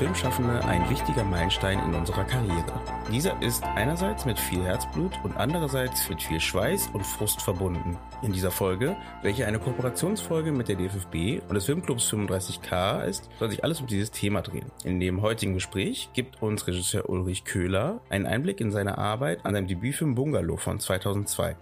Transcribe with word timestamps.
Filmschaffende 0.00 0.64
ein 0.64 0.88
wichtiger 0.88 1.24
Meilenstein 1.24 1.78
in 1.80 1.94
unserer 1.94 2.24
Karriere. 2.24 2.72
Dieser 3.12 3.42
ist 3.42 3.62
einerseits 3.64 4.24
mit 4.24 4.38
viel 4.38 4.64
Herzblut 4.64 5.12
und 5.22 5.36
andererseits 5.36 6.08
mit 6.08 6.22
viel 6.22 6.40
Schweiß 6.40 6.88
und 6.94 7.04
Frust 7.04 7.42
verbunden. 7.42 7.98
In 8.22 8.32
dieser 8.32 8.50
Folge, 8.50 8.96
welche 9.20 9.46
eine 9.46 9.58
Kooperationsfolge 9.58 10.52
mit 10.52 10.68
der 10.68 10.76
DFFB 10.76 11.42
und 11.46 11.54
des 11.54 11.66
Filmclubs 11.66 12.10
35K 12.10 13.04
ist, 13.04 13.28
soll 13.38 13.50
sich 13.50 13.62
alles 13.62 13.82
um 13.82 13.88
dieses 13.88 14.10
Thema 14.10 14.40
drehen. 14.40 14.72
In 14.84 15.00
dem 15.00 15.20
heutigen 15.20 15.52
Gespräch 15.52 16.08
gibt 16.14 16.40
uns 16.40 16.66
Regisseur 16.66 17.10
Ulrich 17.10 17.44
Köhler 17.44 18.00
einen 18.08 18.24
Einblick 18.24 18.62
in 18.62 18.72
seine 18.72 18.96
Arbeit 18.96 19.44
an 19.44 19.52
seinem 19.52 19.66
Debütfilm 19.66 20.14
Bungalow 20.14 20.56
von 20.56 20.80
2002. 20.80 21.56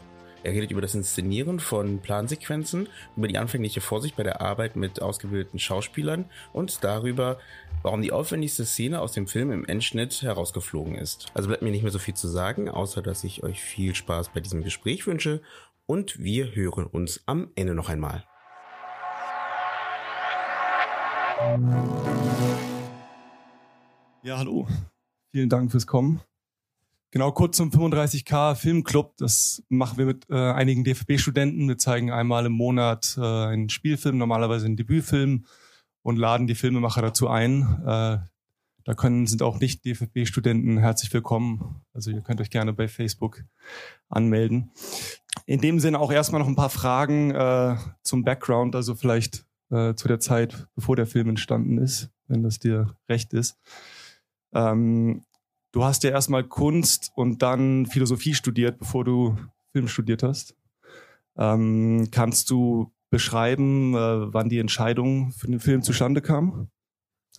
Er 0.44 0.52
redet 0.52 0.70
über 0.70 0.80
das 0.80 0.94
Inszenieren 0.94 1.58
von 1.58 1.98
Plansequenzen, 1.98 2.88
über 3.16 3.26
die 3.26 3.38
anfängliche 3.38 3.80
Vorsicht 3.80 4.16
bei 4.16 4.22
der 4.22 4.40
Arbeit 4.40 4.76
mit 4.76 5.02
ausgebildeten 5.02 5.58
Schauspielern 5.58 6.26
und 6.52 6.84
darüber, 6.84 7.38
warum 7.82 8.02
die 8.02 8.12
aufwendigste 8.12 8.64
Szene 8.64 9.00
aus 9.00 9.12
dem 9.12 9.26
Film 9.26 9.50
im 9.50 9.64
Endschnitt 9.64 10.22
herausgeflogen 10.22 10.94
ist. 10.94 11.26
Also 11.34 11.48
bleibt 11.48 11.62
mir 11.62 11.70
nicht 11.70 11.82
mehr 11.82 11.92
so 11.92 11.98
viel 11.98 12.14
zu 12.14 12.28
sagen, 12.28 12.68
außer 12.68 13.02
dass 13.02 13.24
ich 13.24 13.42
euch 13.42 13.60
viel 13.60 13.94
Spaß 13.94 14.30
bei 14.30 14.40
diesem 14.40 14.62
Gespräch 14.62 15.06
wünsche 15.06 15.42
und 15.86 16.22
wir 16.22 16.54
hören 16.54 16.86
uns 16.86 17.22
am 17.26 17.50
Ende 17.56 17.74
noch 17.74 17.88
einmal. 17.88 18.24
Ja, 24.22 24.38
hallo. 24.38 24.68
Vielen 25.32 25.48
Dank 25.48 25.70
fürs 25.70 25.86
Kommen. 25.86 26.20
Genau, 27.10 27.32
kurz 27.32 27.56
zum 27.56 27.70
35K 27.70 28.54
Filmclub. 28.54 29.16
Das 29.16 29.62
machen 29.70 29.96
wir 29.96 30.04
mit 30.04 30.28
äh, 30.28 30.34
einigen 30.34 30.84
DFB-Studenten. 30.84 31.66
Wir 31.66 31.78
zeigen 31.78 32.10
einmal 32.10 32.44
im 32.44 32.52
Monat 32.52 33.16
äh, 33.16 33.22
einen 33.22 33.70
Spielfilm, 33.70 34.18
normalerweise 34.18 34.66
einen 34.66 34.76
Debütfilm 34.76 35.46
und 36.02 36.16
laden 36.16 36.46
die 36.46 36.54
Filmemacher 36.54 37.00
dazu 37.00 37.28
ein. 37.28 37.62
Äh, 37.80 38.18
da 38.84 38.94
können, 38.94 39.26
sind 39.26 39.42
auch 39.42 39.58
nicht 39.58 39.86
DFB-Studenten 39.86 40.76
herzlich 40.76 41.10
willkommen. 41.14 41.82
Also 41.94 42.10
ihr 42.10 42.20
könnt 42.20 42.42
euch 42.42 42.50
gerne 42.50 42.74
bei 42.74 42.88
Facebook 42.88 43.42
anmelden. 44.10 44.70
In 45.46 45.62
dem 45.62 45.80
Sinne 45.80 46.00
auch 46.00 46.12
erstmal 46.12 46.42
noch 46.42 46.48
ein 46.48 46.56
paar 46.56 46.68
Fragen 46.68 47.30
äh, 47.30 47.76
zum 48.02 48.22
Background, 48.22 48.76
also 48.76 48.94
vielleicht 48.94 49.46
äh, 49.70 49.94
zu 49.94 50.08
der 50.08 50.20
Zeit, 50.20 50.68
bevor 50.74 50.94
der 50.94 51.06
Film 51.06 51.30
entstanden 51.30 51.78
ist, 51.78 52.10
wenn 52.26 52.42
das 52.42 52.58
dir 52.58 52.94
recht 53.08 53.32
ist. 53.32 53.58
Ähm, 54.52 55.22
du 55.72 55.84
hast 55.84 56.04
ja 56.04 56.10
erstmal 56.10 56.44
Kunst 56.44 57.12
und 57.14 57.42
dann 57.42 57.86
Philosophie 57.86 58.34
studiert, 58.34 58.78
bevor 58.78 59.04
du 59.04 59.36
Film 59.72 59.88
studiert 59.88 60.22
hast. 60.22 60.56
Ähm, 61.36 62.08
kannst 62.10 62.50
du 62.50 62.92
beschreiben, 63.10 63.94
äh, 63.94 64.32
wann 64.32 64.48
die 64.48 64.58
Entscheidung 64.58 65.30
für 65.32 65.46
den 65.46 65.60
Film 65.60 65.82
zustande 65.82 66.20
kam? 66.20 66.68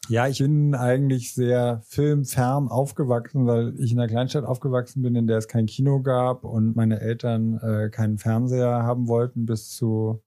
Ja, 0.08 0.28
ich 0.28 0.40
bin 0.40 0.74
eigentlich 0.74 1.34
sehr 1.34 1.82
filmfern 1.86 2.68
aufgewachsen, 2.68 3.46
weil 3.46 3.80
ich 3.80 3.92
in 3.92 4.00
einer 4.00 4.08
Kleinstadt 4.08 4.44
aufgewachsen 4.44 5.04
bin, 5.04 5.16
in 5.16 5.28
der 5.28 5.38
es 5.38 5.48
kein 5.48 5.68
Kino 5.68 6.02
gab 6.02 6.46
und 6.46 6.76
meine 6.76 7.00
Eltern 7.00 7.60
äh, 7.60 7.90
keinen 7.90 8.18
Fernseher 8.18 8.84
haben 8.84 9.08
wollten 9.08 9.46
bis 9.46 9.70
zu 9.70 10.24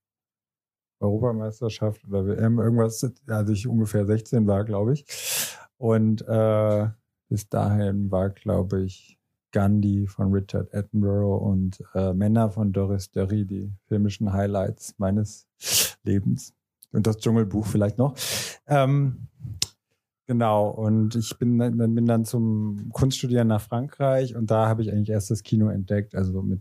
Europameisterschaft 1.00 2.06
oder 2.06 2.26
WM, 2.26 2.60
irgendwas, 2.60 3.04
als 3.26 3.50
ich 3.50 3.66
ungefähr 3.66 4.06
16 4.06 4.46
war, 4.46 4.64
glaube 4.64 4.92
ich. 4.92 5.04
Und 5.78 6.22
äh, 6.28 6.88
bis 7.32 7.48
dahin 7.48 8.10
war, 8.10 8.28
glaube 8.28 8.82
ich, 8.82 9.18
Gandhi 9.52 10.06
von 10.06 10.34
Richard 10.34 10.74
Attenborough 10.74 11.40
und 11.40 11.82
äh, 11.94 12.12
Männer 12.12 12.50
von 12.50 12.74
Doris 12.74 13.10
Derry 13.10 13.46
die 13.46 13.72
filmischen 13.86 14.34
Highlights 14.34 14.94
meines 14.98 15.48
Lebens. 16.04 16.52
Und 16.92 17.06
das 17.06 17.16
Dschungelbuch 17.16 17.64
vielleicht 17.64 17.96
noch. 17.96 18.14
Ähm, 18.66 19.28
genau, 20.26 20.68
und 20.68 21.14
ich 21.14 21.38
bin 21.38 21.56
dann, 21.56 21.78
bin 21.78 22.04
dann 22.04 22.26
zum 22.26 22.90
Kunststudieren 22.92 23.48
nach 23.48 23.62
Frankreich 23.62 24.36
und 24.36 24.50
da 24.50 24.68
habe 24.68 24.82
ich 24.82 24.92
eigentlich 24.92 25.08
erst 25.08 25.30
das 25.30 25.42
Kino 25.42 25.70
entdeckt, 25.70 26.14
also 26.14 26.42
mit 26.42 26.60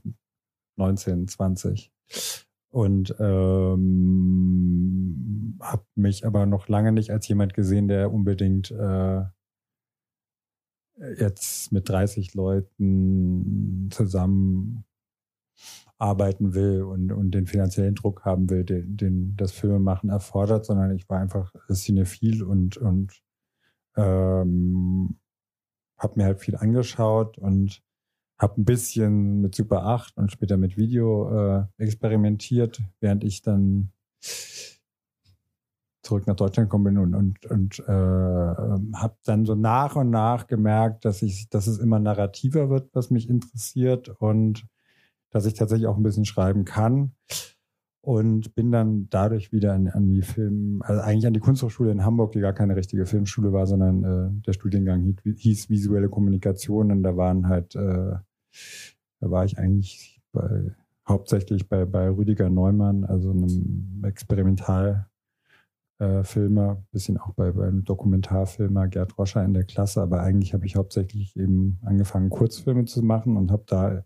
19, 0.77 1.27
20. 1.27 1.91
Und 2.69 3.13
ähm, 3.19 3.89
habe 5.59 5.83
mich 5.95 6.25
aber 6.25 6.45
noch 6.45 6.69
lange 6.69 6.93
nicht 6.93 7.11
als 7.11 7.27
jemand 7.27 7.53
gesehen, 7.53 7.89
der 7.89 8.13
unbedingt 8.13 8.71
äh, 8.71 9.23
jetzt 11.17 11.71
mit 11.71 11.89
30 11.89 12.33
Leuten 12.33 13.89
zusammen 13.91 14.85
arbeiten 15.97 16.55
will 16.55 16.81
und, 16.81 17.11
und 17.11 17.31
den 17.31 17.45
finanziellen 17.45 17.93
Druck 17.93 18.25
haben 18.25 18.49
will, 18.49 18.63
den, 18.63 18.97
den 18.97 19.35
das 19.35 19.51
Filmemachen 19.51 20.09
erfordert, 20.09 20.65
sondern 20.65 20.95
ich 20.95 21.07
war 21.09 21.19
einfach 21.19 21.53
cinephil 21.71 22.41
und, 22.43 22.77
und 22.77 23.21
ähm, 23.95 25.19
habe 25.97 26.13
mir 26.15 26.25
halt 26.25 26.39
viel 26.39 26.55
angeschaut 26.55 27.37
und 27.37 27.83
habe 28.39 28.59
ein 28.59 28.65
bisschen 28.65 29.41
mit 29.41 29.53
Super 29.53 29.85
8 29.85 30.17
und 30.17 30.31
später 30.31 30.57
mit 30.57 30.75
Video 30.75 31.29
äh, 31.59 31.65
experimentiert, 31.77 32.81
während 32.99 33.23
ich 33.23 33.43
dann 33.43 33.91
zurück 36.01 36.25
nach 36.27 36.35
Deutschland 36.35 36.69
gekommen 36.69 36.85
bin 36.85 36.97
und, 36.97 37.13
und, 37.13 37.45
und 37.45 37.79
äh, 37.79 37.91
habe 37.91 39.15
dann 39.23 39.45
so 39.45 39.55
nach 39.55 39.95
und 39.95 40.09
nach 40.09 40.47
gemerkt, 40.47 41.05
dass 41.05 41.21
ich, 41.21 41.49
dass 41.49 41.67
es 41.67 41.77
immer 41.77 41.99
narrativer 41.99 42.69
wird, 42.69 42.89
was 42.93 43.11
mich 43.11 43.29
interessiert 43.29 44.09
und 44.09 44.65
dass 45.29 45.45
ich 45.45 45.53
tatsächlich 45.53 45.87
auch 45.87 45.97
ein 45.97 46.03
bisschen 46.03 46.25
schreiben 46.25 46.65
kann. 46.65 47.13
Und 48.03 48.55
bin 48.55 48.71
dann 48.71 49.09
dadurch 49.11 49.51
wieder 49.51 49.73
an, 49.73 49.87
an 49.87 50.07
die 50.07 50.23
Film, 50.23 50.81
also 50.81 51.01
eigentlich 51.01 51.27
an 51.27 51.35
die 51.35 51.39
Kunsthochschule 51.39 51.91
in 51.91 52.03
Hamburg, 52.03 52.31
die 52.31 52.39
gar 52.39 52.53
keine 52.53 52.75
richtige 52.75 53.05
Filmschule 53.05 53.53
war, 53.53 53.67
sondern 53.67 54.03
äh, 54.03 54.41
der 54.41 54.53
Studiengang 54.53 55.17
hieß, 55.23 55.69
visuelle 55.69 56.09
Kommunikation 56.09 56.91
und 56.91 57.03
da 57.03 57.15
waren 57.15 57.47
halt, 57.47 57.75
äh, 57.75 58.15
da 59.19 59.29
war 59.29 59.45
ich 59.45 59.59
eigentlich 59.59 60.19
bei, 60.31 60.73
hauptsächlich 61.07 61.69
bei, 61.69 61.85
bei 61.85 62.09
Rüdiger 62.09 62.49
Neumann, 62.49 63.03
also 63.03 63.29
einem 63.29 64.01
Experimental 64.03 65.10
äh, 66.01 66.23
bisschen 66.91 67.17
auch 67.19 67.33
bei, 67.35 67.51
beim 67.51 67.83
Dokumentarfilmer 67.83 68.87
Gerd 68.87 69.17
Roscher 69.17 69.45
in 69.45 69.53
der 69.53 69.65
Klasse, 69.65 70.01
aber 70.01 70.21
eigentlich 70.21 70.53
habe 70.53 70.65
ich 70.65 70.75
hauptsächlich 70.75 71.35
eben 71.37 71.79
angefangen, 71.83 72.29
Kurzfilme 72.29 72.85
zu 72.85 73.03
machen 73.03 73.37
und 73.37 73.51
habe 73.51 73.63
da 73.67 74.03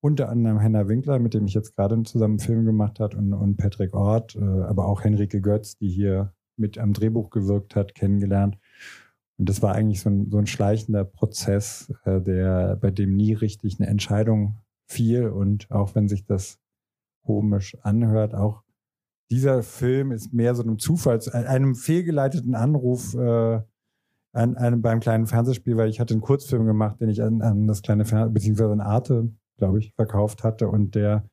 unter 0.00 0.28
anderem 0.28 0.58
Henna 0.58 0.86
Winkler, 0.86 1.18
mit 1.18 1.32
dem 1.32 1.46
ich 1.46 1.54
jetzt 1.54 1.76
gerade 1.76 2.02
zusammen 2.02 2.34
einen 2.34 2.40
Film 2.40 2.66
gemacht 2.66 3.00
hat, 3.00 3.14
und, 3.14 3.32
und 3.32 3.56
Patrick 3.56 3.94
Ort, 3.94 4.36
äh, 4.36 4.44
aber 4.44 4.86
auch 4.86 5.02
Henrike 5.02 5.40
Götz, 5.40 5.78
die 5.78 5.88
hier 5.88 6.34
mit 6.56 6.76
am 6.76 6.92
Drehbuch 6.92 7.30
gewirkt 7.30 7.74
hat, 7.74 7.94
kennengelernt. 7.94 8.58
Und 9.38 9.48
das 9.48 9.62
war 9.62 9.74
eigentlich 9.74 10.02
so 10.02 10.10
ein, 10.10 10.30
so 10.30 10.36
ein 10.36 10.46
schleichender 10.46 11.04
Prozess, 11.04 11.92
äh, 12.04 12.20
der, 12.20 12.76
bei 12.76 12.90
dem 12.90 13.16
nie 13.16 13.32
richtig 13.32 13.80
eine 13.80 13.88
Entscheidung 13.88 14.56
fiel. 14.86 15.28
Und 15.28 15.70
auch 15.70 15.94
wenn 15.94 16.06
sich 16.06 16.26
das 16.26 16.60
komisch 17.24 17.76
anhört, 17.82 18.34
auch 18.34 18.62
dieser 19.30 19.62
Film 19.62 20.12
ist 20.12 20.32
mehr 20.32 20.54
so 20.54 20.62
einem 20.62 20.78
Zufall, 20.78 21.20
einem 21.32 21.74
fehlgeleiteten 21.74 22.54
Anruf 22.54 23.14
äh, 23.14 23.60
an, 24.32 24.56
einem 24.56 24.82
beim 24.82 25.00
kleinen 25.00 25.26
Fernsehspiel, 25.26 25.76
weil 25.76 25.88
ich 25.88 26.00
hatte 26.00 26.14
einen 26.14 26.20
Kurzfilm 26.20 26.66
gemacht, 26.66 27.00
den 27.00 27.08
ich 27.08 27.22
an, 27.22 27.40
an 27.40 27.66
das 27.66 27.82
kleine 27.82 28.04
Fernsehen, 28.04 28.34
beziehungsweise 28.34 28.72
an 28.72 28.80
Arte, 28.80 29.32
glaube 29.56 29.78
ich, 29.78 29.92
verkauft 29.94 30.42
hatte 30.44 30.68
und 30.68 30.94
der, 30.94 31.28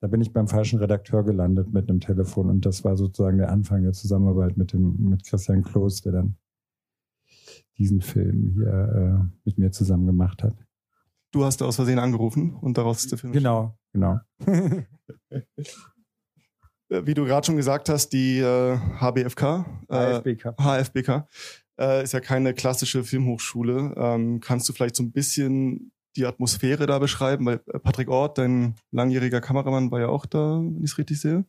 da 0.00 0.08
bin 0.08 0.20
ich 0.20 0.32
beim 0.32 0.46
falschen 0.46 0.78
Redakteur 0.78 1.24
gelandet 1.24 1.72
mit 1.72 1.88
einem 1.88 2.00
Telefon 2.00 2.50
und 2.50 2.66
das 2.66 2.84
war 2.84 2.96
sozusagen 2.96 3.38
der 3.38 3.50
Anfang 3.50 3.82
der 3.82 3.92
Zusammenarbeit 3.92 4.56
mit 4.56 4.72
dem, 4.72 5.08
mit 5.08 5.24
Christian 5.24 5.62
Kloß, 5.62 6.02
der 6.02 6.12
dann 6.12 6.36
diesen 7.78 8.00
Film 8.02 8.52
hier 8.54 8.68
äh, 8.68 9.38
mit 9.44 9.58
mir 9.58 9.72
zusammen 9.72 10.06
gemacht 10.06 10.42
hat. 10.42 10.54
Du 11.32 11.44
hast 11.44 11.62
aus 11.62 11.76
Versehen 11.76 11.98
angerufen 11.98 12.54
und 12.54 12.78
daraus 12.78 12.98
ist 12.98 13.10
der 13.10 13.18
Film. 13.18 13.32
Genau, 13.32 13.76
genau. 13.92 14.20
wie 16.88 17.14
du 17.14 17.24
gerade 17.24 17.46
schon 17.46 17.56
gesagt 17.56 17.88
hast, 17.88 18.10
die 18.10 18.38
äh, 18.38 18.78
HBFK, 19.00 19.64
äh, 19.88 20.20
HFBK, 20.20 20.54
HFBK 20.60 21.28
äh, 21.78 22.04
ist 22.04 22.12
ja 22.12 22.20
keine 22.20 22.54
klassische 22.54 23.04
Filmhochschule. 23.04 23.94
Ähm, 23.96 24.40
kannst 24.40 24.68
du 24.68 24.72
vielleicht 24.72 24.96
so 24.96 25.02
ein 25.02 25.12
bisschen 25.12 25.92
die 26.16 26.26
Atmosphäre 26.26 26.86
da 26.86 26.98
beschreiben? 26.98 27.46
Weil 27.46 27.60
äh, 27.66 27.78
Patrick 27.78 28.08
Ort, 28.08 28.38
dein 28.38 28.74
langjähriger 28.90 29.40
Kameramann, 29.40 29.90
war 29.90 30.00
ja 30.00 30.08
auch 30.08 30.26
da, 30.26 30.58
wenn 30.58 30.84
ich 30.84 30.92
es 30.92 30.98
richtig 30.98 31.20
sehe. 31.20 31.44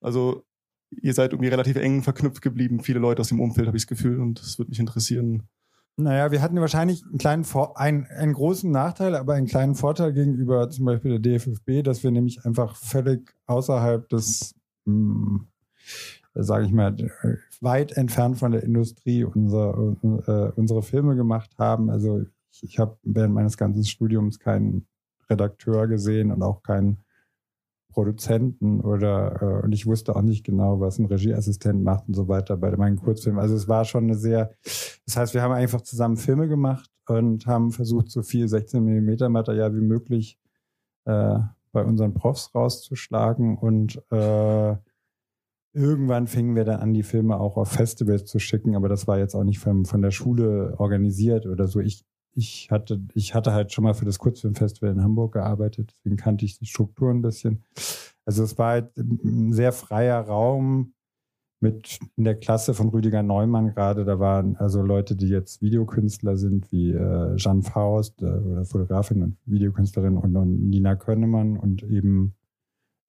Also 0.00 0.44
ihr 0.90 1.12
seid 1.12 1.32
irgendwie 1.32 1.50
relativ 1.50 1.76
eng 1.76 2.02
verknüpft 2.02 2.42
geblieben, 2.42 2.80
viele 2.80 2.98
Leute 2.98 3.20
aus 3.20 3.28
dem 3.28 3.40
Umfeld, 3.40 3.66
habe 3.66 3.76
ich 3.76 3.84
das 3.84 3.88
Gefühl. 3.88 4.20
Und 4.20 4.40
es 4.40 4.58
würde 4.58 4.70
mich 4.70 4.80
interessieren. 4.80 5.48
Naja, 6.00 6.30
wir 6.30 6.42
hatten 6.42 6.60
wahrscheinlich 6.60 7.04
einen 7.04 7.18
kleinen 7.18 7.42
Vor 7.42 7.76
einen, 7.76 8.06
einen 8.06 8.32
großen 8.32 8.70
Nachteil, 8.70 9.16
aber 9.16 9.34
einen 9.34 9.48
kleinen 9.48 9.74
Vorteil 9.74 10.12
gegenüber 10.12 10.70
zum 10.70 10.84
Beispiel 10.84 11.18
der 11.18 11.38
DFFB, 11.38 11.82
dass 11.82 12.04
wir 12.04 12.12
nämlich 12.12 12.44
einfach 12.44 12.76
völlig 12.76 13.34
außerhalb 13.46 14.08
des, 14.08 14.54
hm, 14.86 15.48
sage 16.34 16.66
ich 16.66 16.72
mal, 16.72 16.94
weit 17.60 17.96
entfernt 17.96 18.38
von 18.38 18.52
der 18.52 18.62
Industrie 18.62 19.24
unser, 19.24 19.96
äh, 20.04 20.52
unsere 20.54 20.84
Filme 20.84 21.16
gemacht 21.16 21.58
haben. 21.58 21.90
Also 21.90 22.22
ich, 22.52 22.62
ich 22.62 22.78
habe 22.78 22.96
während 23.02 23.34
meines 23.34 23.56
ganzen 23.56 23.84
Studiums 23.84 24.38
keinen 24.38 24.86
Redakteur 25.28 25.88
gesehen 25.88 26.30
und 26.30 26.44
auch 26.44 26.62
keinen 26.62 26.98
Produzenten 27.98 28.80
oder 28.80 29.42
äh, 29.42 29.64
und 29.64 29.72
ich 29.72 29.84
wusste 29.84 30.14
auch 30.14 30.22
nicht 30.22 30.44
genau, 30.44 30.78
was 30.78 31.00
ein 31.00 31.06
Regieassistent 31.06 31.82
macht 31.82 32.06
und 32.06 32.14
so 32.14 32.28
weiter 32.28 32.56
bei 32.56 32.70
meinen 32.76 32.94
Kurzfilmen. 32.94 33.40
Also 33.40 33.56
es 33.56 33.66
war 33.66 33.84
schon 33.84 34.04
eine 34.04 34.14
sehr, 34.14 34.52
das 35.04 35.16
heißt, 35.16 35.34
wir 35.34 35.42
haben 35.42 35.50
einfach 35.50 35.80
zusammen 35.80 36.16
Filme 36.16 36.46
gemacht 36.46 36.88
und 37.08 37.48
haben 37.48 37.72
versucht, 37.72 38.12
so 38.12 38.22
viel 38.22 38.46
16 38.46 38.84
Millimeter 38.84 39.28
Material 39.28 39.74
wie 39.74 39.80
möglich 39.80 40.38
äh, 41.06 41.40
bei 41.72 41.84
unseren 41.84 42.14
Profs 42.14 42.54
rauszuschlagen 42.54 43.58
und 43.58 44.00
äh, 44.12 44.76
irgendwann 45.72 46.28
fingen 46.28 46.54
wir 46.54 46.64
dann 46.64 46.78
an, 46.78 46.94
die 46.94 47.02
Filme 47.02 47.40
auch 47.40 47.56
auf 47.56 47.72
Festivals 47.72 48.26
zu 48.26 48.38
schicken, 48.38 48.76
aber 48.76 48.88
das 48.88 49.08
war 49.08 49.18
jetzt 49.18 49.34
auch 49.34 49.42
nicht 49.42 49.58
von, 49.58 49.86
von 49.86 50.02
der 50.02 50.12
Schule 50.12 50.76
organisiert 50.78 51.46
oder 51.46 51.66
so. 51.66 51.80
Ich 51.80 52.04
ich 52.34 52.70
hatte, 52.70 53.00
ich 53.14 53.34
hatte 53.34 53.52
halt 53.52 53.72
schon 53.72 53.84
mal 53.84 53.94
für 53.94 54.04
das 54.04 54.18
Kurzfilmfestival 54.18 54.90
in 54.90 55.02
Hamburg 55.02 55.32
gearbeitet, 55.32 55.94
deswegen 55.96 56.16
kannte 56.16 56.44
ich 56.44 56.58
die 56.58 56.66
Struktur 56.66 57.10
ein 57.10 57.22
bisschen. 57.22 57.64
Also 58.24 58.42
es 58.44 58.58
war 58.58 58.72
halt 58.72 58.96
ein 58.96 59.52
sehr 59.52 59.72
freier 59.72 60.20
Raum 60.20 60.94
mit 61.60 61.98
in 62.16 62.24
der 62.24 62.36
Klasse 62.36 62.74
von 62.74 62.88
Rüdiger 62.88 63.22
Neumann 63.22 63.74
gerade. 63.74 64.04
Da 64.04 64.20
waren 64.20 64.56
also 64.56 64.82
Leute, 64.82 65.16
die 65.16 65.28
jetzt 65.28 65.60
Videokünstler 65.60 66.36
sind, 66.36 66.70
wie 66.70 66.92
äh, 66.92 67.36
Jeanne 67.36 67.62
Faust 67.62 68.22
äh, 68.22 68.26
oder 68.26 68.64
Fotografin 68.64 69.22
und 69.22 69.36
Videokünstlerin 69.46 70.16
und, 70.16 70.36
und 70.36 70.68
Nina 70.68 70.94
Könnemann 70.94 71.56
und 71.56 71.82
eben 71.82 72.34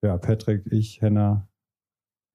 ja, 0.01 0.17
Patrick, 0.17 0.65
ich, 0.71 1.01
Henna, 1.01 1.47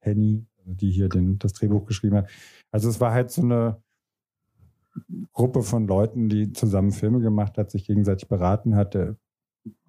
Henny, 0.00 0.46
die 0.64 0.90
hier 0.90 1.08
den, 1.08 1.38
das 1.38 1.54
Drehbuch 1.54 1.87
geschrieben 1.87 2.16
hat. 2.16 2.30
Also 2.70 2.88
es 2.88 3.00
war 3.00 3.12
halt 3.12 3.30
so 3.30 3.42
eine 3.42 3.82
Gruppe 5.32 5.62
von 5.62 5.87
Leuten, 5.87 6.29
die 6.29 6.52
zusammen 6.52 6.93
Filme 6.93 7.20
gemacht 7.20 7.58
hat, 7.58 7.70
sich 7.70 7.85
gegenseitig 7.85 8.29
beraten 8.29 8.76
hatte. 8.76 9.17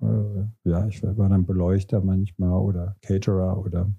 Äh, 0.02 0.46
ja, 0.64 0.88
ich 0.88 1.04
war 1.04 1.30
dann 1.30 1.46
Beleuchter 1.46 2.02
manchmal 2.02 2.60
oder 2.60 2.96
Caterer 3.02 3.58
oder 3.58 3.92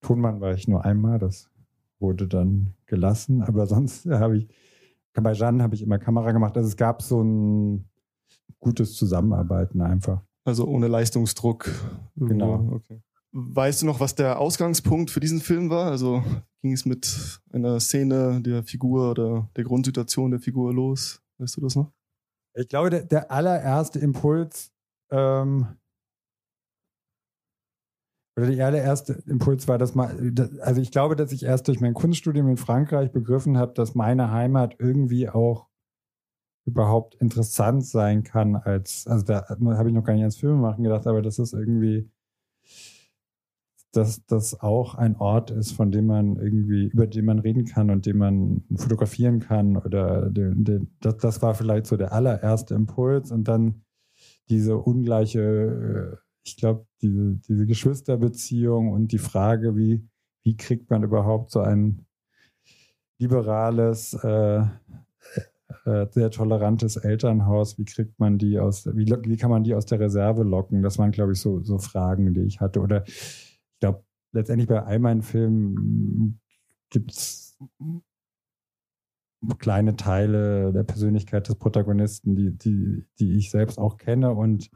Tonmann 0.00 0.40
war 0.40 0.52
ich 0.52 0.68
nur 0.68 0.84
einmal. 0.84 1.18
Das 1.18 1.50
wurde 1.98 2.28
dann 2.28 2.74
gelassen. 2.86 3.42
Aber 3.42 3.66
sonst 3.66 4.06
habe 4.06 4.38
ich, 4.38 4.48
bei 5.14 5.32
Jeanne 5.32 5.62
habe 5.62 5.74
ich 5.74 5.82
immer 5.82 5.98
Kamera 5.98 6.32
gemacht. 6.32 6.56
Also 6.56 6.68
es 6.68 6.76
gab 6.76 7.02
so 7.02 7.22
ein 7.22 7.88
gutes 8.60 8.94
Zusammenarbeiten 8.94 9.80
einfach. 9.80 10.22
Also 10.44 10.66
ohne 10.66 10.88
Leistungsdruck. 10.88 11.68
Genau. 12.16 12.68
Okay. 12.72 13.00
Weißt 13.38 13.82
du 13.82 13.86
noch, 13.86 14.00
was 14.00 14.14
der 14.14 14.40
Ausgangspunkt 14.40 15.10
für 15.10 15.20
diesen 15.20 15.40
Film 15.40 15.68
war? 15.68 15.90
Also 15.90 16.24
ging 16.62 16.72
es 16.72 16.86
mit 16.86 17.38
einer 17.52 17.78
Szene 17.80 18.40
der 18.40 18.62
Figur 18.62 19.10
oder 19.10 19.50
der 19.56 19.64
Grundsituation 19.64 20.30
der 20.30 20.40
Figur 20.40 20.72
los? 20.72 21.22
Weißt 21.36 21.58
du 21.58 21.60
das 21.60 21.76
noch? 21.76 21.92
Ich 22.54 22.66
glaube, 22.66 22.88
der, 22.88 23.04
der 23.04 23.30
allererste 23.30 23.98
Impuls 23.98 24.72
ähm, 25.10 25.66
oder 28.38 28.46
der 28.46 28.64
allererste 28.64 29.22
Impuls 29.26 29.68
war, 29.68 29.76
dass 29.76 29.94
man, 29.94 30.34
also 30.62 30.80
ich 30.80 30.90
glaube, 30.90 31.14
dass 31.14 31.30
ich 31.30 31.42
erst 31.42 31.68
durch 31.68 31.80
mein 31.80 31.92
Kunststudium 31.92 32.48
in 32.48 32.56
Frankreich 32.56 33.12
begriffen 33.12 33.58
habe, 33.58 33.74
dass 33.74 33.94
meine 33.94 34.30
Heimat 34.30 34.76
irgendwie 34.78 35.28
auch 35.28 35.68
überhaupt 36.66 37.16
interessant 37.16 37.84
sein 37.84 38.22
kann 38.22 38.56
als, 38.56 39.06
also 39.06 39.26
da 39.26 39.46
habe 39.46 39.88
ich 39.90 39.94
noch 39.94 40.04
gar 40.04 40.14
nicht 40.14 40.22
ans 40.22 40.38
Filmemachen 40.38 40.82
gedacht, 40.82 41.06
aber 41.06 41.20
das 41.20 41.38
ist 41.38 41.52
irgendwie 41.52 42.10
dass 43.96 44.24
das 44.26 44.60
auch 44.60 44.94
ein 44.94 45.16
Ort 45.16 45.50
ist, 45.50 45.72
von 45.72 45.90
dem 45.90 46.06
man 46.06 46.36
irgendwie, 46.36 46.86
über 46.86 47.06
den 47.06 47.24
man 47.24 47.38
reden 47.38 47.64
kann 47.64 47.90
und 47.90 48.06
den 48.06 48.18
man 48.18 48.64
fotografieren 48.74 49.40
kann 49.40 49.76
oder 49.76 50.30
den, 50.30 50.64
den, 50.64 50.96
das, 51.00 51.16
das 51.16 51.42
war 51.42 51.54
vielleicht 51.54 51.86
so 51.86 51.96
der 51.96 52.12
allererste 52.12 52.74
Impuls 52.74 53.32
und 53.32 53.48
dann 53.48 53.82
diese 54.48 54.76
ungleiche, 54.76 55.40
äh, 55.40 56.16
ich 56.44 56.56
glaube, 56.56 56.86
diese, 57.02 57.36
diese 57.48 57.66
Geschwisterbeziehung 57.66 58.92
und 58.92 59.12
die 59.12 59.18
Frage, 59.18 59.76
wie, 59.76 60.06
wie 60.44 60.56
kriegt 60.56 60.90
man 60.90 61.02
überhaupt 61.02 61.50
so 61.50 61.60
ein 61.60 62.06
liberales, 63.18 64.14
äh, 64.22 64.62
äh, 65.84 66.06
sehr 66.10 66.30
tolerantes 66.30 66.96
Elternhaus, 66.96 67.78
wie 67.78 67.84
kriegt 67.84 68.18
man 68.18 68.38
die 68.38 68.58
aus, 68.58 68.86
wie, 68.86 69.06
wie 69.06 69.36
kann 69.36 69.50
man 69.50 69.64
die 69.64 69.74
aus 69.74 69.86
der 69.86 70.00
Reserve 70.00 70.42
locken? 70.42 70.82
Das 70.82 70.98
waren, 70.98 71.10
glaube 71.10 71.32
ich, 71.32 71.40
so, 71.40 71.62
so 71.62 71.78
Fragen, 71.78 72.34
die 72.34 72.42
ich 72.42 72.60
hatte. 72.60 72.80
Oder 72.80 73.04
ich 73.76 73.80
glaube, 73.80 74.04
letztendlich 74.32 74.68
bei 74.68 74.82
all 74.82 74.98
meinen 74.98 75.20
Filmen 75.20 76.40
gibt 76.88 77.12
es 77.12 77.58
kleine 79.58 79.96
Teile 79.96 80.72
der 80.72 80.82
Persönlichkeit 80.82 81.46
des 81.48 81.56
Protagonisten, 81.56 82.34
die, 82.34 82.56
die, 82.56 83.04
die 83.18 83.36
ich 83.36 83.50
selbst 83.50 83.78
auch 83.78 83.98
kenne 83.98 84.32
und 84.32 84.70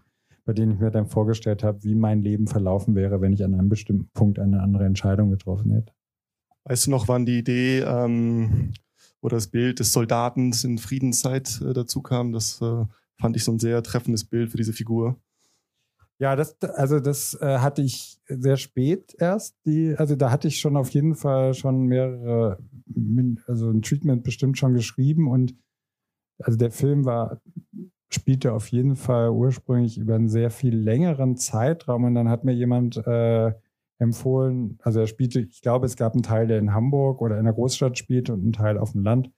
bei 0.45 0.53
denen 0.53 0.73
ich 0.73 0.81
mir 0.81 0.91
dann 0.91 1.07
vorgestellt 1.07 1.65
habe, 1.65 1.83
wie 1.83 1.95
mein 1.95 2.21
Leben 2.21 2.47
verlaufen 2.47 2.95
wäre, 2.95 3.23
wenn 3.23 3.33
ich 3.33 3.43
an 3.43 3.55
einem 3.55 3.71
bestimmten 3.71 4.11
Punkt 4.13 4.39
eine 4.39 4.61
andere 4.61 4.85
Entscheidung 4.85 5.31
getroffen 5.31 5.73
hätte. 5.73 5.95
Weißt 6.65 6.87
du 6.87 6.91
noch, 6.91 7.09
wann 7.09 7.25
die 7.25 7.39
Idee 7.39 7.81
ähm, 7.81 8.73
oder 9.23 9.37
das 9.37 9.49
Bild 9.49 9.79
des 9.79 9.93
Soldaten 9.93 10.53
in 10.63 10.77
Friedenszeit 10.77 11.61
äh, 11.63 11.73
dazu 11.73 12.03
kam? 12.03 12.33
Das 12.33 12.61
äh, 12.61 12.85
fand 13.19 13.37
ich 13.37 13.45
so 13.45 13.53
ein 13.53 13.59
sehr 13.59 13.83
treffendes 13.83 14.25
Bild 14.25 14.51
für 14.51 14.59
diese 14.59 14.75
Figur. 14.75 15.19
Ja, 16.21 16.37
das, 16.37 16.61
also 16.63 17.01
das 17.01 17.35
äh, 17.41 17.59
hatte 17.59 17.81
ich 17.81 18.21
sehr 18.27 18.59
spät 18.59 19.17
erst. 19.19 19.57
Die, 19.65 19.95
also 19.97 20.17
da 20.17 20.31
hatte 20.31 20.49
ich 20.49 20.61
schon 20.61 20.77
auf 20.77 20.91
jeden 20.91 21.15
Fall 21.15 21.55
schon 21.55 21.87
mehrere, 21.87 22.59
also 23.47 23.71
ein 23.71 23.81
Treatment 23.81 24.23
bestimmt 24.23 24.59
schon 24.59 24.75
geschrieben 24.75 25.29
und 25.29 25.55
also 26.39 26.59
der 26.59 26.73
Film 26.73 27.07
war, 27.07 27.41
spielte 28.11 28.53
auf 28.53 28.69
jeden 28.69 28.97
Fall 28.97 29.31
ursprünglich 29.31 29.97
über 29.97 30.15
einen 30.15 30.29
sehr 30.29 30.51
viel 30.51 30.77
längeren 30.77 31.37
Zeitraum 31.37 32.05
und 32.05 32.15
dann 32.15 32.29
hat 32.29 32.45
mir 32.45 32.53
jemand 32.53 32.99
äh, 32.99 33.55
empfohlen, 33.99 34.79
also 34.83 35.01
er 35.01 35.07
spielte, 35.07 35.41
ich 35.41 35.63
glaube, 35.63 35.87
es 35.87 35.97
gab 35.97 36.13
einen 36.13 36.23
Teil, 36.23 36.47
der 36.47 36.59
in 36.59 36.75
Hamburg 36.75 37.23
oder 37.23 37.39
in 37.39 37.45
der 37.45 37.55
Großstadt 37.55 37.97
spielte 37.97 38.35
und 38.35 38.43
einen 38.43 38.53
Teil 38.53 38.77
auf 38.77 38.93
dem 38.93 39.05
Land 39.05 39.31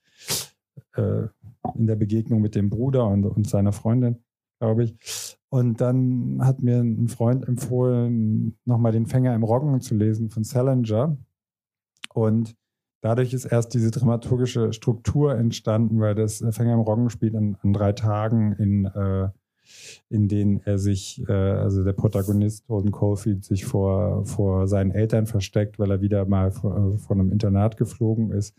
äh, 0.95 1.27
in 1.75 1.87
der 1.87 1.95
Begegnung 1.95 2.41
mit 2.41 2.55
dem 2.55 2.69
Bruder 2.69 3.07
und, 3.07 3.25
und 3.25 3.47
seiner 3.47 3.71
Freundin, 3.71 4.21
glaube 4.59 4.83
ich. 4.83 5.37
Und 5.53 5.81
dann 5.81 6.39
hat 6.41 6.63
mir 6.63 6.79
ein 6.79 7.09
Freund 7.09 7.47
empfohlen, 7.47 8.57
nochmal 8.65 8.91
den 8.91 9.05
Fänger 9.05 9.35
im 9.35 9.43
Roggen 9.43 9.81
zu 9.81 9.93
lesen 9.93 10.31
von 10.31 10.43
Salinger. 10.43 11.15
Und 12.11 12.55
dadurch 13.01 13.35
ist 13.35 13.45
erst 13.45 13.75
diese 13.75 13.91
dramaturgische 13.91 14.73
Struktur 14.73 15.35
entstanden, 15.35 15.99
weil 15.99 16.15
das 16.15 16.43
Fänger 16.49 16.73
im 16.73 16.79
Roggen 16.79 17.11
spielt 17.11 17.35
an, 17.35 17.55
an 17.61 17.71
drei 17.71 17.91
Tagen, 17.91 18.53
in, 18.53 18.85
äh, 18.85 19.29
in 20.09 20.27
denen 20.27 20.59
er 20.65 20.79
sich, 20.79 21.23
äh, 21.29 21.31
also 21.31 21.83
der 21.83 21.93
Protagonist 21.93 22.67
Holden 22.67 22.91
Caulfield 22.91 23.45
sich 23.45 23.63
vor, 23.63 24.25
vor 24.25 24.67
seinen 24.67 24.89
Eltern 24.89 25.27
versteckt, 25.27 25.77
weil 25.77 25.91
er 25.91 26.01
wieder 26.01 26.25
mal 26.25 26.49
von, 26.49 26.95
äh, 26.95 26.97
von 26.97 27.19
einem 27.19 27.31
Internat 27.31 27.77
geflogen 27.77 28.31
ist 28.31 28.57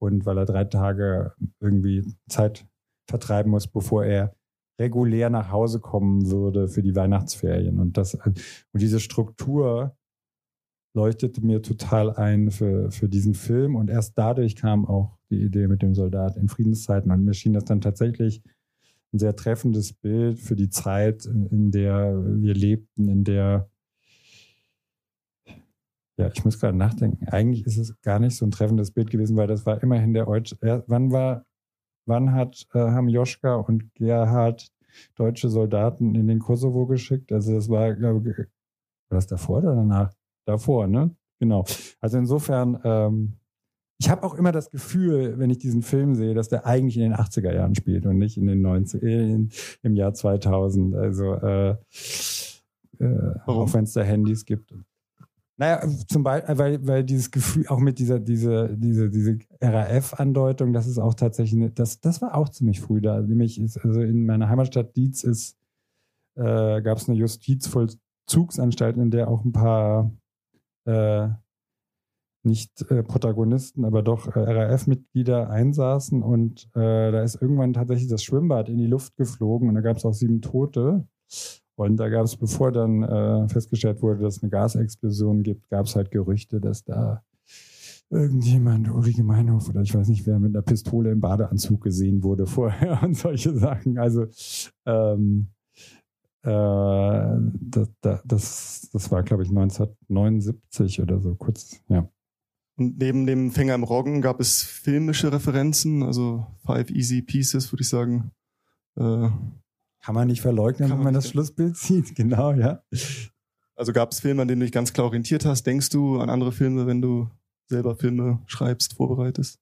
und 0.00 0.26
weil 0.26 0.38
er 0.38 0.46
drei 0.46 0.64
Tage 0.64 1.34
irgendwie 1.60 2.04
Zeit 2.28 2.66
vertreiben 3.06 3.52
muss, 3.52 3.68
bevor 3.68 4.04
er 4.04 4.34
regulär 4.82 5.30
nach 5.30 5.50
Hause 5.50 5.78
kommen 5.80 6.30
würde 6.30 6.68
für 6.68 6.82
die 6.82 6.96
Weihnachtsferien. 6.96 7.78
Und 7.78 7.96
das, 7.96 8.14
und 8.14 8.42
diese 8.74 9.00
Struktur 9.00 9.96
leuchtete 10.94 11.40
mir 11.40 11.62
total 11.62 12.10
ein 12.10 12.50
für, 12.50 12.90
für 12.90 13.08
diesen 13.08 13.34
Film. 13.34 13.76
Und 13.76 13.88
erst 13.88 14.18
dadurch 14.18 14.56
kam 14.56 14.86
auch 14.86 15.16
die 15.30 15.40
Idee 15.40 15.68
mit 15.68 15.82
dem 15.82 15.94
Soldat 15.94 16.36
in 16.36 16.48
Friedenszeiten. 16.48 17.10
Und 17.10 17.24
mir 17.24 17.34
schien 17.34 17.52
das 17.52 17.64
dann 17.64 17.80
tatsächlich 17.80 18.42
ein 19.12 19.18
sehr 19.18 19.36
treffendes 19.36 19.92
Bild 19.92 20.40
für 20.40 20.56
die 20.56 20.68
Zeit, 20.68 21.26
in, 21.26 21.70
der 21.70 22.14
wir 22.42 22.54
lebten, 22.54 23.08
in 23.08 23.24
der 23.24 23.68
ja, 26.18 26.30
ich 26.32 26.44
muss 26.44 26.60
gerade 26.60 26.76
nachdenken. 26.76 27.26
Eigentlich 27.28 27.64
ist 27.64 27.78
es 27.78 27.98
gar 28.02 28.18
nicht 28.18 28.36
so 28.36 28.44
ein 28.44 28.50
treffendes 28.50 28.90
Bild 28.90 29.10
gewesen, 29.10 29.36
weil 29.36 29.46
das 29.46 29.64
war 29.64 29.82
immerhin 29.82 30.12
der 30.12 30.26
Deutsch. 30.26 30.54
Wann 30.60 31.10
war 31.10 31.46
Wann 32.06 32.32
hat, 32.32 32.66
äh, 32.74 32.78
haben 32.78 33.08
Joschka 33.08 33.54
und 33.56 33.94
Gerhard 33.94 34.72
deutsche 35.16 35.48
Soldaten 35.48 36.14
in 36.14 36.26
den 36.26 36.38
Kosovo 36.38 36.86
geschickt? 36.86 37.32
Also 37.32 37.54
das 37.54 37.68
war, 37.68 37.94
glaube 37.94 38.30
ich, 38.30 38.36
war 38.38 38.46
das 39.18 39.26
davor 39.26 39.58
oder 39.58 39.74
danach? 39.74 40.12
Davor, 40.44 40.86
ne? 40.86 41.14
Genau. 41.38 41.64
Also 42.00 42.18
insofern, 42.18 42.78
ähm, 42.84 43.32
ich 43.98 44.10
habe 44.10 44.24
auch 44.24 44.34
immer 44.34 44.52
das 44.52 44.70
Gefühl, 44.70 45.38
wenn 45.38 45.50
ich 45.50 45.58
diesen 45.58 45.82
Film 45.82 46.14
sehe, 46.14 46.34
dass 46.34 46.48
der 46.48 46.66
eigentlich 46.66 46.96
in 46.96 47.02
den 47.02 47.14
80er 47.14 47.54
Jahren 47.54 47.74
spielt 47.74 48.04
und 48.06 48.18
nicht 48.18 48.36
in 48.36 48.46
den 48.46 48.62
90 48.62 49.02
äh, 49.02 49.46
im 49.82 49.96
Jahr 49.96 50.12
2000. 50.12 50.94
Also 50.94 51.34
äh, 51.34 51.76
äh, 52.98 53.34
auch 53.46 53.72
wenn 53.74 53.84
es 53.84 53.92
da 53.92 54.02
Handys 54.02 54.44
gibt. 54.44 54.74
Naja, 55.58 55.86
zum 56.08 56.22
Beispiel, 56.22 56.58
weil, 56.58 56.86
weil 56.86 57.04
dieses 57.04 57.30
Gefühl, 57.30 57.66
auch 57.68 57.78
mit 57.78 57.98
dieser, 57.98 58.18
diese, 58.18 58.74
diese, 58.76 59.10
diese 59.10 59.38
RAF-Andeutung, 59.60 60.72
das 60.72 60.86
ist 60.86 60.98
auch 60.98 61.14
tatsächlich, 61.14 61.60
eine, 61.60 61.70
das, 61.70 62.00
das 62.00 62.22
war 62.22 62.36
auch 62.36 62.48
ziemlich 62.48 62.80
früh 62.80 63.00
da. 63.00 63.20
Nämlich 63.20 63.60
ist, 63.60 63.76
also 63.78 64.00
in 64.00 64.24
meiner 64.24 64.48
Heimatstadt 64.48 64.96
Dietz 64.96 65.24
äh, 65.24 66.82
gab 66.82 66.98
es 66.98 67.08
eine 67.08 67.18
Justizvollzugsanstalt, 67.18 68.96
in 68.96 69.10
der 69.10 69.28
auch 69.28 69.44
ein 69.44 69.52
paar 69.52 70.10
äh, 70.86 71.28
nicht 72.44 72.90
äh, 72.90 73.02
Protagonisten, 73.02 73.84
aber 73.84 74.02
doch 74.02 74.34
äh, 74.34 74.40
RAF-Mitglieder 74.40 75.48
einsaßen 75.50 76.22
und 76.22 76.68
äh, 76.74 77.12
da 77.12 77.22
ist 77.22 77.40
irgendwann 77.40 77.72
tatsächlich 77.72 78.08
das 78.08 78.24
Schwimmbad 78.24 78.68
in 78.68 78.78
die 78.78 78.86
Luft 78.86 79.16
geflogen 79.16 79.68
und 79.68 79.74
da 79.74 79.80
gab 79.80 79.96
es 79.96 80.04
auch 80.04 80.14
sieben 80.14 80.40
Tote. 80.40 81.06
Und 81.84 81.96
da 81.96 82.08
gab 82.08 82.24
es, 82.24 82.36
bevor 82.36 82.72
dann 82.72 83.02
äh, 83.02 83.48
festgestellt 83.48 84.02
wurde, 84.02 84.22
dass 84.22 84.36
es 84.36 84.42
eine 84.42 84.50
Gasexplosion 84.50 85.42
gibt, 85.42 85.68
gab 85.68 85.86
es 85.86 85.96
halt 85.96 86.10
Gerüchte, 86.10 86.60
dass 86.60 86.84
da 86.84 87.22
irgendjemand, 88.10 88.90
Ulrike 88.90 89.22
Meinhof 89.22 89.68
oder 89.70 89.80
ich 89.80 89.94
weiß 89.94 90.08
nicht 90.08 90.26
wer, 90.26 90.38
mit 90.38 90.54
einer 90.54 90.62
Pistole 90.62 91.10
im 91.10 91.20
Badeanzug 91.20 91.82
gesehen 91.82 92.22
wurde 92.22 92.46
vorher 92.46 93.02
und 93.02 93.14
solche 93.14 93.56
Sachen. 93.56 93.98
Also 93.98 94.26
ähm, 94.86 95.48
äh, 96.42 97.36
das, 97.60 97.88
das, 98.24 98.88
das 98.92 99.10
war, 99.10 99.22
glaube 99.22 99.44
ich, 99.44 99.48
1979 99.48 101.00
oder 101.00 101.20
so, 101.20 101.34
kurz, 101.34 101.80
ja. 101.88 102.08
Und 102.76 102.98
neben 102.98 103.26
dem 103.26 103.50
Fänger 103.50 103.74
im 103.74 103.84
Roggen 103.84 104.22
gab 104.22 104.40
es 104.40 104.62
filmische 104.62 105.30
Referenzen, 105.30 106.02
also 106.02 106.46
Five 106.64 106.90
Easy 106.90 107.22
Pieces, 107.22 107.70
würde 107.72 107.82
ich 107.82 107.88
sagen. 107.88 108.30
Äh, 108.96 109.28
Kann 110.02 110.16
man 110.16 110.28
nicht 110.28 110.42
verleugnen, 110.42 110.90
wenn 110.90 110.96
man, 110.96 111.04
man 111.04 111.14
das 111.14 111.28
Schlussbild 111.28 111.76
sieht, 111.76 112.14
genau, 112.16 112.52
ja. 112.52 112.82
Also 113.76 113.92
gab 113.92 114.12
es 114.12 114.20
Filme, 114.20 114.42
an 114.42 114.48
denen 114.48 114.60
du 114.60 114.66
dich 114.66 114.72
ganz 114.72 114.92
klar 114.92 115.06
orientiert 115.06 115.44
hast? 115.44 115.64
Denkst 115.64 115.90
du 115.90 116.20
an 116.20 116.28
andere 116.28 116.52
Filme, 116.52 116.86
wenn 116.86 117.00
du 117.00 117.28
selber 117.66 117.96
Filme 117.96 118.40
schreibst, 118.46 118.94
vorbereitest? 118.94 119.60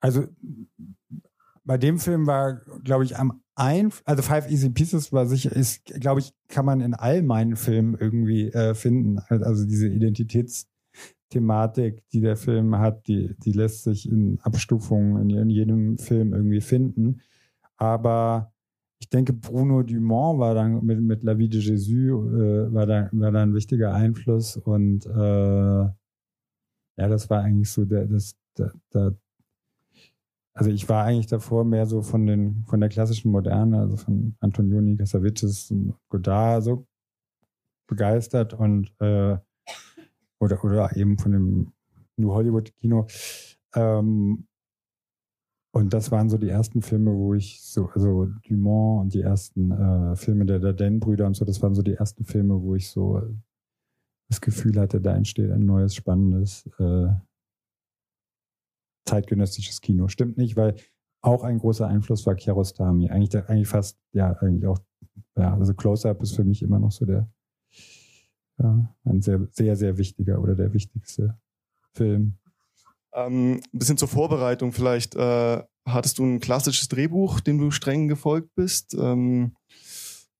Also 0.00 0.28
bei 1.64 1.78
dem 1.78 1.98
Film 1.98 2.26
war, 2.26 2.60
glaube 2.84 3.04
ich, 3.04 3.18
am 3.18 3.42
ein, 3.54 3.92
also 4.04 4.22
Five 4.22 4.50
Easy 4.50 4.70
Pieces 4.70 5.12
war 5.12 5.26
sicher, 5.26 5.54
ist, 5.54 5.84
glaube 5.84 6.20
ich, 6.20 6.32
kann 6.48 6.64
man 6.64 6.80
in 6.80 6.94
all 6.94 7.22
meinen 7.22 7.56
Filmen 7.56 7.94
irgendwie 7.98 8.48
äh, 8.48 8.74
finden. 8.74 9.18
Also 9.28 9.66
diese 9.66 9.88
Identitätsthematik, 9.88 12.02
die 12.12 12.22
der 12.22 12.36
Film 12.36 12.78
hat, 12.78 13.06
die, 13.06 13.36
die 13.44 13.52
lässt 13.52 13.84
sich 13.84 14.10
in 14.10 14.40
Abstufungen 14.40 15.30
in, 15.30 15.36
in 15.36 15.50
jedem 15.50 15.98
Film 15.98 16.32
irgendwie 16.32 16.62
finden. 16.62 17.20
Aber 17.76 18.54
ich 19.00 19.08
denke, 19.08 19.32
Bruno 19.32 19.82
Dumont 19.82 20.38
war 20.38 20.54
dann 20.54 20.84
mit, 20.84 21.00
mit 21.00 21.22
La 21.22 21.36
Vie 21.38 21.48
de 21.48 21.60
Jésus, 21.60 22.26
äh, 22.32 22.72
war, 22.72 22.86
da, 22.86 23.08
war 23.12 23.32
da 23.32 23.42
ein 23.42 23.54
wichtiger 23.54 23.94
Einfluss 23.94 24.56
und 24.56 25.06
äh, 25.06 25.90
ja, 27.00 27.08
das 27.08 27.30
war 27.30 27.42
eigentlich 27.42 27.70
so 27.70 27.84
der, 27.86 28.06
das, 28.06 28.36
der, 28.58 28.72
der 28.92 29.16
also 30.52 30.70
ich 30.70 30.88
war 30.88 31.04
eigentlich 31.04 31.28
davor 31.28 31.64
mehr 31.64 31.86
so 31.86 32.02
von 32.02 32.26
den 32.26 32.64
von 32.68 32.80
der 32.80 32.90
klassischen 32.90 33.30
Moderne, 33.30 33.78
also 33.80 33.96
von 33.96 34.36
Antonioni, 34.40 34.96
Cassavetes 34.96 35.70
und 35.70 35.94
Godard 36.10 36.64
so 36.64 36.86
begeistert 37.86 38.52
und 38.52 38.92
äh, 39.00 39.38
oder 40.38 40.64
oder 40.64 40.96
eben 40.96 41.16
von 41.18 41.32
dem 41.32 41.72
New 42.16 42.32
Hollywood 42.32 42.74
Kino. 42.76 43.06
Ähm, 43.74 44.46
und 45.72 45.92
das 45.92 46.10
waren 46.10 46.28
so 46.28 46.36
die 46.36 46.48
ersten 46.48 46.82
Filme, 46.82 47.14
wo 47.14 47.34
ich 47.34 47.62
so, 47.62 47.88
also 47.94 48.26
Dumont 48.48 49.02
und 49.02 49.14
die 49.14 49.20
ersten 49.20 49.70
äh, 49.70 50.16
Filme 50.16 50.44
der 50.44 50.58
Dardenne-Brüder 50.58 51.26
und 51.26 51.34
so, 51.34 51.44
das 51.44 51.62
waren 51.62 51.74
so 51.74 51.82
die 51.82 51.94
ersten 51.94 52.24
Filme, 52.24 52.60
wo 52.60 52.74
ich 52.74 52.90
so 52.90 53.22
das 54.28 54.40
Gefühl 54.40 54.78
hatte, 54.80 55.00
da 55.00 55.14
entsteht 55.14 55.50
ein 55.50 55.64
neues, 55.64 55.94
spannendes 55.94 56.66
äh, 56.78 57.08
zeitgenössisches 59.04 59.80
Kino. 59.80 60.08
Stimmt 60.08 60.38
nicht, 60.38 60.56
weil 60.56 60.76
auch 61.22 61.44
ein 61.44 61.58
großer 61.58 61.86
Einfluss 61.86 62.26
war 62.26 62.34
Kiarostami. 62.34 63.10
Eigentlich, 63.10 63.34
eigentlich 63.48 63.68
fast, 63.68 63.98
ja, 64.12 64.32
eigentlich 64.40 64.66
auch, 64.66 64.78
ja, 65.36 65.54
also 65.54 65.74
Close-Up 65.74 66.22
ist 66.22 66.34
für 66.34 66.44
mich 66.44 66.62
immer 66.62 66.78
noch 66.78 66.92
so 66.92 67.04
der, 67.04 67.28
ja, 68.58 68.94
ein 69.04 69.20
sehr, 69.20 69.46
sehr, 69.50 69.76
sehr 69.76 69.98
wichtiger 69.98 70.40
oder 70.40 70.54
der 70.54 70.72
wichtigste 70.72 71.38
Film. 71.92 72.38
Ähm, 73.12 73.60
ein 73.72 73.78
bisschen 73.78 73.96
zur 73.96 74.08
Vorbereitung 74.08 74.72
vielleicht. 74.72 75.14
Äh, 75.16 75.62
hattest 75.86 76.18
du 76.18 76.24
ein 76.24 76.40
klassisches 76.40 76.88
Drehbuch, 76.88 77.40
dem 77.40 77.58
du 77.58 77.70
streng 77.70 78.08
gefolgt 78.08 78.54
bist? 78.54 78.94
Ähm, 78.94 79.56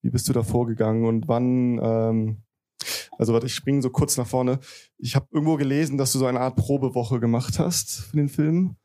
wie 0.01 0.09
bist 0.09 0.27
du 0.29 0.33
da 0.33 0.43
vorgegangen 0.43 1.05
und 1.05 1.27
wann 1.27 1.79
ähm, 1.81 2.43
also 3.17 3.33
warte, 3.33 3.45
ich 3.45 3.53
springe 3.53 3.81
so 3.81 3.89
kurz 3.89 4.17
nach 4.17 4.27
vorne. 4.27 4.59
Ich 4.97 5.15
habe 5.15 5.27
irgendwo 5.31 5.55
gelesen, 5.55 5.97
dass 5.97 6.11
du 6.11 6.19
so 6.19 6.25
eine 6.25 6.39
Art 6.39 6.55
Probewoche 6.55 7.19
gemacht 7.19 7.59
hast 7.59 8.01
für 8.01 8.17
den 8.17 8.29
Film. 8.29 8.75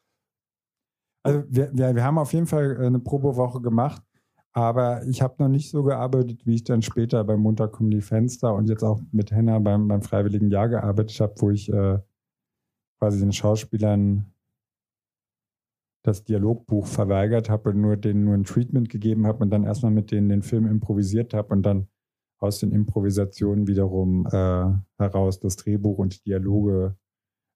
Also 1.22 1.42
wir, 1.48 1.70
wir, 1.72 1.94
wir 1.94 2.04
haben 2.04 2.18
auf 2.18 2.32
jeden 2.32 2.46
Fall 2.46 2.76
eine 2.78 3.00
Probewoche 3.00 3.60
gemacht, 3.60 4.02
aber 4.52 5.04
ich 5.06 5.22
habe 5.22 5.36
noch 5.38 5.48
nicht 5.48 5.70
so 5.70 5.82
gearbeitet, 5.82 6.46
wie 6.46 6.54
ich 6.54 6.64
dann 6.64 6.82
später 6.82 7.24
beim 7.24 7.40
Montag 7.40 7.72
kommen 7.72 7.90
die 7.90 8.00
Fenster 8.00 8.54
und 8.54 8.68
jetzt 8.68 8.84
auch 8.84 9.00
mit 9.10 9.32
Henna 9.32 9.58
beim, 9.58 9.88
beim 9.88 10.02
Freiwilligen 10.02 10.50
Jahr 10.50 10.68
gearbeitet 10.68 11.18
habe, 11.20 11.34
wo 11.38 11.50
ich 11.50 11.72
äh, 11.72 11.98
quasi 12.98 13.20
den 13.20 13.32
Schauspielern 13.32 14.32
das 16.02 16.24
Dialogbuch 16.24 16.86
verweigert 16.86 17.50
habe 17.50 17.70
und 17.70 17.80
nur 17.80 17.96
denen 17.96 18.24
nur 18.24 18.34
ein 18.34 18.44
Treatment 18.44 18.88
gegeben 18.88 19.26
habe 19.26 19.42
und 19.42 19.50
dann 19.50 19.64
erstmal 19.64 19.92
mit 19.92 20.12
denen 20.12 20.28
den 20.28 20.42
Film 20.42 20.66
improvisiert 20.66 21.34
habe 21.34 21.52
und 21.54 21.62
dann 21.62 21.88
aus 22.38 22.60
den 22.60 22.70
Improvisationen 22.70 23.66
wiederum 23.66 24.26
äh, 24.26 24.72
heraus 24.98 25.40
das 25.40 25.56
Drehbuch 25.56 25.98
und 25.98 26.14
die 26.14 26.22
Dialoge 26.22 26.96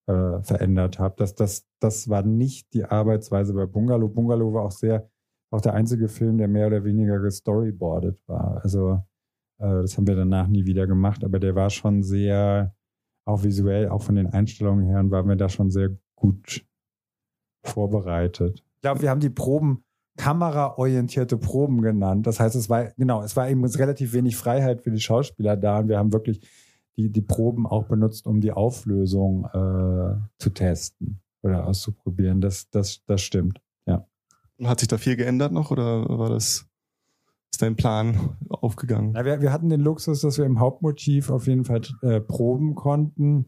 äh, 0.06 0.42
verändert 0.42 0.98
habe. 0.98 1.14
Das, 1.18 1.34
das, 1.34 1.66
das 1.78 2.08
war 2.08 2.22
nicht 2.22 2.72
die 2.74 2.84
Arbeitsweise 2.84 3.54
bei 3.54 3.66
Bungalow. 3.66 4.08
Bungalow 4.08 4.52
war 4.52 4.64
auch 4.64 4.72
sehr, 4.72 5.08
auch 5.50 5.60
der 5.60 5.74
einzige 5.74 6.08
Film, 6.08 6.38
der 6.38 6.48
mehr 6.48 6.66
oder 6.66 6.82
weniger 6.84 7.20
gestoryboardet 7.20 8.26
war. 8.26 8.60
Also 8.64 9.04
äh, 9.58 9.82
das 9.82 9.96
haben 9.96 10.06
wir 10.06 10.16
danach 10.16 10.48
nie 10.48 10.64
wieder 10.64 10.86
gemacht, 10.86 11.22
aber 11.22 11.38
der 11.38 11.54
war 11.54 11.70
schon 11.70 12.02
sehr, 12.02 12.74
auch 13.30 13.42
visuell, 13.44 13.88
auch 13.88 14.02
von 14.02 14.16
den 14.16 14.26
Einstellungen 14.26 14.86
her, 14.86 15.10
waren 15.10 15.28
wir 15.28 15.36
da 15.36 15.48
schon 15.48 15.70
sehr 15.70 15.90
gut 16.16 16.64
vorbereitet. 17.64 18.62
Ich 18.76 18.80
glaube, 18.82 19.02
wir 19.02 19.10
haben 19.10 19.20
die 19.20 19.30
Proben 19.30 19.84
kameraorientierte 20.16 21.38
Proben 21.38 21.80
genannt. 21.80 22.26
Das 22.26 22.40
heißt, 22.40 22.54
es 22.54 22.68
war, 22.68 22.92
genau, 22.98 23.22
es 23.22 23.36
war 23.36 23.48
eben 23.48 23.64
relativ 23.64 24.12
wenig 24.12 24.36
Freiheit 24.36 24.82
für 24.82 24.90
die 24.90 25.00
Schauspieler 25.00 25.56
da 25.56 25.78
und 25.78 25.88
wir 25.88 25.98
haben 25.98 26.12
wirklich 26.12 26.40
die, 26.96 27.10
die 27.10 27.22
Proben 27.22 27.66
auch 27.66 27.84
benutzt, 27.84 28.26
um 28.26 28.40
die 28.40 28.52
Auflösung 28.52 29.46
äh, 29.46 30.16
zu 30.38 30.50
testen 30.50 31.20
oder 31.42 31.66
auszuprobieren. 31.66 32.42
Das, 32.42 32.68
das, 32.68 33.02
das 33.06 33.22
stimmt, 33.22 33.62
ja. 33.86 34.06
Und 34.58 34.68
hat 34.68 34.80
sich 34.80 34.88
da 34.88 34.98
viel 34.98 35.16
geändert 35.16 35.52
noch 35.52 35.70
oder 35.70 36.06
war 36.06 36.28
das, 36.28 36.66
ist 37.52 37.62
dein 37.62 37.76
Plan 37.76 38.36
aufgegangen? 38.48 39.12
Na, 39.12 39.24
wir, 39.24 39.40
wir 39.40 39.52
hatten 39.52 39.68
den 39.68 39.80
Luxus, 39.80 40.20
dass 40.20 40.38
wir 40.38 40.44
im 40.44 40.60
Hauptmotiv 40.60 41.30
auf 41.30 41.46
jeden 41.46 41.64
Fall 41.64 41.82
äh, 42.02 42.20
proben 42.20 42.74
konnten 42.74 43.46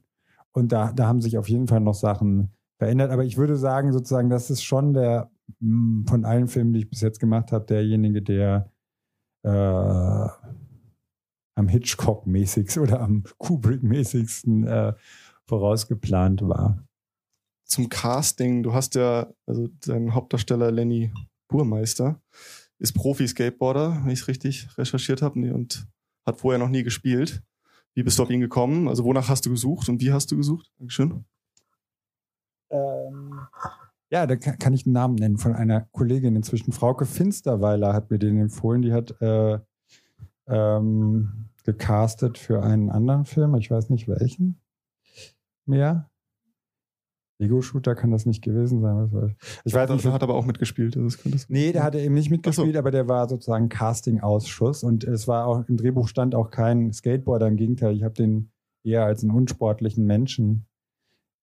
und 0.52 0.73
da, 0.73 0.92
da 0.92 1.06
haben 1.06 1.21
sich 1.21 1.38
auf 1.38 1.49
jeden 1.49 1.68
Fall 1.68 1.80
noch 1.80 1.94
Sachen 1.94 2.52
verändert. 2.78 3.11
Aber 3.11 3.25
ich 3.25 3.37
würde 3.37 3.56
sagen, 3.56 3.92
sozusagen, 3.92 4.28
das 4.28 4.50
ist 4.50 4.62
schon 4.62 4.92
der 4.92 5.30
von 5.61 6.25
allen 6.25 6.49
Filmen, 6.49 6.73
die 6.73 6.80
ich 6.80 6.90
bis 6.90 7.00
jetzt 7.00 7.21
gemacht 7.21 7.52
habe, 7.52 7.64
derjenige, 7.66 8.23
der 8.23 8.71
äh, 9.44 10.28
am 11.54 11.68
Hitchcock-mäßigsten 11.68 12.82
oder 12.82 13.00
am 13.00 13.25
Kubrick-mäßigsten 13.38 14.66
äh, 14.66 14.94
vorausgeplant 15.47 16.42
war. 16.42 16.85
Zum 17.64 17.88
Casting, 17.88 18.62
du 18.62 18.73
hast 18.73 18.94
ja, 18.94 19.32
also 19.47 19.68
dein 19.87 20.14
Hauptdarsteller 20.14 20.71
Lenny 20.71 21.12
Burmeister 21.49 22.21
ist 22.82 22.94
Profi-Skateboarder, 22.94 24.02
wenn 24.02 24.10
ich 24.10 24.20
es 24.20 24.28
richtig 24.28 24.68
recherchiert 24.76 25.22
habe, 25.22 25.38
und 25.54 25.86
hat 26.26 26.40
vorher 26.40 26.58
noch 26.58 26.68
nie 26.68 26.82
gespielt. 26.82 27.42
Wie 27.94 28.02
bist 28.02 28.18
du 28.18 28.24
auf 28.24 28.30
ihn 28.30 28.40
gekommen? 28.40 28.88
Also 28.88 29.04
wonach 29.04 29.28
hast 29.28 29.46
du 29.46 29.50
gesucht 29.50 29.88
und 29.88 30.00
wie 30.00 30.12
hast 30.12 30.30
du 30.32 30.36
gesucht? 30.36 30.72
Dankeschön. 30.78 31.24
Ähm, 32.70 33.38
ja, 34.10 34.26
da 34.26 34.36
kann, 34.36 34.72
ich 34.72 34.86
einen 34.86 34.94
Namen 34.94 35.14
nennen 35.14 35.38
von 35.38 35.54
einer 35.54 35.82
Kollegin 35.92 36.34
inzwischen. 36.34 36.72
Frauke 36.72 37.06
Finsterweiler 37.06 37.92
hat 37.92 38.10
mir 38.10 38.18
den 38.18 38.38
empfohlen. 38.38 38.82
Die 38.82 38.92
hat 38.92 39.14
äh, 39.20 39.58
ähm, 40.48 41.50
gecastet 41.64 42.38
für 42.38 42.62
einen 42.62 42.90
anderen 42.90 43.26
Film. 43.26 43.54
Ich 43.54 43.70
weiß 43.70 43.90
nicht 43.90 44.08
welchen 44.08 44.60
mehr. 45.66 46.10
Ego-Shooter 47.42 47.94
kann 47.94 48.11
das 48.11 48.26
nicht 48.26 48.42
gewesen 48.42 48.80
sein. 48.80 49.34
Ich 49.64 49.75
weiß 49.75 49.90
nicht. 49.90 50.04
Der 50.04 50.12
hat 50.12 50.22
aber 50.22 50.34
auch 50.34 50.46
mitgespielt. 50.46 50.96
Also 50.96 51.16
das 51.28 51.49
nee, 51.49 51.72
der 51.72 51.82
hatte 51.82 52.00
eben 52.00 52.14
nicht 52.14 52.30
mitgespielt, 52.30 52.75
so. 52.75 52.78
aber 52.78 52.90
der 52.90 53.08
war 53.08 53.28
sozusagen 53.28 53.68
Casting-Ausschuss. 53.68 54.82
Und 54.82 55.04
es 55.04 55.28
war 55.28 55.46
auch 55.46 55.68
im 55.68 55.76
Drehbuch 55.76 56.08
stand 56.08 56.34
auch 56.34 56.50
kein 56.50 56.92
Skateboarder. 56.92 57.49
Im 57.49 57.56
Gegenteil, 57.56 57.94
ich 57.94 58.04
habe 58.04 58.14
den 58.14 58.50
eher 58.84 59.04
als 59.04 59.22
einen 59.22 59.32
unsportlichen 59.32 60.06
Menschen 60.06 60.66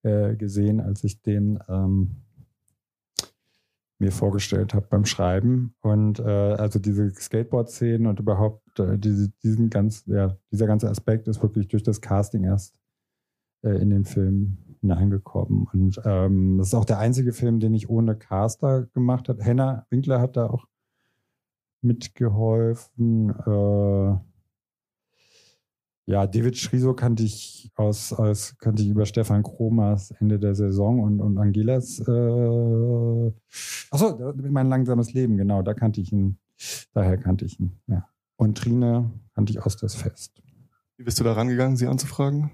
äh, 0.02 0.36
gesehen, 0.36 0.80
als 0.80 1.04
ich 1.04 1.22
den 1.22 1.58
ähm, 1.68 2.22
mir 4.00 4.12
vorgestellt 4.12 4.74
habe 4.74 4.86
beim 4.88 5.04
Schreiben. 5.04 5.74
Und 5.82 6.18
äh, 6.18 6.22
also 6.22 6.78
diese 6.78 7.10
Skateboard-Szenen 7.10 8.06
und 8.06 8.18
überhaupt 8.18 8.80
äh, 8.80 8.98
diese, 8.98 9.28
diesen 9.42 9.68
ganz, 9.68 10.04
ja, 10.06 10.36
dieser 10.50 10.66
ganze 10.66 10.88
Aspekt 10.88 11.28
ist 11.28 11.42
wirklich 11.42 11.68
durch 11.68 11.82
das 11.82 12.00
Casting 12.00 12.44
erst 12.44 12.74
äh, 13.62 13.76
in 13.80 13.90
den 13.90 14.06
Film 14.06 14.56
hineingekommen. 14.80 15.66
Und 15.72 16.00
ähm, 16.04 16.58
das 16.58 16.68
ist 16.68 16.74
auch 16.74 16.84
der 16.84 16.98
einzige 16.98 17.32
Film, 17.32 17.60
den 17.60 17.74
ich 17.74 17.88
ohne 17.88 18.16
Caster 18.16 18.86
gemacht 18.86 19.28
habe. 19.28 19.42
Henna 19.42 19.86
Winkler 19.90 20.20
hat 20.20 20.36
da 20.36 20.48
auch 20.48 20.66
mitgeholfen. 21.82 23.30
Äh, 23.30 24.18
ja, 26.06 26.26
David 26.26 26.56
Schriso 26.56 26.94
kannte 26.94 27.22
ich 27.22 27.70
aus, 27.76 28.12
aus 28.12 28.56
kannte 28.58 28.82
ich 28.82 28.88
über 28.88 29.06
Stefan 29.06 29.44
Kromas 29.44 30.10
Ende 30.12 30.40
der 30.40 30.56
Saison 30.56 31.00
und, 31.00 31.20
und 31.20 31.38
Angelas 31.38 32.00
äh, 32.00 33.32
achso, 33.90 34.34
mein 34.50 34.68
langsames 34.68 35.12
Leben, 35.12 35.36
genau, 35.36 35.62
da 35.62 35.72
kannte 35.72 36.00
ich 36.00 36.12
ihn, 36.12 36.38
daher 36.92 37.16
kannte 37.16 37.44
ich 37.44 37.60
ihn, 37.60 37.78
ja. 37.86 38.08
Und 38.36 38.58
Trine 38.58 39.10
kannte 39.34 39.52
ich 39.52 39.60
aus 39.60 39.76
das 39.76 39.94
Fest. 39.94 40.42
Wie 40.96 41.04
bist 41.04 41.20
du 41.20 41.24
da 41.24 41.34
rangegangen, 41.34 41.76
sie 41.76 41.86
anzufragen? 41.86 42.50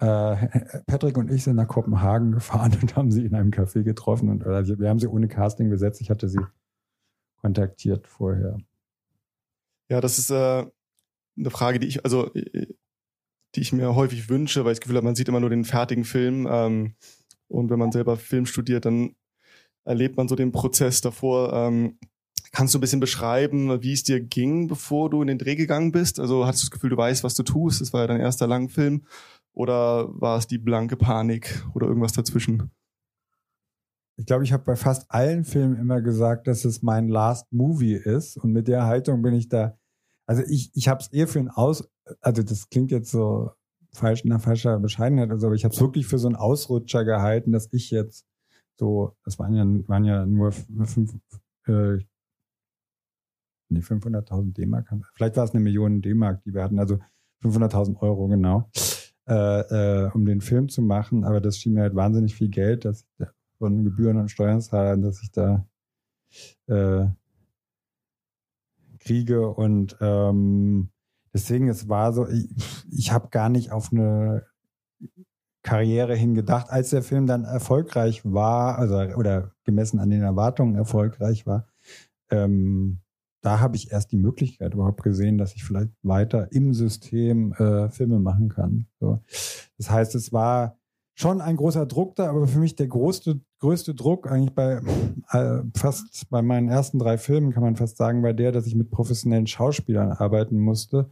Äh, 0.00 0.80
Patrick 0.86 1.18
und 1.18 1.30
ich 1.30 1.44
sind 1.44 1.56
nach 1.56 1.68
Kopenhagen 1.68 2.32
gefahren 2.32 2.76
und 2.80 2.96
haben 2.96 3.10
sie 3.10 3.24
in 3.24 3.34
einem 3.34 3.50
Café 3.50 3.82
getroffen 3.82 4.28
und 4.30 4.46
also 4.46 4.78
wir 4.78 4.88
haben 4.88 4.98
sie 4.98 5.08
ohne 5.08 5.28
Casting 5.28 5.68
besetzt. 5.68 6.00
Ich 6.00 6.10
hatte 6.10 6.28
sie 6.28 6.40
kontaktiert 7.36 8.06
vorher. 8.06 8.58
Ja, 9.90 10.00
das 10.00 10.18
ist 10.18 10.30
äh, 10.30 10.64
eine 11.36 11.50
Frage, 11.50 11.78
die 11.78 11.86
ich, 11.86 12.04
also, 12.04 12.32
äh, 12.34 12.66
die 13.54 13.60
ich 13.60 13.72
mir 13.72 13.94
häufig 13.94 14.28
wünsche, 14.28 14.64
weil 14.64 14.72
ich 14.72 14.78
das 14.78 14.82
Gefühl 14.82 14.96
habe, 14.96 15.06
man 15.06 15.16
sieht 15.16 15.28
immer 15.28 15.40
nur 15.40 15.50
den 15.50 15.64
fertigen 15.64 16.04
Film. 16.04 16.46
Ähm, 16.48 16.94
und 17.48 17.70
wenn 17.70 17.78
man 17.78 17.90
selber 17.90 18.16
Film 18.16 18.46
studiert, 18.46 18.84
dann 18.84 19.16
erlebt 19.84 20.16
man 20.16 20.28
so 20.28 20.36
den 20.36 20.52
Prozess 20.52 21.00
davor. 21.00 21.52
Ähm, 21.52 21.98
kannst 22.52 22.74
du 22.74 22.78
ein 22.78 22.80
bisschen 22.80 23.00
beschreiben, 23.00 23.82
wie 23.82 23.92
es 23.92 24.02
dir 24.02 24.20
ging, 24.20 24.66
bevor 24.66 25.10
du 25.10 25.22
in 25.22 25.28
den 25.28 25.38
Dreh 25.38 25.54
gegangen 25.54 25.92
bist? 25.92 26.18
Also 26.18 26.46
hattest 26.46 26.64
du 26.64 26.66
das 26.66 26.70
Gefühl, 26.72 26.90
du 26.90 26.96
weißt, 26.96 27.24
was 27.24 27.34
du 27.34 27.42
tust? 27.42 27.80
Das 27.80 27.92
war 27.92 28.02
ja 28.02 28.06
dein 28.06 28.20
erster 28.20 28.46
Langfilm. 28.46 29.04
Oder 29.52 30.08
war 30.20 30.38
es 30.38 30.46
die 30.46 30.58
blanke 30.58 30.96
Panik 30.96 31.64
oder 31.74 31.86
irgendwas 31.86 32.12
dazwischen? 32.12 32.70
Ich 34.16 34.26
glaube, 34.26 34.44
ich 34.44 34.52
habe 34.52 34.64
bei 34.64 34.76
fast 34.76 35.10
allen 35.10 35.44
Filmen 35.44 35.76
immer 35.76 36.02
gesagt, 36.02 36.46
dass 36.46 36.64
es 36.64 36.82
mein 36.82 37.08
Last 37.08 37.52
Movie 37.52 37.94
ist. 37.94 38.36
Und 38.36 38.52
mit 38.52 38.68
der 38.68 38.84
Haltung 38.86 39.22
bin 39.22 39.34
ich 39.34 39.48
da 39.48 39.76
also 40.30 40.44
ich, 40.48 40.70
ich 40.76 40.86
habe 40.86 41.00
es 41.00 41.08
eher 41.08 41.26
für 41.26 41.40
ein 41.40 41.48
Aus, 41.48 41.90
also 42.20 42.44
das 42.44 42.68
klingt 42.70 42.92
jetzt 42.92 43.10
so 43.10 43.50
falsch, 43.92 44.24
nach 44.24 44.40
falscher 44.40 44.78
Bescheidenheit, 44.78 45.28
also, 45.32 45.52
ich 45.52 45.64
habe 45.64 45.74
es 45.74 45.80
wirklich 45.80 46.06
für 46.06 46.20
so 46.20 46.28
einen 46.28 46.36
Ausrutscher 46.36 47.04
gehalten, 47.04 47.50
dass 47.50 47.68
ich 47.72 47.90
jetzt 47.90 48.28
so, 48.78 49.16
das 49.24 49.40
waren 49.40 49.54
ja, 49.54 49.64
waren 49.88 50.04
ja 50.04 50.24
nur 50.26 50.52
fünf, 50.52 51.16
äh, 51.66 51.98
nee, 53.70 53.80
500.000 53.80 54.52
D-Mark, 54.54 54.92
vielleicht 55.14 55.36
war 55.36 55.44
es 55.44 55.52
eine 55.52 55.60
Million 55.60 56.02
D-Mark, 56.02 56.42
die 56.44 56.54
wir 56.54 56.62
hatten, 56.62 56.78
also 56.78 56.98
500.000 57.42 58.00
Euro 58.00 58.28
genau, 58.28 58.70
äh, 59.28 60.04
äh, 60.04 60.10
um 60.12 60.24
den 60.24 60.40
Film 60.40 60.68
zu 60.68 60.82
machen, 60.82 61.24
aber 61.24 61.40
das 61.40 61.58
schien 61.58 61.74
mir 61.74 61.82
halt 61.82 61.94
wahnsinnig 61.94 62.34
viel 62.34 62.48
Geld, 62.48 62.84
dass 62.84 63.06
ich 63.18 63.26
von 63.58 63.84
Gebühren 63.84 64.16
und 64.16 64.30
Steuern 64.30 64.60
zahle, 64.60 64.98
dass 64.98 65.22
ich 65.22 65.30
da 65.30 65.66
äh, 66.66 67.06
kriege. 68.98 69.48
Und 69.48 69.96
ähm, 70.00 70.90
deswegen 71.34 71.68
es 71.68 71.88
war 71.88 72.12
so, 72.12 72.26
ich, 72.28 72.48
ich 72.90 73.12
habe 73.12 73.28
gar 73.28 73.48
nicht 73.48 73.70
auf 73.70 73.92
eine 73.92 74.46
Karriere 75.62 76.14
hingedacht, 76.14 76.70
als 76.70 76.90
der 76.90 77.02
Film 77.02 77.26
dann 77.26 77.44
erfolgreich 77.44 78.22
war, 78.24 78.78
also 78.78 78.96
oder 78.96 79.52
gemessen 79.64 80.00
an 80.00 80.10
den 80.10 80.22
Erwartungen 80.22 80.74
erfolgreich 80.74 81.46
war. 81.46 81.66
Ähm, 82.30 83.00
da 83.42 83.60
habe 83.60 83.76
ich 83.76 83.90
erst 83.90 84.12
die 84.12 84.16
Möglichkeit 84.16 84.74
überhaupt 84.74 85.02
gesehen, 85.02 85.38
dass 85.38 85.54
ich 85.54 85.64
vielleicht 85.64 85.90
weiter 86.02 86.52
im 86.52 86.74
System 86.74 87.52
äh, 87.54 87.88
Filme 87.88 88.18
machen 88.18 88.48
kann. 88.48 88.86
So. 89.00 89.20
Das 89.78 89.90
heißt, 89.90 90.14
es 90.14 90.32
war 90.32 90.76
schon 91.14 91.40
ein 91.40 91.56
großer 91.56 91.86
Druck 91.86 92.16
da, 92.16 92.30
aber 92.30 92.46
für 92.46 92.58
mich 92.58 92.76
der 92.76 92.88
größte, 92.88 93.40
größte 93.58 93.94
Druck 93.94 94.30
eigentlich 94.30 94.54
bei 94.54 94.80
äh, 95.30 95.62
fast 95.76 96.28
bei 96.30 96.42
meinen 96.42 96.68
ersten 96.68 96.98
drei 96.98 97.18
Filmen 97.18 97.52
kann 97.52 97.62
man 97.62 97.76
fast 97.76 97.96
sagen, 97.96 98.22
bei 98.22 98.32
der, 98.32 98.52
dass 98.52 98.66
ich 98.66 98.74
mit 98.74 98.90
professionellen 98.90 99.46
Schauspielern 99.46 100.12
arbeiten 100.12 100.58
musste, 100.58 101.10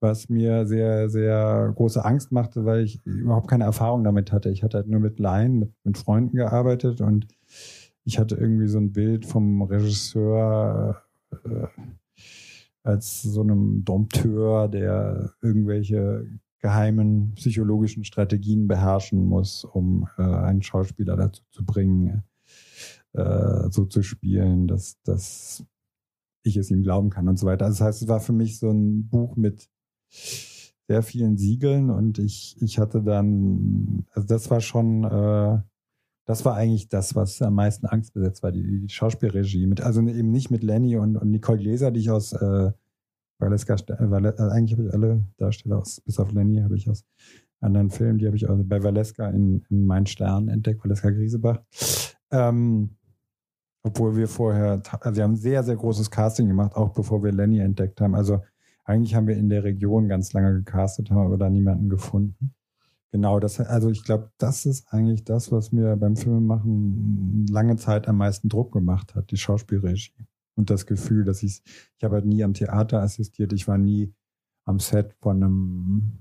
was 0.00 0.28
mir 0.28 0.66
sehr, 0.66 1.08
sehr 1.08 1.72
große 1.74 2.04
Angst 2.04 2.32
machte, 2.32 2.64
weil 2.64 2.84
ich 2.84 3.04
überhaupt 3.04 3.48
keine 3.48 3.64
Erfahrung 3.64 4.04
damit 4.04 4.32
hatte. 4.32 4.50
Ich 4.50 4.62
hatte 4.62 4.78
halt 4.78 4.88
nur 4.88 5.00
mit 5.00 5.18
Laien, 5.18 5.58
mit, 5.58 5.72
mit 5.84 5.98
Freunden 5.98 6.36
gearbeitet 6.36 7.00
und 7.00 7.26
ich 8.04 8.18
hatte 8.18 8.36
irgendwie 8.36 8.68
so 8.68 8.78
ein 8.78 8.92
Bild 8.92 9.26
vom 9.26 9.62
Regisseur 9.62 11.02
als 12.82 13.22
so 13.22 13.42
einem 13.42 13.84
Dompteur, 13.84 14.68
der 14.68 15.34
irgendwelche 15.42 16.26
geheimen 16.60 17.32
psychologischen 17.34 18.04
Strategien 18.04 18.68
beherrschen 18.68 19.26
muss, 19.26 19.64
um 19.64 20.06
äh, 20.18 20.22
einen 20.22 20.62
Schauspieler 20.62 21.16
dazu 21.16 21.42
zu 21.50 21.64
bringen, 21.64 22.22
äh, 23.12 23.70
so 23.70 23.86
zu 23.86 24.02
spielen, 24.02 24.66
dass, 24.68 25.00
dass 25.02 25.64
ich 26.42 26.56
es 26.56 26.70
ihm 26.70 26.82
glauben 26.82 27.10
kann 27.10 27.28
und 27.28 27.38
so 27.38 27.46
weiter. 27.46 27.66
Also 27.66 27.78
das 27.78 27.86
heißt, 27.86 28.02
es 28.02 28.08
war 28.08 28.20
für 28.20 28.32
mich 28.32 28.58
so 28.58 28.70
ein 28.70 29.08
Buch 29.08 29.36
mit 29.36 29.68
sehr 30.88 31.02
vielen 31.02 31.36
Siegeln 31.36 31.90
und 31.90 32.18
ich, 32.18 32.60
ich 32.60 32.78
hatte 32.78 33.02
dann, 33.02 34.04
also 34.12 34.26
das 34.26 34.50
war 34.50 34.60
schon, 34.60 35.04
äh, 35.04 35.58
das 36.30 36.44
war 36.44 36.54
eigentlich 36.54 36.88
das, 36.88 37.16
was 37.16 37.42
am 37.42 37.54
meisten 37.54 37.86
Angst 37.86 38.14
besetzt 38.14 38.44
war, 38.44 38.52
die, 38.52 38.62
die 38.62 38.88
Schauspielregie. 38.88 39.66
Mit, 39.66 39.80
also 39.80 40.00
eben 40.00 40.30
nicht 40.30 40.48
mit 40.48 40.62
Lenny 40.62 40.96
und, 40.96 41.16
und 41.16 41.28
Nicole 41.28 41.58
Gläser, 41.58 41.90
die 41.90 41.98
ich 41.98 42.10
aus 42.12 42.32
äh, 42.32 42.70
Valeska, 43.40 43.74
äh, 43.74 44.10
Vale, 44.10 44.38
also 44.38 44.52
eigentlich 44.52 44.78
habe 44.78 44.86
ich 44.86 44.94
alle 44.94 45.24
Darsteller 45.38 45.78
aus, 45.78 46.00
bis 46.02 46.20
auf 46.20 46.30
Lenny 46.30 46.60
habe 46.60 46.76
ich 46.76 46.88
aus 46.88 47.04
anderen 47.60 47.90
Filmen, 47.90 48.18
die 48.18 48.28
habe 48.28 48.36
ich 48.36 48.48
also 48.48 48.62
bei 48.62 48.80
Valeska 48.80 49.28
in, 49.28 49.64
in 49.70 49.84
Mein 49.86 50.06
Stern 50.06 50.46
entdeckt, 50.46 50.84
Valeska 50.84 51.10
Griesebach. 51.10 51.64
Ähm, 52.30 52.90
obwohl 53.82 54.14
wir 54.14 54.28
vorher, 54.28 54.80
also 55.00 55.16
wir 55.16 55.24
haben 55.24 55.34
sehr, 55.34 55.64
sehr 55.64 55.74
großes 55.74 56.12
Casting 56.12 56.46
gemacht, 56.46 56.76
auch 56.76 56.90
bevor 56.90 57.24
wir 57.24 57.32
Lenny 57.32 57.58
entdeckt 57.58 58.00
haben. 58.00 58.14
Also 58.14 58.40
eigentlich 58.84 59.16
haben 59.16 59.26
wir 59.26 59.36
in 59.36 59.48
der 59.48 59.64
Region 59.64 60.08
ganz 60.08 60.32
lange 60.32 60.54
gecastet, 60.54 61.10
haben 61.10 61.26
aber 61.26 61.38
da 61.38 61.50
niemanden 61.50 61.88
gefunden. 61.88 62.54
Genau, 63.12 63.40
das, 63.40 63.58
also 63.58 63.90
ich 63.90 64.04
glaube, 64.04 64.30
das 64.38 64.66
ist 64.66 64.92
eigentlich 64.92 65.24
das, 65.24 65.50
was 65.50 65.72
mir 65.72 65.96
beim 65.96 66.16
Filmemachen 66.16 67.46
lange 67.48 67.76
Zeit 67.76 68.06
am 68.06 68.18
meisten 68.18 68.48
Druck 68.48 68.72
gemacht 68.72 69.14
hat, 69.16 69.32
die 69.32 69.36
Schauspielregie 69.36 70.26
und 70.54 70.70
das 70.70 70.86
Gefühl, 70.86 71.24
dass 71.24 71.42
ich, 71.42 71.62
ich 71.96 72.04
habe 72.04 72.16
halt 72.16 72.26
nie 72.26 72.44
am 72.44 72.54
Theater 72.54 73.02
assistiert, 73.02 73.52
ich 73.52 73.66
war 73.66 73.78
nie 73.78 74.14
am 74.64 74.78
Set 74.78 75.16
von 75.20 75.42
einem 75.42 76.18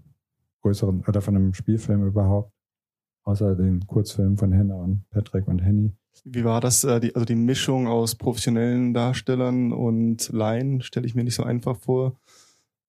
größeren 0.62 1.04
oder 1.08 1.22
von 1.22 1.36
einem 1.36 1.54
Spielfilm 1.54 2.08
überhaupt, 2.08 2.54
außer 3.24 3.56
den 3.56 3.86
Kurzfilmen 3.86 4.38
von 4.38 4.52
Henna 4.52 4.76
und 4.76 5.08
Patrick 5.12 5.48
und 5.48 5.60
Henny. 5.60 5.94
Wie 6.26 6.44
war 6.44 6.60
das, 6.60 6.84
äh, 6.84 7.00
die, 7.00 7.14
also 7.16 7.26
die 7.26 7.36
Mischung 7.36 7.88
aus 7.88 8.16
professionellen 8.16 8.94
Darstellern 8.94 9.72
und 9.72 10.30
Laien, 10.30 10.82
stelle 10.82 11.06
ich 11.06 11.16
mir 11.16 11.24
nicht 11.24 11.36
so 11.36 11.44
einfach 11.44 11.78
vor. 11.78 12.20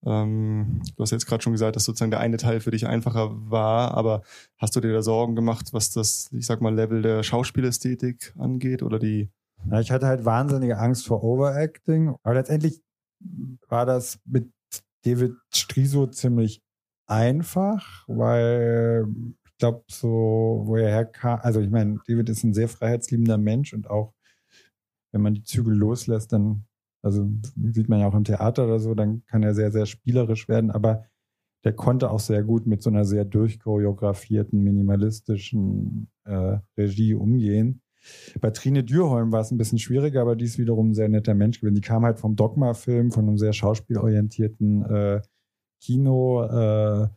Ähm, 0.05 0.83
du 0.97 1.03
hast 1.03 1.11
jetzt 1.11 1.27
gerade 1.27 1.43
schon 1.43 1.53
gesagt, 1.53 1.77
dass 1.77 1.85
sozusagen 1.85 2.11
der 2.11 2.21
eine 2.21 2.39
Teil 2.39 2.61
für 2.61 2.71
dich 2.71 2.87
einfacher 2.87 3.31
war, 3.51 3.95
aber 3.95 4.23
hast 4.59 4.75
du 4.75 4.81
dir 4.81 4.93
da 4.93 5.03
Sorgen 5.03 5.37
gemacht, 5.37 5.73
was 5.73 5.91
das, 5.91 6.31
ich 6.33 6.47
sag 6.47 6.61
mal, 6.61 6.75
Level 6.75 7.03
der 7.03 7.23
Schauspielästhetik 7.23 8.35
angeht 8.39 8.83
oder 8.83 8.99
die 8.99 9.31
ja, 9.69 9.81
ich 9.81 9.91
hatte 9.91 10.07
halt 10.07 10.25
wahnsinnige 10.25 10.79
Angst 10.79 11.07
vor 11.07 11.23
Overacting. 11.23 12.15
Aber 12.23 12.35
letztendlich 12.35 12.83
war 13.69 13.87
das 13.87 14.19
mit 14.25 14.51
David 15.05 15.35
Striso 15.55 16.07
ziemlich 16.07 16.63
einfach, 17.07 18.05
weil 18.07 19.07
ich 19.45 19.59
glaube, 19.59 19.85
so, 19.89 20.63
wo 20.65 20.77
er 20.77 20.91
herkam, 20.91 21.41
also 21.43 21.61
ich 21.61 21.71
meine, 21.71 21.99
David 22.07 22.29
ist 22.31 22.45
ein 22.45 22.55
sehr 22.55 22.69
freiheitsliebender 22.69 23.39
Mensch 23.39 23.75
und 23.75 23.91
auch 23.91 24.15
wenn 25.13 25.23
man 25.23 25.35
die 25.35 25.43
Zügel 25.43 25.75
loslässt, 25.75 26.33
dann, 26.33 26.65
also 27.03 27.29
sieht 27.73 27.89
man 27.89 28.01
ja 28.01 28.09
auch 28.09 28.15
im 28.15 28.25
Theater 28.25 28.65
oder 28.65 28.79
so, 28.79 28.95
dann 28.95 29.25
kann 29.27 29.43
er 29.43 29.55
sehr, 29.55 29.71
sehr 29.71 29.87
spielerisch 29.87 30.49
werden, 30.49 30.71
aber 30.71 31.05
der 31.65 31.73
konnte 31.75 32.11
auch 32.11 32.21
sehr 32.21 32.43
gut 32.43 32.67
mit 32.67 32.83
so 32.83 32.91
einer 32.91 33.05
sehr 33.05 33.25
durchchoreografierten, 33.25 34.63
minimalistischen 34.63 36.11
äh, 36.25 36.59
Regie 36.77 37.15
umgehen. 37.15 37.83
Bei 38.41 38.51
Trine 38.51 38.83
Dürholm 38.83 39.31
war 39.31 39.43
es 39.43 39.51
ein 39.51 39.59
bisschen 39.59 39.79
schwieriger, 39.79 40.23
aber 40.23 40.37
die 40.37 40.47
ist 40.47 40.59
wiederum 40.59 40.91
ein 40.91 40.95
sehr 40.95 41.09
netter 41.09 41.35
Mensch 41.35 41.61
gewesen. 41.61 41.75
Die 41.75 41.83
kam 41.83 42.05
halt 42.05 42.19
vom 42.19 42.35
Dogma-Film, 42.35 43.11
von 43.11 43.29
einem 43.29 43.37
sehr 43.37 43.53
schauspielorientierten 43.53 44.85
äh, 44.87 45.21
Kino. 45.83 46.45
Äh, 46.45 47.09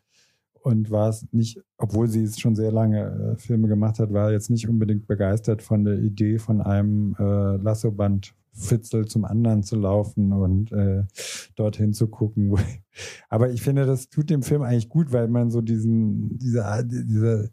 und 0.64 0.92
war 0.92 1.10
es 1.10 1.26
nicht, 1.32 1.62
obwohl 1.78 2.08
sie 2.08 2.24
es 2.24 2.40
schon 2.40 2.56
sehr 2.56 2.72
lange 2.72 3.36
äh, 3.36 3.38
Filme 3.38 3.68
gemacht 3.68 4.00
hat, 4.00 4.14
war 4.14 4.32
jetzt 4.32 4.50
nicht 4.50 4.70
unbedingt 4.70 5.08
begeistert 5.08 5.62
von 5.62 5.84
der 5.84 6.00
Idee 6.00 6.40
von 6.40 6.62
einem 6.62 7.16
äh, 7.20 7.58
Lassoband 7.58 8.34
Fitzel 8.54 9.06
zum 9.06 9.26
anderen 9.26 9.64
zu 9.64 9.76
laufen 9.76 10.32
und 10.32 10.72
äh, 10.72 11.04
dorthin 11.56 11.92
zu 11.92 12.08
gucken. 12.08 12.56
Aber 13.30 13.50
ich 13.50 13.62
finde, 13.62 13.86
das 13.86 14.10
tut 14.10 14.30
dem 14.30 14.44
Film 14.44 14.62
eigentlich 14.62 14.90
gut, 14.90 15.12
weil 15.12 15.28
man 15.28 15.50
so 15.50 15.62
diesen, 15.62 16.38
diese, 16.38 16.64
diese, 16.86 17.52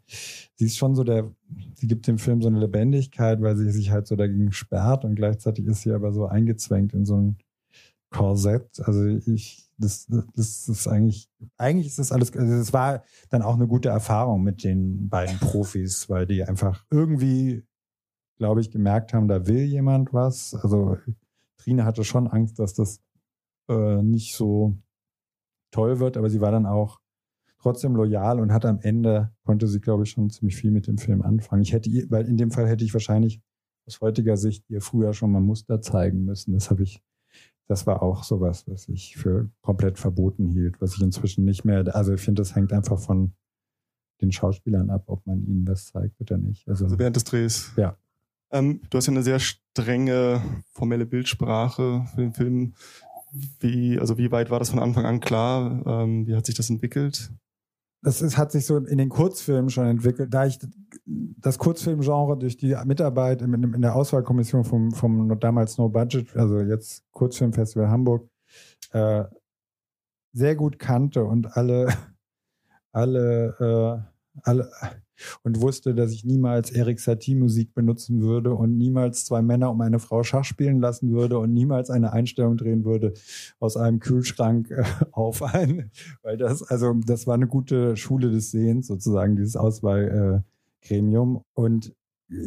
sie 0.55 0.65
ist 0.65 0.77
schon 0.77 0.95
so 0.95 1.03
der, 1.03 1.31
sie 1.73 1.87
gibt 1.87 2.07
dem 2.07 2.19
Film 2.19 2.41
so 2.41 2.47
eine 2.47 2.59
Lebendigkeit, 2.59 3.41
weil 3.41 3.57
sie 3.57 3.71
sich 3.71 3.91
halt 3.91 4.05
so 4.05 4.15
dagegen 4.15 4.51
sperrt 4.51 5.03
und 5.03 5.15
gleichzeitig 5.15 5.65
ist 5.65 5.81
sie 5.81 5.91
aber 5.91 6.13
so 6.13 6.27
eingezwängt 6.27 6.93
in 6.93 7.05
so 7.05 7.17
ein 7.17 7.37
Korsett. 8.11 8.79
Also 8.81 9.05
ich, 9.05 9.70
das, 9.81 10.07
das 10.35 10.69
ist 10.69 10.87
eigentlich, 10.87 11.29
eigentlich 11.57 11.87
ist 11.87 11.99
das 11.99 12.11
alles, 12.11 12.35
also 12.35 12.53
es 12.53 12.71
war 12.71 13.03
dann 13.29 13.41
auch 13.41 13.55
eine 13.55 13.67
gute 13.67 13.89
Erfahrung 13.89 14.43
mit 14.43 14.63
den 14.63 15.09
beiden 15.09 15.37
Profis, 15.39 16.09
weil 16.09 16.25
die 16.25 16.43
einfach 16.43 16.85
irgendwie 16.89 17.63
glaube 18.41 18.59
ich, 18.59 18.71
gemerkt 18.71 19.13
haben, 19.13 19.27
da 19.27 19.45
will 19.45 19.65
jemand 19.65 20.13
was. 20.13 20.55
Also 20.55 20.97
Trine 21.57 21.85
hatte 21.85 22.03
schon 22.03 22.27
Angst, 22.27 22.57
dass 22.57 22.73
das 22.73 22.99
äh, 23.69 24.01
nicht 24.01 24.35
so 24.35 24.79
toll 25.69 25.99
wird, 25.99 26.17
aber 26.17 26.27
sie 26.27 26.41
war 26.41 26.51
dann 26.51 26.65
auch 26.65 27.01
trotzdem 27.59 27.95
loyal 27.95 28.39
und 28.39 28.51
hat 28.51 28.65
am 28.65 28.79
Ende, 28.79 29.31
konnte 29.43 29.67
sie, 29.67 29.79
glaube 29.79 30.05
ich, 30.05 30.09
schon 30.09 30.31
ziemlich 30.31 30.55
viel 30.55 30.71
mit 30.71 30.87
dem 30.87 30.97
Film 30.97 31.21
anfangen. 31.21 31.61
Ich 31.61 31.71
hätte 31.71 31.91
weil 32.09 32.25
in 32.25 32.35
dem 32.35 32.49
Fall 32.49 32.67
hätte 32.67 32.83
ich 32.83 32.93
wahrscheinlich 32.93 33.43
aus 33.85 34.01
heutiger 34.01 34.35
Sicht 34.37 34.67
ihr 34.71 34.81
früher 34.81 35.13
schon 35.13 35.31
mal 35.31 35.39
Muster 35.39 35.79
zeigen 35.79 36.25
müssen. 36.25 36.53
Das 36.53 36.71
habe 36.71 36.81
ich, 36.81 37.03
das 37.67 37.87
war 37.87 38.01
auch 38.01 38.23
sowas, 38.23 38.65
was 38.67 38.89
ich 38.89 39.15
für 39.15 39.49
komplett 39.61 39.97
verboten 39.97 40.47
hielt, 40.47 40.81
was 40.81 40.95
ich 40.95 41.01
inzwischen 41.01 41.45
nicht 41.45 41.63
mehr, 41.63 41.95
also 41.95 42.13
ich 42.13 42.21
finde, 42.21 42.41
das 42.41 42.55
hängt 42.55 42.73
einfach 42.73 42.99
von 42.99 43.33
den 44.21 44.31
Schauspielern 44.31 44.89
ab, 44.89 45.03
ob 45.07 45.25
man 45.25 45.43
ihnen 45.45 45.67
was 45.67 45.85
zeigt 45.85 46.19
oder 46.19 46.37
nicht. 46.37 46.67
Also, 46.67 46.85
also 46.85 46.99
während 46.99 47.15
des 47.15 47.23
Drehs. 47.23 47.71
Ja. 47.77 47.97
Ähm, 48.51 48.81
du 48.89 48.97
hast 48.97 49.07
ja 49.07 49.11
eine 49.11 49.23
sehr 49.23 49.39
strenge 49.39 50.41
formelle 50.73 51.05
Bildsprache 51.05 52.05
für 52.13 52.21
den 52.21 52.33
Film. 52.33 52.73
Wie, 53.59 53.97
also 53.97 54.17
wie 54.17 54.31
weit 54.31 54.49
war 54.49 54.59
das 54.59 54.69
von 54.69 54.79
Anfang 54.79 55.05
an 55.05 55.21
klar? 55.21 55.81
Ähm, 55.85 56.27
wie 56.27 56.35
hat 56.35 56.45
sich 56.45 56.55
das 56.55 56.69
entwickelt? 56.69 57.31
Das 58.03 58.21
ist, 58.21 58.37
hat 58.37 58.51
sich 58.51 58.65
so 58.65 58.77
in 58.77 58.97
den 58.97 59.09
Kurzfilmen 59.09 59.69
schon 59.69 59.85
entwickelt. 59.85 60.33
Da 60.33 60.45
ich 60.45 60.57
das 61.05 61.59
Kurzfilmgenre 61.59 62.37
durch 62.37 62.57
die 62.57 62.75
Mitarbeit 62.85 63.41
in, 63.41 63.53
in 63.53 63.81
der 63.81 63.95
Auswahlkommission 63.95 64.63
vom, 64.63 64.91
vom 64.91 65.39
damals 65.39 65.77
No 65.77 65.89
Budget, 65.89 66.35
also 66.35 66.61
jetzt 66.61 67.03
Kurzfilmfestival 67.11 67.89
Hamburg, 67.89 68.27
äh, 68.91 69.25
sehr 70.33 70.55
gut 70.55 70.79
kannte 70.79 71.23
und 71.25 71.55
alle, 71.55 71.87
alle, 72.91 74.05
äh, 74.07 74.11
alle, 74.43 74.69
und 75.43 75.61
wusste, 75.61 75.93
dass 75.93 76.11
ich 76.11 76.25
niemals 76.25 76.71
Erik 76.71 76.99
Satie 76.99 77.35
Musik 77.35 77.73
benutzen 77.73 78.21
würde 78.21 78.53
und 78.53 78.77
niemals 78.77 79.25
zwei 79.25 79.41
Männer 79.41 79.71
um 79.71 79.81
eine 79.81 79.99
Frau 79.99 80.23
Schach 80.23 80.43
spielen 80.43 80.79
lassen 80.79 81.11
würde 81.11 81.37
und 81.37 81.53
niemals 81.53 81.89
eine 81.89 82.13
Einstellung 82.13 82.57
drehen 82.57 82.85
würde 82.85 83.13
aus 83.59 83.77
einem 83.77 83.99
Kühlschrank 83.99 84.71
äh, 84.71 84.83
auf 85.11 85.43
ein, 85.43 85.91
weil 86.23 86.37
das, 86.37 86.63
also 86.63 86.93
das 87.05 87.27
war 87.27 87.35
eine 87.35 87.47
gute 87.47 87.97
Schule 87.97 88.31
des 88.31 88.51
Sehens 88.51 88.87
sozusagen, 88.87 89.35
dieses 89.35 89.55
Auswahlgremium. 89.55 91.43
Und 91.53 91.93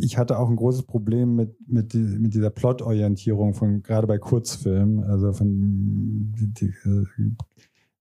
ich 0.01 0.16
hatte 0.16 0.38
auch 0.38 0.49
ein 0.49 0.57
großes 0.57 0.85
Problem 0.85 1.37
mit, 1.37 1.57
mit, 1.68 1.94
mit 1.94 2.35
dieser 2.35 2.51
Plotorientierung 2.51 3.55
von, 3.55 3.83
gerade 3.83 4.07
bei 4.07 4.18
Kurzfilmen, 4.18 5.05
also 5.05 5.33
von, 5.33 6.33
die, 6.38 6.47
die, 6.55 6.66
äh, 6.66 7.05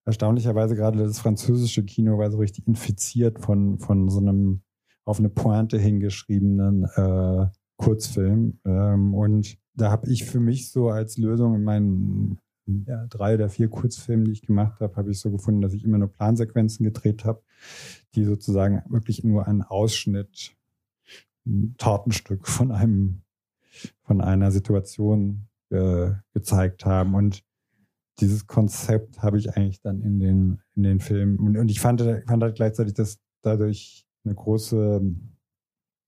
erstaunlicherweise 0.06 0.76
gerade 0.76 1.00
das 1.00 1.20
französische 1.20 1.84
Kino 1.84 2.18
war 2.18 2.32
so 2.32 2.38
richtig 2.38 2.68
infiziert 2.68 3.40
von, 3.40 3.80
von 3.80 4.10
so 4.10 4.20
einem 4.20 4.62
auf 5.06 5.20
eine 5.20 5.30
Pointe 5.30 5.78
hingeschriebenen 5.78 6.86
äh, 6.96 7.48
Kurzfilm. 7.78 8.60
Ähm, 8.66 9.14
und 9.14 9.58
da 9.74 9.92
habe 9.92 10.10
ich 10.10 10.24
für 10.26 10.40
mich 10.40 10.72
so 10.72 10.90
als 10.90 11.18
Lösung 11.18 11.56
in 11.56 11.64
meinen 11.64 12.40
ja, 12.66 13.06
drei 13.08 13.36
oder 13.36 13.50
vier 13.50 13.70
Kurzfilmen, 13.70 14.26
die 14.26 14.32
ich 14.32 14.42
gemacht 14.42 14.80
habe, 14.80 14.96
habe 14.96 15.12
ich 15.12 15.20
so 15.20 15.32
gefunden, 15.32 15.62
dass 15.62 15.74
ich 15.74 15.84
immer 15.84 15.98
nur 15.98 16.08
Plansequenzen 16.08 16.86
gedreht 16.86 17.26
habe, 17.26 17.42
die 18.16 18.24
sozusagen 18.24 18.84
wirklich 18.90 19.24
nur 19.24 19.48
einen 19.48 19.64
Ausschnitt, 19.64 20.56
ein 21.46 21.76
Tortenstück 21.78 22.48
von 22.48 22.72
einem, 22.72 23.24
von 24.04 24.22
einer 24.22 24.52
Situation 24.52 25.48
äh, 25.72 26.12
gezeigt 26.34 26.86
haben. 26.86 27.16
Und 27.16 27.44
dieses 28.20 28.48
Konzept 28.48 29.22
habe 29.22 29.38
ich 29.38 29.56
eigentlich 29.56 29.82
dann 29.82 30.02
in 30.02 30.20
den, 30.20 30.62
in 30.76 30.84
den 30.84 31.00
Filmen. 31.00 31.40
Und, 31.40 31.58
und 31.58 31.70
ich 31.72 31.80
fand, 31.80 32.02
fand 32.02 32.44
halt 32.44 32.56
gleichzeitig, 32.56 32.94
dass 32.94 33.20
dadurch 33.42 34.06
eine 34.24 34.36
große, 34.36 35.02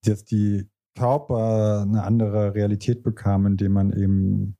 dass 0.05 0.23
die 0.23 0.69
Körper 0.95 1.81
eine 1.81 2.03
andere 2.03 2.53
Realität 2.55 3.03
bekamen, 3.03 3.53
indem 3.53 3.73
man 3.73 3.91
eben 3.91 4.57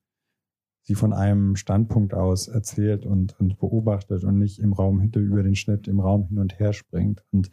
sie 0.84 0.96
von 0.96 1.14
einem 1.14 1.56
Standpunkt 1.56 2.14
aus 2.14 2.48
erzählt 2.48 3.06
und, 3.06 3.40
und 3.40 3.58
beobachtet 3.58 4.24
und 4.24 4.38
nicht 4.38 4.60
im 4.60 4.74
Raum 4.74 5.00
hinter 5.00 5.20
über 5.20 5.42
den 5.42 5.56
Schnitt 5.56 5.88
im 5.88 6.00
Raum 6.00 6.28
hin 6.28 6.38
und 6.38 6.60
her 6.60 6.74
springt. 6.74 7.24
Und 7.32 7.50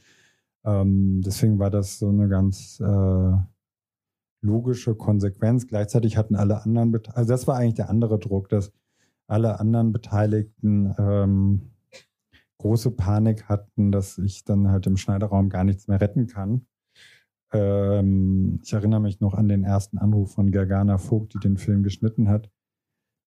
ähm, 0.64 1.22
deswegen 1.24 1.58
war 1.58 1.70
das 1.70 1.98
so 1.98 2.08
eine 2.08 2.28
ganz 2.28 2.80
äh, 2.80 3.32
logische 4.42 4.94
Konsequenz. 4.94 5.66
Gleichzeitig 5.66 6.16
hatten 6.16 6.34
alle 6.34 6.62
anderen, 6.62 6.94
also 7.14 7.28
das 7.28 7.46
war 7.46 7.56
eigentlich 7.56 7.74
der 7.74 7.88
andere 7.88 8.18
Druck, 8.18 8.48
dass 8.48 8.72
alle 9.32 9.58
anderen 9.58 9.92
Beteiligten 9.92 10.94
ähm, 10.98 11.72
große 12.58 12.92
Panik 12.92 13.48
hatten, 13.48 13.90
dass 13.90 14.18
ich 14.18 14.44
dann 14.44 14.68
halt 14.68 14.86
im 14.86 14.96
Schneiderraum 14.96 15.48
gar 15.48 15.64
nichts 15.64 15.88
mehr 15.88 16.00
retten 16.00 16.26
kann. 16.26 16.66
Ähm, 17.52 18.60
ich 18.62 18.72
erinnere 18.72 19.00
mich 19.00 19.20
noch 19.20 19.34
an 19.34 19.48
den 19.48 19.64
ersten 19.64 19.98
Anruf 19.98 20.34
von 20.34 20.50
Gergana 20.50 20.98
Vogt, 20.98 21.34
die 21.34 21.40
den 21.40 21.56
Film 21.56 21.82
geschnitten 21.82 22.28
hat. 22.28 22.50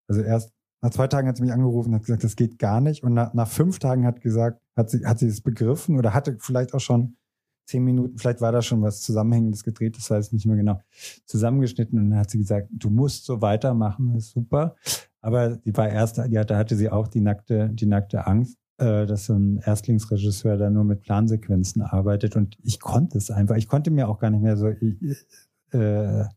Also 0.08 0.22
erst 0.22 0.54
nach 0.82 0.92
zwei 0.92 1.08
Tagen 1.08 1.28
hat 1.28 1.38
sie 1.38 1.44
mich 1.44 1.52
angerufen 1.52 1.90
und 1.90 1.96
hat 1.96 2.04
gesagt, 2.04 2.24
das 2.24 2.36
geht 2.36 2.60
gar 2.60 2.80
nicht. 2.80 3.04
Und 3.04 3.14
nach, 3.14 3.34
nach 3.34 3.48
fünf 3.48 3.80
Tagen 3.80 4.06
hat 4.06 4.22
gesagt, 4.22 4.62
hat 4.76 4.90
sie, 4.90 5.06
hat 5.06 5.20
sie 5.20 5.28
es 5.28 5.42
begriffen 5.42 5.98
oder 5.98 6.14
hatte 6.14 6.38
vielleicht 6.40 6.74
auch 6.74 6.80
schon 6.80 7.18
zehn 7.66 7.84
Minuten, 7.84 8.18
vielleicht 8.18 8.42
war 8.42 8.52
da 8.52 8.62
schon 8.62 8.82
was 8.84 9.02
Zusammenhängendes 9.02 9.64
gedreht, 9.64 9.98
das 9.98 10.10
weiß 10.10 10.28
ich 10.28 10.34
nicht 10.34 10.46
mehr 10.46 10.56
genau, 10.56 10.80
zusammengeschnitten 11.26 11.98
und 11.98 12.12
dann 12.12 12.20
hat 12.20 12.30
sie 12.30 12.38
gesagt, 12.38 12.70
du 12.72 12.92
musst 12.92 13.26
so 13.26 13.42
weitermachen, 13.42 14.14
das 14.14 14.26
ist 14.26 14.32
super. 14.34 14.76
Aber 15.26 15.58
die 15.58 15.76
war 15.76 15.90
erst, 15.90 16.18
die 16.18 16.38
hatte, 16.38 16.56
hatte 16.56 16.76
sie 16.76 16.92
auch 16.92 17.08
die 17.08 17.20
nackte, 17.20 17.72
die 17.74 17.88
nackte 17.88 18.28
Angst, 18.28 18.60
äh, 18.78 19.08
dass 19.08 19.26
so 19.26 19.34
ein 19.34 19.58
Erstlingsregisseur 19.58 20.56
da 20.56 20.70
nur 20.70 20.84
mit 20.84 21.02
Plansequenzen 21.02 21.82
arbeitet 21.82 22.36
und 22.36 22.56
ich 22.62 22.80
konnte 22.80 23.18
es 23.18 23.32
einfach. 23.32 23.56
Ich 23.56 23.68
konnte 23.68 23.90
mir 23.90 24.08
auch 24.08 24.20
gar 24.20 24.30
nicht 24.30 24.44
mehr 24.44 24.56
so, 24.56 24.68
äh, 24.68 24.76
mir 25.72 26.28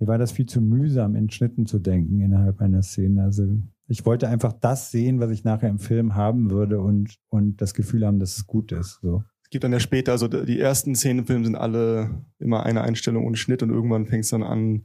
war 0.00 0.18
das 0.18 0.32
viel 0.32 0.46
zu 0.46 0.60
mühsam, 0.60 1.14
in 1.14 1.30
Schnitten 1.30 1.64
zu 1.64 1.78
denken 1.78 2.20
innerhalb 2.20 2.60
einer 2.60 2.82
Szene. 2.82 3.22
Also 3.22 3.46
ich 3.86 4.04
wollte 4.04 4.26
einfach 4.26 4.54
das 4.54 4.90
sehen, 4.90 5.20
was 5.20 5.30
ich 5.30 5.44
nachher 5.44 5.68
im 5.68 5.78
Film 5.78 6.16
haben 6.16 6.50
würde 6.50 6.80
und, 6.80 7.14
und 7.28 7.62
das 7.62 7.74
Gefühl 7.74 8.04
haben, 8.04 8.18
dass 8.18 8.38
es 8.38 8.48
gut 8.48 8.72
ist. 8.72 8.98
So. 9.02 9.22
Es 9.44 9.50
gibt 9.50 9.62
dann 9.62 9.72
ja 9.72 9.78
später, 9.78 10.10
also 10.10 10.26
die 10.26 10.58
ersten 10.58 10.96
Szenen 10.96 11.20
im 11.20 11.26
Film 11.26 11.44
sind 11.44 11.54
alle 11.54 12.10
immer 12.40 12.66
eine 12.66 12.80
Einstellung 12.80 13.24
ohne 13.24 13.36
Schnitt 13.36 13.62
und 13.62 13.70
irgendwann 13.70 14.06
fängt 14.06 14.24
es 14.24 14.30
dann 14.30 14.42
an, 14.42 14.84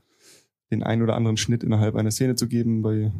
den 0.71 0.83
einen 0.83 1.01
oder 1.01 1.15
anderen 1.15 1.37
Schnitt 1.37 1.63
innerhalb 1.63 1.95
einer 1.95 2.11
Szene 2.11 2.35
zu 2.35 2.47
geben. 2.47 2.81
Bei 2.81 3.11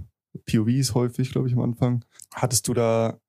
POVs 0.50 0.94
häufig, 0.94 1.32
glaube 1.32 1.48
ich, 1.48 1.54
am 1.54 1.62
Anfang. 1.62 2.04
Hattest 2.34 2.68
du 2.68 2.74
da, 2.74 3.20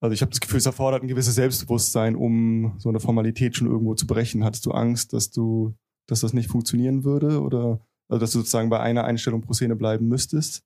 also 0.00 0.12
ich 0.12 0.22
habe 0.22 0.30
das 0.30 0.40
Gefühl, 0.40 0.58
es 0.58 0.66
erfordert 0.66 1.02
ein 1.02 1.08
gewisses 1.08 1.34
Selbstbewusstsein, 1.34 2.16
um 2.16 2.74
so 2.78 2.88
eine 2.88 3.00
Formalität 3.00 3.56
schon 3.56 3.68
irgendwo 3.68 3.94
zu 3.94 4.06
brechen. 4.06 4.44
Hattest 4.44 4.66
du 4.66 4.72
Angst, 4.72 5.12
dass 5.12 5.30
du, 5.30 5.74
dass 6.06 6.20
das 6.20 6.32
nicht 6.32 6.50
funktionieren 6.50 7.04
würde 7.04 7.40
oder 7.40 7.80
also 8.08 8.20
dass 8.20 8.32
du 8.32 8.38
sozusagen 8.38 8.70
bei 8.70 8.80
einer 8.80 9.04
Einstellung 9.04 9.40
pro 9.40 9.52
Szene 9.52 9.76
bleiben 9.76 10.08
müsstest? 10.08 10.64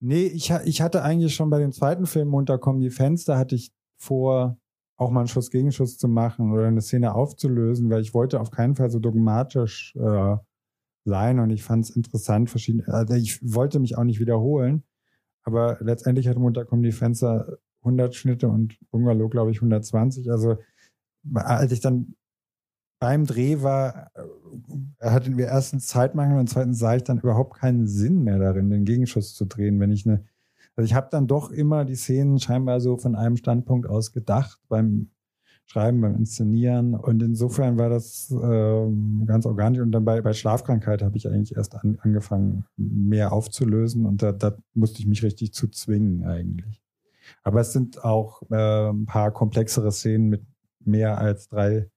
Nee, 0.00 0.26
ich, 0.26 0.50
ich 0.64 0.82
hatte 0.82 1.02
eigentlich 1.02 1.34
schon 1.34 1.50
bei 1.50 1.58
dem 1.58 1.72
zweiten 1.72 2.06
Film 2.06 2.32
Unterkommen 2.32 2.80
die 2.80 2.90
Fenster, 2.90 3.38
hatte 3.38 3.56
ich 3.56 3.72
vor, 3.96 4.58
auch 4.96 5.10
mal 5.10 5.20
einen 5.20 5.28
Schuss 5.28 5.50
Gegenschuss 5.50 5.98
zu 5.98 6.06
machen 6.06 6.52
oder 6.52 6.66
eine 6.66 6.80
Szene 6.80 7.14
aufzulösen, 7.14 7.90
weil 7.90 8.02
ich 8.02 8.14
wollte 8.14 8.40
auf 8.40 8.50
keinen 8.50 8.76
Fall 8.76 8.90
so 8.90 8.98
dogmatisch 8.98 9.94
äh, 9.96 10.36
sein 11.06 11.38
und 11.38 11.50
ich 11.50 11.62
fand 11.62 11.84
es 11.84 11.96
interessant, 11.96 12.50
verschiedene, 12.50 12.86
also 12.88 13.14
ich 13.14 13.40
wollte 13.42 13.78
mich 13.78 13.96
auch 13.96 14.04
nicht 14.04 14.20
wiederholen, 14.20 14.82
aber 15.42 15.78
letztendlich 15.80 16.28
hat 16.28 16.36
Munterkommen 16.36 16.82
die 16.82 16.92
Fenster 16.92 17.58
100 17.80 18.14
Schnitte 18.14 18.48
und 18.48 18.78
Bungalow, 18.90 19.28
glaube 19.28 19.52
ich, 19.52 19.58
120. 19.58 20.30
Also 20.30 20.58
als 21.34 21.72
ich 21.72 21.80
dann 21.80 22.14
beim 22.98 23.26
Dreh 23.26 23.62
war, 23.62 24.10
äh, 25.00 25.10
hatten 25.10 25.38
wir 25.38 25.46
erstens 25.46 25.86
Zeitmangel 25.86 26.38
und 26.38 26.48
zweitens 26.48 26.78
sah 26.78 26.96
ich 26.96 27.04
dann 27.04 27.20
überhaupt 27.20 27.58
keinen 27.58 27.86
Sinn 27.86 28.24
mehr 28.24 28.38
darin, 28.38 28.70
den 28.70 28.84
Gegenschuss 28.84 29.34
zu 29.34 29.44
drehen, 29.46 29.80
wenn 29.80 29.92
ich 29.92 30.06
eine 30.06 30.24
also 30.76 30.86
ich 30.86 30.94
habe 30.94 31.08
dann 31.10 31.26
doch 31.26 31.50
immer 31.50 31.86
die 31.86 31.94
Szenen 31.94 32.38
scheinbar 32.38 32.80
so 32.80 32.98
von 32.98 33.16
einem 33.16 33.38
Standpunkt 33.38 33.88
aus 33.88 34.12
gedacht 34.12 34.60
beim 34.68 35.10
Schreiben, 35.66 36.00
beim 36.00 36.14
Inszenieren. 36.14 36.94
Und 36.94 37.22
insofern 37.22 37.76
war 37.76 37.88
das 37.88 38.30
ähm, 38.30 39.24
ganz 39.26 39.46
organisch. 39.46 39.82
Und 39.82 39.92
dann 39.92 40.04
bei, 40.04 40.20
bei 40.22 40.32
Schlafkrankheit 40.32 41.02
habe 41.02 41.16
ich 41.16 41.28
eigentlich 41.28 41.56
erst 41.56 41.74
an, 41.74 41.98
angefangen, 42.02 42.64
mehr 42.76 43.32
aufzulösen. 43.32 44.06
Und 44.06 44.22
da, 44.22 44.32
da 44.32 44.56
musste 44.74 45.00
ich 45.00 45.06
mich 45.06 45.24
richtig 45.24 45.52
zu 45.52 45.68
zwingen 45.68 46.24
eigentlich. 46.24 46.80
Aber 47.42 47.60
es 47.60 47.72
sind 47.72 48.04
auch 48.04 48.42
äh, 48.50 48.90
ein 48.90 49.06
paar 49.06 49.32
komplexere 49.32 49.90
Szenen 49.90 50.28
mit 50.28 50.46
mehr 50.84 51.18
als 51.18 51.48
drei 51.48 51.90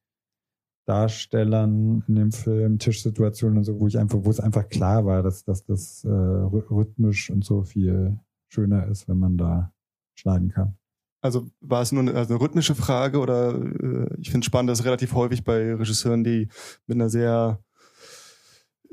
Darstellern 0.88 2.04
in 2.08 2.16
dem 2.16 2.32
Film, 2.32 2.80
Tischsituationen 2.80 3.60
und 3.60 3.64
so, 3.64 3.80
wo 3.80 3.86
ich 3.86 4.00
einfach, 4.00 4.18
wo 4.24 4.32
es 4.32 4.40
einfach 4.40 4.68
klar 4.70 5.06
war, 5.06 5.22
dass, 5.22 5.44
dass 5.44 5.64
das 5.64 6.04
äh, 6.04 6.10
rhythmisch 6.10 7.30
und 7.30 7.46
so 7.46 7.62
viel 7.62 8.18
schöner 8.48 8.88
ist, 8.88 9.08
wenn 9.08 9.20
man 9.20 9.38
da 9.38 9.72
schneiden 10.16 10.50
kann. 10.50 10.79
Also 11.22 11.50
war 11.60 11.82
es 11.82 11.92
nur 11.92 12.02
eine, 12.02 12.14
also 12.14 12.34
eine 12.34 12.42
rhythmische 12.42 12.76
Frage 12.76 13.20
oder 13.20 13.54
äh, 13.54 14.08
ich 14.20 14.32
finde 14.32 14.40
es 14.40 14.46
spannend, 14.46 14.70
dass 14.70 14.86
relativ 14.86 15.14
häufig 15.14 15.44
bei 15.44 15.74
Regisseuren, 15.74 16.24
die 16.24 16.48
mit 16.88 16.96
einer 16.96 17.10
sehr 17.10 17.60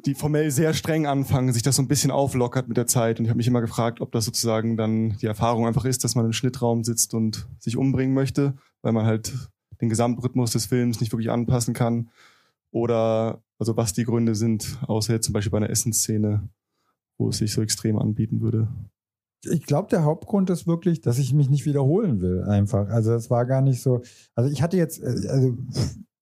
die 0.04 0.14
formell 0.14 0.50
sehr 0.50 0.74
streng 0.74 1.06
anfangen, 1.06 1.52
sich 1.52 1.62
das 1.62 1.76
so 1.76 1.82
ein 1.82 1.88
bisschen 1.88 2.10
auflockert 2.10 2.68
mit 2.68 2.76
der 2.76 2.86
Zeit. 2.86 3.18
Und 3.18 3.24
ich 3.24 3.30
habe 3.30 3.38
mich 3.38 3.46
immer 3.46 3.60
gefragt, 3.60 4.00
ob 4.00 4.12
das 4.12 4.24
sozusagen 4.24 4.76
dann 4.76 5.16
die 5.18 5.26
Erfahrung 5.26 5.66
einfach 5.66 5.84
ist, 5.84 6.04
dass 6.04 6.14
man 6.14 6.26
im 6.26 6.32
Schnittraum 6.32 6.84
sitzt 6.84 7.14
und 7.14 7.48
sich 7.58 7.76
umbringen 7.76 8.14
möchte, 8.14 8.54
weil 8.82 8.92
man 8.92 9.06
halt 9.06 9.32
den 9.80 9.88
Gesamtrhythmus 9.88 10.52
des 10.52 10.66
Films 10.66 11.00
nicht 11.00 11.12
wirklich 11.12 11.30
anpassen 11.30 11.74
kann. 11.74 12.10
Oder 12.70 13.42
also 13.58 13.76
was 13.76 13.94
die 13.94 14.04
Gründe 14.04 14.34
sind, 14.34 14.78
außer 14.86 15.14
jetzt 15.14 15.24
zum 15.24 15.32
Beispiel 15.32 15.50
bei 15.50 15.58
einer 15.58 15.70
Essensszene, 15.70 16.48
wo 17.18 17.30
es 17.30 17.38
sich 17.38 17.52
so 17.52 17.62
extrem 17.62 17.98
anbieten 17.98 18.40
würde. 18.40 18.68
Ich 19.44 19.64
glaube, 19.66 19.88
der 19.90 20.05
Hauptgrund 20.05 20.51
ist 20.51 20.66
wirklich, 20.66 21.01
dass 21.01 21.18
ich 21.18 21.33
mich 21.35 21.51
nicht 21.51 21.66
wiederholen 21.66 22.20
will, 22.20 22.42
einfach. 22.44 22.88
Also 22.88 23.12
es 23.14 23.31
war 23.31 23.46
gar 23.46 23.62
nicht 23.62 23.83
so. 23.83 24.03
Also 24.35 24.51
ich 24.51 24.62
hatte 24.62 24.77
jetzt, 24.77 25.03
äh, 25.03 25.29
also 25.29 25.57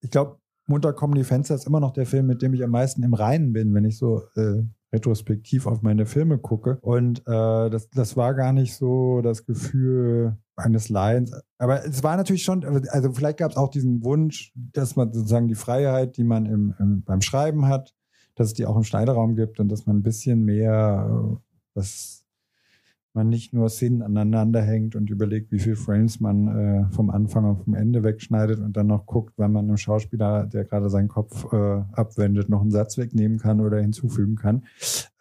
ich 0.01 0.11
glaube, 0.11 0.39
Munter 0.67 0.93
kommen 0.93 1.15
die 1.15 1.23
Fenster 1.23 1.55
ist 1.55 1.67
immer 1.67 1.79
noch 1.79 1.91
der 1.91 2.05
Film, 2.05 2.27
mit 2.27 2.41
dem 2.41 2.53
ich 2.53 2.63
am 2.63 2.71
meisten 2.71 3.03
im 3.03 3.13
Reinen 3.13 3.53
bin, 3.53 3.73
wenn 3.73 3.85
ich 3.85 3.97
so 3.97 4.23
äh, 4.35 4.63
retrospektiv 4.91 5.67
auf 5.67 5.81
meine 5.81 6.05
Filme 6.05 6.37
gucke. 6.37 6.77
Und 6.81 7.19
äh, 7.19 7.69
das, 7.69 7.89
das 7.89 8.17
war 8.17 8.33
gar 8.33 8.53
nicht 8.53 8.75
so 8.75 9.21
das 9.21 9.45
Gefühl 9.45 10.37
eines 10.55 10.89
Leidens. 10.89 11.33
Aber 11.57 11.85
es 11.85 12.01
war 12.03 12.17
natürlich 12.17 12.43
schon, 12.43 12.63
also 12.63 13.11
vielleicht 13.11 13.37
gab 13.37 13.51
es 13.51 13.57
auch 13.57 13.69
diesen 13.69 14.03
Wunsch, 14.03 14.53
dass 14.55 14.95
man 14.95 15.13
sozusagen 15.13 15.47
die 15.47 15.55
Freiheit, 15.55 16.17
die 16.17 16.23
man 16.23 16.45
im, 16.45 16.73
im, 16.79 17.03
beim 17.03 17.21
Schreiben 17.21 17.67
hat, 17.67 17.93
dass 18.35 18.47
es 18.47 18.53
die 18.53 18.65
auch 18.65 18.77
im 18.77 18.83
Schneideraum 18.83 19.35
gibt 19.35 19.59
und 19.59 19.69
dass 19.69 19.85
man 19.85 19.97
ein 19.97 20.03
bisschen 20.03 20.43
mehr 20.43 21.09
äh, 21.09 21.37
das 21.73 22.24
man 23.15 23.29
nicht 23.29 23.53
nur 23.53 23.69
Szenen 23.69 24.01
aneinander 24.01 24.61
hängt 24.61 24.95
und 24.95 25.09
überlegt, 25.09 25.51
wie 25.51 25.59
viele 25.59 25.75
Frames 25.75 26.19
man 26.19 26.47
äh, 26.47 26.91
vom 26.91 27.09
Anfang 27.09 27.45
und 27.45 27.63
vom 27.63 27.73
Ende 27.73 28.03
wegschneidet 28.03 28.59
und 28.59 28.75
dann 28.75 28.87
noch 28.87 29.05
guckt, 29.05 29.33
wenn 29.37 29.51
man 29.51 29.65
einem 29.65 29.77
Schauspieler, 29.77 30.45
der 30.45 30.65
gerade 30.65 30.89
seinen 30.89 31.07
Kopf 31.07 31.51
äh, 31.51 31.83
abwendet, 31.93 32.49
noch 32.49 32.61
einen 32.61 32.71
Satz 32.71 32.97
wegnehmen 32.97 33.39
kann 33.39 33.61
oder 33.61 33.79
hinzufügen 33.79 34.35
kann 34.35 34.65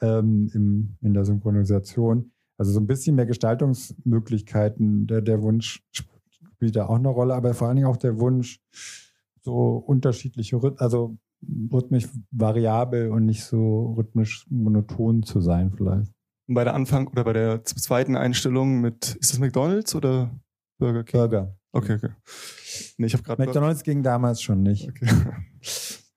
ähm, 0.01 0.51
im, 0.53 0.97
in 1.01 1.15
der 1.15 1.25
Synchronisation. 1.25 2.33
Also 2.59 2.73
so 2.73 2.81
ein 2.81 2.87
bisschen 2.87 3.17
mehr 3.17 3.27
Gestaltungsmöglichkeiten, 3.27 5.07
der, 5.07 5.23
der 5.23 5.43
Wunsch 5.43 5.83
spielt 5.93 6.77
da 6.77 6.87
auch 6.87 6.99
eine 6.99 7.09
Rolle, 7.09 7.35
aber 7.35 7.55
vor 7.55 7.69
allen 7.69 7.77
Dingen 7.77 7.89
auch 7.89 7.97
der 7.97 8.19
Wunsch, 8.21 8.61
so 9.43 9.77
unterschiedliche, 9.77 10.59
also 10.79 11.19
rhythmisch 11.71 12.09
variabel 12.31 13.11
und 13.11 13.27
nicht 13.27 13.45
so 13.45 13.93
rhythmisch 13.93 14.47
monoton 14.49 15.23
zu 15.23 15.41
sein 15.41 15.71
vielleicht 15.71 16.13
bei 16.47 16.65
der 16.65 16.75
Anfang 16.75 17.09
oder 17.09 17.25
bei 17.25 17.33
der 17.33 17.65
zweiten 17.65 18.17
Einstellung 18.17 18.81
mit, 18.81 19.17
ist 19.21 19.33
das 19.33 19.39
McDonalds 19.39 19.95
oder 19.95 20.31
Burger 20.79 21.05
King? 21.05 21.21
Burger. 21.21 21.57
Okay, 21.73 21.95
okay. 21.95 22.11
Nee, 22.99 23.07
ich 23.07 23.15
hab 23.15 23.39
McDonalds 23.39 23.83
ging 23.83 24.03
damals 24.03 24.43
schon 24.43 24.63
nicht. 24.63 24.89
Okay. 24.89 25.09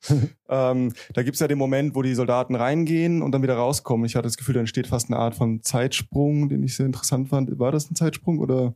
ähm, 0.50 0.94
da 1.14 1.24
gibt's 1.24 1.40
ja 1.40 1.48
den 1.48 1.58
Moment, 1.58 1.96
wo 1.96 2.02
die 2.02 2.14
Soldaten 2.14 2.56
reingehen 2.56 3.22
und 3.22 3.32
dann 3.32 3.42
wieder 3.42 3.56
rauskommen. 3.56 4.06
Ich 4.06 4.16
hatte 4.16 4.28
das 4.28 4.38
Gefühl, 4.38 4.54
da 4.54 4.60
entsteht 4.60 4.88
fast 4.88 5.10
eine 5.10 5.18
Art 5.18 5.36
von 5.36 5.62
Zeitsprung, 5.64 6.50
den 6.50 6.64
ich 6.64 6.76
sehr 6.76 6.86
interessant 6.86 7.30
fand. 7.30 7.58
War 7.60 7.72
das 7.72 7.90
ein 7.90 7.96
Zeitsprung 7.96 8.40
oder? 8.40 8.76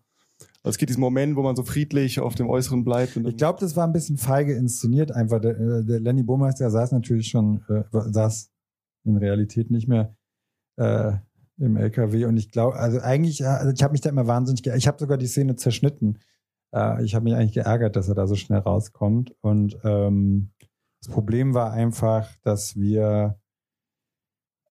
Also 0.63 0.75
es 0.75 0.77
geht 0.77 0.89
diesen 0.89 1.01
Moment, 1.01 1.35
wo 1.35 1.43
man 1.43 1.55
so 1.55 1.63
friedlich 1.63 2.19
auf 2.19 2.35
dem 2.35 2.49
Äußeren 2.49 2.83
bleibt. 2.83 3.15
ich 3.15 3.37
glaube, 3.37 3.59
das 3.59 3.75
war 3.75 3.85
ein 3.85 3.93
bisschen 3.93 4.17
feige 4.17 4.53
inszeniert 4.53 5.11
einfach. 5.11 5.39
Der, 5.39 5.59
äh, 5.59 5.83
der 5.83 5.99
Lenny 5.99 6.23
Burmeister 6.23 6.69
saß 6.69 6.91
natürlich 6.91 7.27
schon, 7.27 7.63
äh, 7.67 7.83
saß 7.91 8.51
in 9.03 9.17
Realität 9.17 9.71
nicht 9.71 9.87
mehr 9.87 10.15
äh, 10.77 11.13
im 11.61 11.77
LKW 11.77 12.25
und 12.25 12.37
ich 12.37 12.51
glaube, 12.51 12.77
also 12.77 12.99
eigentlich, 12.99 13.45
also 13.45 13.71
ich 13.71 13.83
habe 13.83 13.91
mich 13.91 14.01
da 14.01 14.09
immer 14.09 14.27
wahnsinnig, 14.27 14.65
ich 14.65 14.87
habe 14.87 14.99
sogar 14.99 15.17
die 15.17 15.27
Szene 15.27 15.55
zerschnitten. 15.55 16.19
Äh, 16.73 17.03
ich 17.03 17.15
habe 17.15 17.23
mich 17.23 17.35
eigentlich 17.35 17.53
geärgert, 17.53 17.95
dass 17.95 18.09
er 18.09 18.15
da 18.15 18.27
so 18.27 18.35
schnell 18.35 18.59
rauskommt 18.59 19.35
und 19.41 19.77
ähm, 19.83 20.51
das 21.03 21.11
Problem 21.11 21.53
war 21.53 21.71
einfach, 21.71 22.29
dass 22.43 22.75
wir 22.75 23.39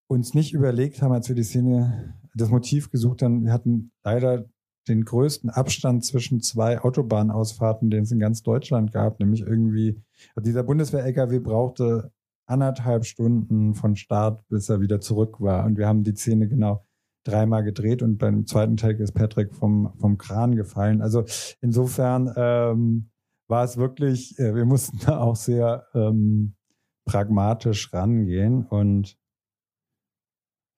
uns 0.07 0.35
nicht 0.35 0.53
überlegt 0.53 1.03
haben, 1.03 1.13
als 1.13 1.29
wir 1.29 1.37
die 1.37 1.43
Szene, 1.43 2.15
das 2.35 2.51
Motiv 2.51 2.91
gesucht 2.91 3.23
haben. 3.23 3.45
Wir 3.45 3.53
hatten 3.53 3.93
leider 4.05 4.45
den 4.89 5.05
größten 5.05 5.51
Abstand 5.51 6.05
zwischen 6.05 6.41
zwei 6.41 6.81
Autobahnausfahrten, 6.81 7.91
den 7.91 8.05
es 8.05 8.13
in 8.13 8.19
ganz 8.19 8.43
Deutschland 8.43 8.93
gab, 8.93 9.21
nämlich 9.21 9.41
irgendwie, 9.43 10.01
also 10.35 10.45
dieser 10.45 10.63
Bundeswehr-LKW 10.63 11.41
brauchte 11.41 12.13
anderthalb 12.51 13.05
Stunden 13.05 13.75
von 13.75 13.97
Start, 13.97 14.47
bis 14.49 14.69
er 14.69 14.81
wieder 14.81 15.01
zurück 15.01 15.41
war. 15.41 15.65
Und 15.65 15.79
wir 15.79 15.87
haben 15.87 16.05
die 16.05 16.15
Szene 16.15 16.49
genau 16.49 16.85
dreimal 17.25 17.63
gedreht 17.65 18.03
und 18.03 18.19
beim 18.19 18.47
zweiten 18.47 18.77
Take 18.77 19.03
ist 19.03 19.13
Patrick 19.13 19.55
vom, 19.55 19.93
vom 19.99 20.19
Kran 20.19 20.57
gefallen. 20.57 21.03
Also 21.03 21.25
insofern 21.61 22.33
ähm, 22.37 23.11
war 23.47 23.65
es 23.65 23.77
wirklich, 23.77 24.39
äh, 24.39 24.55
wir 24.55 24.65
mussten 24.65 24.99
da 25.05 25.19
auch 25.21 25.37
sehr 25.37 25.87
ähm, 25.95 26.57
pragmatisch 27.05 27.93
rangehen 27.93 28.65
und 28.67 29.19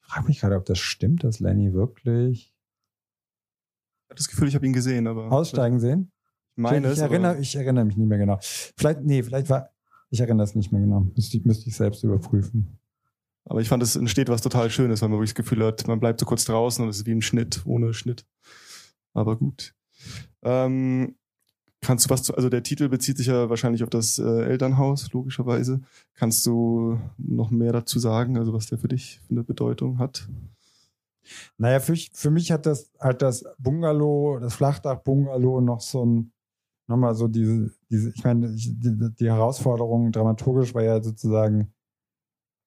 ich 0.01 0.09
frage 0.09 0.27
mich 0.27 0.41
gerade, 0.41 0.57
ob 0.57 0.65
das 0.67 0.79
stimmt, 0.79 1.25
dass 1.25 1.41
Lenny 1.41 1.73
wirklich. 1.73 2.55
Ich 4.05 4.11
habe 4.11 4.17
das 4.17 4.29
Gefühl, 4.29 4.49
ich 4.49 4.55
habe 4.55 4.67
ihn 4.67 4.73
gesehen, 4.73 5.07
aber. 5.07 5.33
Aussteigen 5.33 5.81
sehen? 5.81 6.13
Ich 6.55 6.63
meine 6.63 6.89
ich, 6.89 6.95
es. 6.95 6.99
Erinnere, 6.99 7.39
ich 7.39 7.57
erinnere 7.57 7.85
mich 7.85 7.97
nicht 7.97 8.09
mehr 8.09 8.19
genau. 8.19 8.39
Vielleicht, 8.41 9.03
nee, 9.03 9.23
vielleicht 9.23 9.49
war, 9.49 9.71
ich 10.13 10.21
erinnere 10.21 10.45
es 10.45 10.55
nicht 10.55 10.71
mehr 10.71 10.81
genau. 10.83 11.07
Müsste 11.17 11.39
ich, 11.39 11.45
müsste 11.47 11.69
ich 11.71 11.75
selbst 11.75 12.05
überprüfen. 12.05 12.79
Aber 13.47 13.61
ich 13.61 13.69
fand, 13.69 13.83
es 13.83 13.97
entsteht 13.97 14.29
was 14.29 14.43
total 14.43 14.69
Schönes, 14.71 15.01
weil 15.01 15.09
man 15.09 15.19
wirklich 15.19 15.31
das 15.31 15.43
Gefühl 15.43 15.65
hat, 15.65 15.89
man 15.89 16.01
bleibt 16.01 16.21
so 16.21 16.27
kurz 16.27 16.45
draußen 16.45 16.85
und 16.85 16.91
es 16.91 16.99
ist 16.99 17.07
wie 17.07 17.13
ein 17.13 17.23
Schnitt, 17.23 17.63
ohne 17.65 17.95
Schnitt. 17.95 18.27
Aber 19.15 19.37
gut. 19.37 19.75
Ähm, 20.43 21.17
kannst 21.81 22.05
du 22.05 22.11
was 22.11 22.25
zu, 22.25 22.35
also 22.35 22.51
der 22.51 22.63
Titel 22.63 22.91
bezieht 22.91 23.17
sich 23.17 23.29
ja 23.29 23.49
wahrscheinlich 23.49 23.83
auf 23.83 23.89
das 23.89 24.19
äh, 24.19 24.45
Elternhaus, 24.45 25.11
logischerweise. 25.13 25.81
Kannst 26.13 26.45
du 26.45 27.01
noch 27.17 27.51
mehr 27.51 27.73
dazu 27.73 27.99
sagen, 27.99 28.37
also 28.37 28.53
was 28.53 28.67
der 28.67 28.79
für 28.79 28.89
dich 28.89 29.19
für 29.27 29.31
eine 29.31 29.45
Bedeutung 29.45 29.99
hat? 29.99 30.29
Naja, 31.57 31.81
für, 31.81 31.97
für 31.97 32.31
mich 32.31 32.53
hat 32.53 32.67
das 32.67 32.93
halt 33.01 33.23
das 33.23 33.45
Bungalow, 33.59 34.39
das 34.41 34.55
Flachdach-Bungalow 34.55 35.63
noch 35.63 35.81
so 35.81 36.05
ein 36.05 36.33
nochmal 36.89 37.15
so 37.15 37.29
diese, 37.29 37.71
diese, 37.91 38.11
ich 38.15 38.25
meine, 38.25 38.55
die, 38.55 39.15
die 39.19 39.31
Herausforderung 39.31 40.13
dramaturgisch 40.13 40.75
war 40.75 40.83
ja 40.83 41.03
sozusagen 41.03 41.73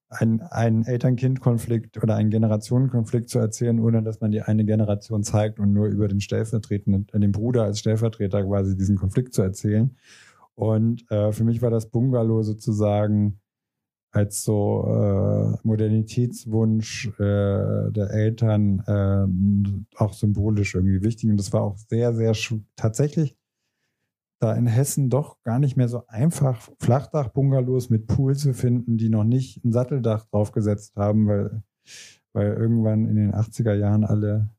ein, 0.10 0.42
ein 0.42 0.84
Eltern-Kind-Konflikt 0.86 2.02
oder 2.02 2.16
einen 2.16 2.30
Generationenkonflikt 2.30 3.30
zu 3.30 3.40
erzählen, 3.40 3.80
ohne 3.80 4.04
dass 4.04 4.22
man 4.22 4.32
die 4.32 4.42
eine 4.42 4.66
Generation 4.66 5.24
zeigt 5.24 5.60
und 5.60 5.74
nur 5.74 5.88
über 5.88 6.08
den 6.08 6.22
stellvertretenden, 6.22 7.08
äh, 7.12 7.20
den 7.20 7.32
Bruder 7.32 7.64
als 7.64 7.80
Stellvertreter 7.80 8.44
quasi 8.44 8.76
diesen 8.78 8.98
Konflikt 8.98 9.34
zu 9.34 9.42
erzählen. 9.42 9.96
Und 10.54 11.10
äh, 11.12 11.32
für 11.32 11.44
mich 11.44 11.62
war 11.62 11.70
das 11.70 11.90
Bungalow 11.90 12.44
sozusagen 12.44 13.40
als 14.12 14.44
so 14.44 14.86
äh, 14.88 15.58
Modernitätswunsch 15.68 17.08
äh, 17.20 17.92
der 17.92 18.12
Eltern 18.12 18.80
äh, 18.88 19.98
auch 19.98 20.14
symbolisch 20.14 20.76
irgendwie 20.76 21.04
wichtig. 21.04 21.30
Und 21.30 21.38
das 21.38 21.52
war 21.52 21.64
auch 21.64 21.78
sehr, 21.78 22.14
sehr 22.14 22.34
tatsächlich 22.78 23.36
da 24.46 24.54
in 24.56 24.68
Hessen 24.68 25.10
doch 25.10 25.42
gar 25.44 25.60
nicht 25.60 25.76
mehr 25.76 25.88
so 25.88 26.06
einfach 26.08 26.70
Flachdach-Bungalows 26.80 27.90
mit 27.90 28.08
Pool 28.08 28.36
zu 28.36 28.54
finden, 28.54 28.98
die 28.98 29.10
noch 29.10 29.24
nicht 29.24 29.64
ein 29.66 29.72
Satteldach 29.72 30.26
draufgesetzt 30.26 30.96
haben, 30.96 31.28
weil, 31.28 31.64
weil 32.34 32.54
irgendwann 32.54 33.06
in 33.06 33.16
den 33.16 33.34
80er 33.34 33.74
Jahren 33.74 34.04
alle 34.04 34.50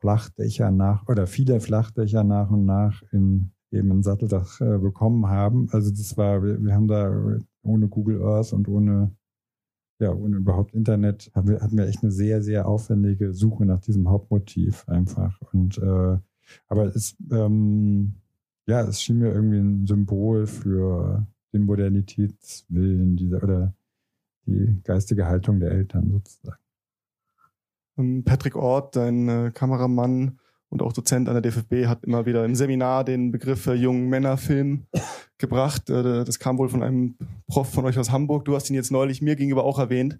Flachdächer 0.00 0.70
nach 0.70 1.08
oder 1.08 1.26
viele 1.26 1.60
Flachdächer 1.60 2.24
nach 2.24 2.50
und 2.50 2.64
nach 2.66 3.02
in 3.12 3.52
eben 3.72 3.90
ein 3.90 4.02
Satteldach 4.02 4.60
äh, 4.60 4.78
bekommen 4.78 5.26
haben. 5.26 5.68
Also 5.72 5.90
das 5.90 6.16
war, 6.16 6.42
wir, 6.42 6.62
wir 6.62 6.74
haben 6.74 6.88
da 6.88 7.10
ohne 7.62 7.88
Google 7.88 8.22
Earth 8.22 8.52
und 8.52 8.68
ohne 8.68 9.10
ja, 9.98 10.12
ohne 10.12 10.36
überhaupt 10.36 10.74
Internet 10.74 11.30
haben 11.34 11.48
wir, 11.48 11.60
hatten 11.60 11.78
wir 11.78 11.86
echt 11.86 12.02
eine 12.02 12.12
sehr, 12.12 12.42
sehr 12.42 12.68
aufwendige 12.68 13.32
Suche 13.32 13.64
nach 13.64 13.80
diesem 13.80 14.10
Hauptmotiv 14.10 14.86
einfach. 14.88 15.40
Und 15.52 15.78
äh, 15.78 16.18
aber 16.68 16.94
es 16.94 17.16
ähm, 17.30 18.16
ja, 18.66 18.82
es 18.82 19.02
schien 19.02 19.18
mir 19.18 19.32
irgendwie 19.32 19.58
ein 19.58 19.86
Symbol 19.86 20.46
für 20.46 21.26
den 21.52 21.62
Modernitätswillen 21.62 23.16
dieser 23.16 23.42
oder 23.42 23.74
die 24.46 24.80
geistige 24.84 25.26
Haltung 25.26 25.60
der 25.60 25.70
Eltern 25.70 26.10
sozusagen. 26.10 26.58
Ähm, 27.98 28.24
Patrick 28.24 28.56
Ort, 28.56 28.96
dein 28.96 29.28
äh, 29.28 29.50
Kameramann 29.52 30.38
und 30.68 30.82
auch 30.82 30.92
Dozent 30.92 31.28
an 31.28 31.34
der 31.34 31.42
DFB, 31.42 31.86
hat 31.86 32.04
immer 32.04 32.26
wieder 32.26 32.44
im 32.44 32.54
Seminar 32.54 33.04
den 33.04 33.30
Begriff 33.32 33.66
äh, 33.66 33.74
jungen 33.74 34.08
Männerfilm 34.08 34.86
gebracht. 35.38 35.88
Äh, 35.90 36.24
das 36.24 36.38
kam 36.38 36.58
wohl 36.58 36.68
von 36.68 36.82
einem 36.82 37.16
Prof 37.46 37.72
von 37.72 37.84
euch 37.84 37.98
aus 37.98 38.10
Hamburg. 38.10 38.44
Du 38.44 38.54
hast 38.54 38.68
ihn 38.68 38.76
jetzt 38.76 38.90
neulich 38.90 39.22
mir 39.22 39.36
gegenüber 39.36 39.64
auch 39.64 39.78
erwähnt. 39.78 40.18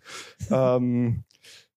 ähm, 0.50 1.24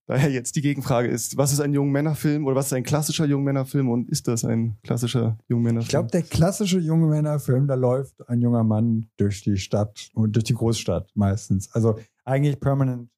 Daher 0.09 0.31
jetzt 0.31 0.55
die 0.55 0.63
Gegenfrage 0.63 1.07
ist, 1.07 1.37
was 1.37 1.53
ist 1.53 1.59
ein 1.59 1.71
Jungmännerfilm 1.71 2.47
oder 2.47 2.55
was 2.55 2.65
ist 2.65 2.73
ein 2.73 2.81
klassischer 2.81 3.25
Jungmännerfilm 3.25 3.91
und 3.91 4.09
ist 4.09 4.27
das 4.27 4.43
ein 4.43 4.75
klassischer 4.81 5.37
Jungmännerfilm? 5.47 5.83
Ich 5.83 5.89
glaube, 5.89 6.09
der 6.09 6.23
klassische 6.23 6.79
Jungmännerfilm, 6.79 7.67
da 7.67 7.75
läuft 7.75 8.27
ein 8.27 8.41
junger 8.41 8.63
Mann 8.63 9.05
durch 9.17 9.43
die 9.43 9.57
Stadt 9.57 10.09
und 10.15 10.35
durch 10.35 10.45
die 10.45 10.55
Großstadt 10.55 11.11
meistens. 11.13 11.71
Also 11.75 11.99
eigentlich 12.25 12.59
Permanent, 12.59 13.11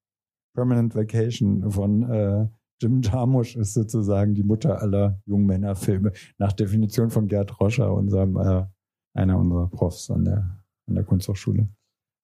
Permanent 0.53 0.93
Vacation 0.93 1.71
von 1.71 2.11
äh, 2.11 2.47
Jim 2.81 3.01
Jarmusch 3.01 3.55
ist 3.55 3.73
sozusagen 3.73 4.35
die 4.35 4.43
Mutter 4.43 4.81
aller 4.81 5.17
Jungmännerfilme, 5.25 6.11
nach 6.39 6.51
Definition 6.51 7.09
von 7.09 7.29
Gerd 7.29 7.57
Roscher, 7.61 7.93
unserem, 7.93 8.35
äh, 8.35 8.65
einer 9.13 9.39
unserer 9.39 9.69
Profs 9.69 10.11
an 10.11 10.25
der, 10.25 10.61
an 10.87 10.95
der 10.95 11.05
Kunsthochschule 11.05 11.69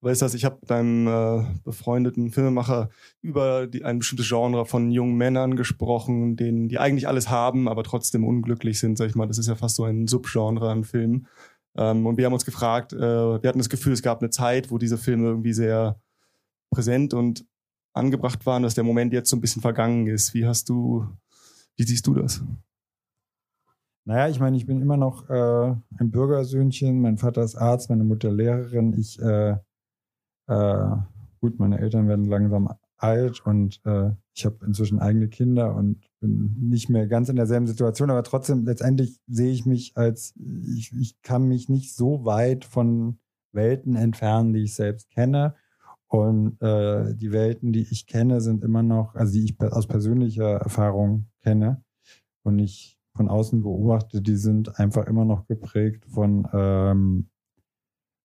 weißt 0.01 0.21
du, 0.21 0.25
ich 0.27 0.45
habe 0.45 0.57
mit 0.61 0.71
einem 0.71 1.07
äh, 1.07 1.45
befreundeten 1.63 2.29
Filmemacher 2.29 2.89
über 3.21 3.67
die, 3.67 3.83
ein 3.83 3.99
bestimmtes 3.99 4.27
Genre 4.27 4.65
von 4.65 4.91
jungen 4.91 5.15
Männern 5.15 5.55
gesprochen, 5.55 6.35
denen, 6.35 6.69
die 6.69 6.77
eigentlich 6.77 7.07
alles 7.07 7.29
haben, 7.29 7.67
aber 7.67 7.83
trotzdem 7.83 8.23
unglücklich 8.23 8.79
sind, 8.79 8.97
sag 8.97 9.09
ich 9.09 9.15
mal. 9.15 9.27
Das 9.27 9.37
ist 9.37 9.47
ja 9.47 9.55
fast 9.55 9.75
so 9.75 9.83
ein 9.83 10.07
Subgenre 10.07 10.69
an 10.69 10.83
Filmen. 10.83 11.27
Ähm, 11.75 12.05
und 12.05 12.17
wir 12.17 12.25
haben 12.25 12.33
uns 12.33 12.45
gefragt, 12.45 12.93
äh, 12.93 12.99
wir 12.99 13.47
hatten 13.47 13.59
das 13.59 13.69
Gefühl, 13.69 13.93
es 13.93 14.01
gab 14.01 14.21
eine 14.21 14.29
Zeit, 14.29 14.71
wo 14.71 14.77
diese 14.77 14.97
Filme 14.97 15.27
irgendwie 15.27 15.53
sehr 15.53 15.99
präsent 16.69 17.13
und 17.13 17.45
angebracht 17.93 18.45
waren, 18.45 18.63
dass 18.63 18.75
der 18.75 18.83
Moment 18.83 19.13
jetzt 19.13 19.29
so 19.29 19.35
ein 19.35 19.41
bisschen 19.41 19.61
vergangen 19.61 20.07
ist. 20.07 20.33
Wie 20.33 20.45
hast 20.45 20.69
du, 20.69 21.07
wie 21.75 21.83
siehst 21.83 22.05
du 22.05 22.13
das? 22.13 22.43
Naja, 24.05 24.29
ich 24.29 24.39
meine, 24.39 24.55
ich 24.55 24.65
bin 24.65 24.81
immer 24.81 24.95
noch 24.95 25.29
äh, 25.29 25.75
ein 25.97 26.11
Bürgersöhnchen. 26.11 27.01
Mein 27.01 27.17
Vater 27.17 27.43
ist 27.43 27.55
Arzt, 27.55 27.89
meine 27.89 28.05
Mutter 28.05 28.31
Lehrerin. 28.31 28.93
Ich 28.97 29.19
äh, 29.19 29.57
äh, 30.47 30.95
gut, 31.39 31.59
meine 31.59 31.79
Eltern 31.79 32.07
werden 32.07 32.25
langsam 32.25 32.69
alt 32.97 33.45
und 33.45 33.79
äh, 33.85 34.11
ich 34.33 34.45
habe 34.45 34.65
inzwischen 34.65 34.99
eigene 34.99 35.27
Kinder 35.27 35.75
und 35.75 36.09
bin 36.19 36.55
nicht 36.59 36.89
mehr 36.89 37.07
ganz 37.07 37.29
in 37.29 37.35
derselben 37.35 37.67
Situation, 37.67 38.09
aber 38.09 38.23
trotzdem 38.23 38.65
letztendlich 38.65 39.19
sehe 39.27 39.51
ich 39.51 39.65
mich 39.65 39.95
als 39.95 40.33
ich, 40.37 40.91
ich 40.93 41.21
kann 41.21 41.47
mich 41.47 41.69
nicht 41.69 41.95
so 41.95 42.25
weit 42.25 42.65
von 42.65 43.19
Welten 43.51 43.95
entfernen, 43.95 44.53
die 44.53 44.63
ich 44.63 44.75
selbst 44.75 45.09
kenne. 45.11 45.55
Und 46.07 46.61
äh, 46.61 47.13
die 47.15 47.31
Welten, 47.33 47.73
die 47.73 47.85
ich 47.91 48.07
kenne, 48.07 48.39
sind 48.39 48.63
immer 48.63 48.81
noch, 48.81 49.15
also 49.15 49.33
die 49.33 49.43
ich 49.43 49.59
aus 49.59 49.87
persönlicher 49.87 50.55
Erfahrung 50.57 51.27
kenne 51.41 51.83
und 52.43 52.59
ich 52.59 52.97
von 53.13 53.27
außen 53.27 53.61
beobachte, 53.61 54.21
die 54.21 54.37
sind 54.37 54.79
einfach 54.79 55.05
immer 55.07 55.25
noch 55.25 55.47
geprägt 55.47 56.05
von, 56.05 56.47
ähm, 56.53 57.29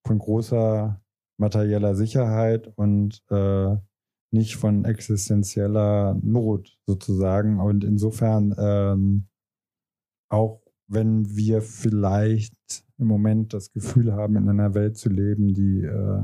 von 0.06 0.18
großer 0.18 1.00
materieller 1.38 1.94
Sicherheit 1.94 2.72
und 2.76 3.22
äh, 3.30 3.76
nicht 4.32 4.56
von 4.56 4.84
existenzieller 4.84 6.18
Not 6.22 6.78
sozusagen. 6.86 7.60
Und 7.60 7.84
insofern 7.84 8.54
ähm, 8.58 9.28
auch 10.32 10.62
wenn 10.88 11.36
wir 11.36 11.62
vielleicht 11.62 12.84
im 12.98 13.06
Moment 13.06 13.54
das 13.54 13.72
Gefühl 13.72 14.12
haben, 14.12 14.36
in 14.36 14.48
einer 14.48 14.74
Welt 14.74 14.96
zu 14.96 15.08
leben, 15.08 15.54
die 15.54 15.82
äh, 15.82 16.22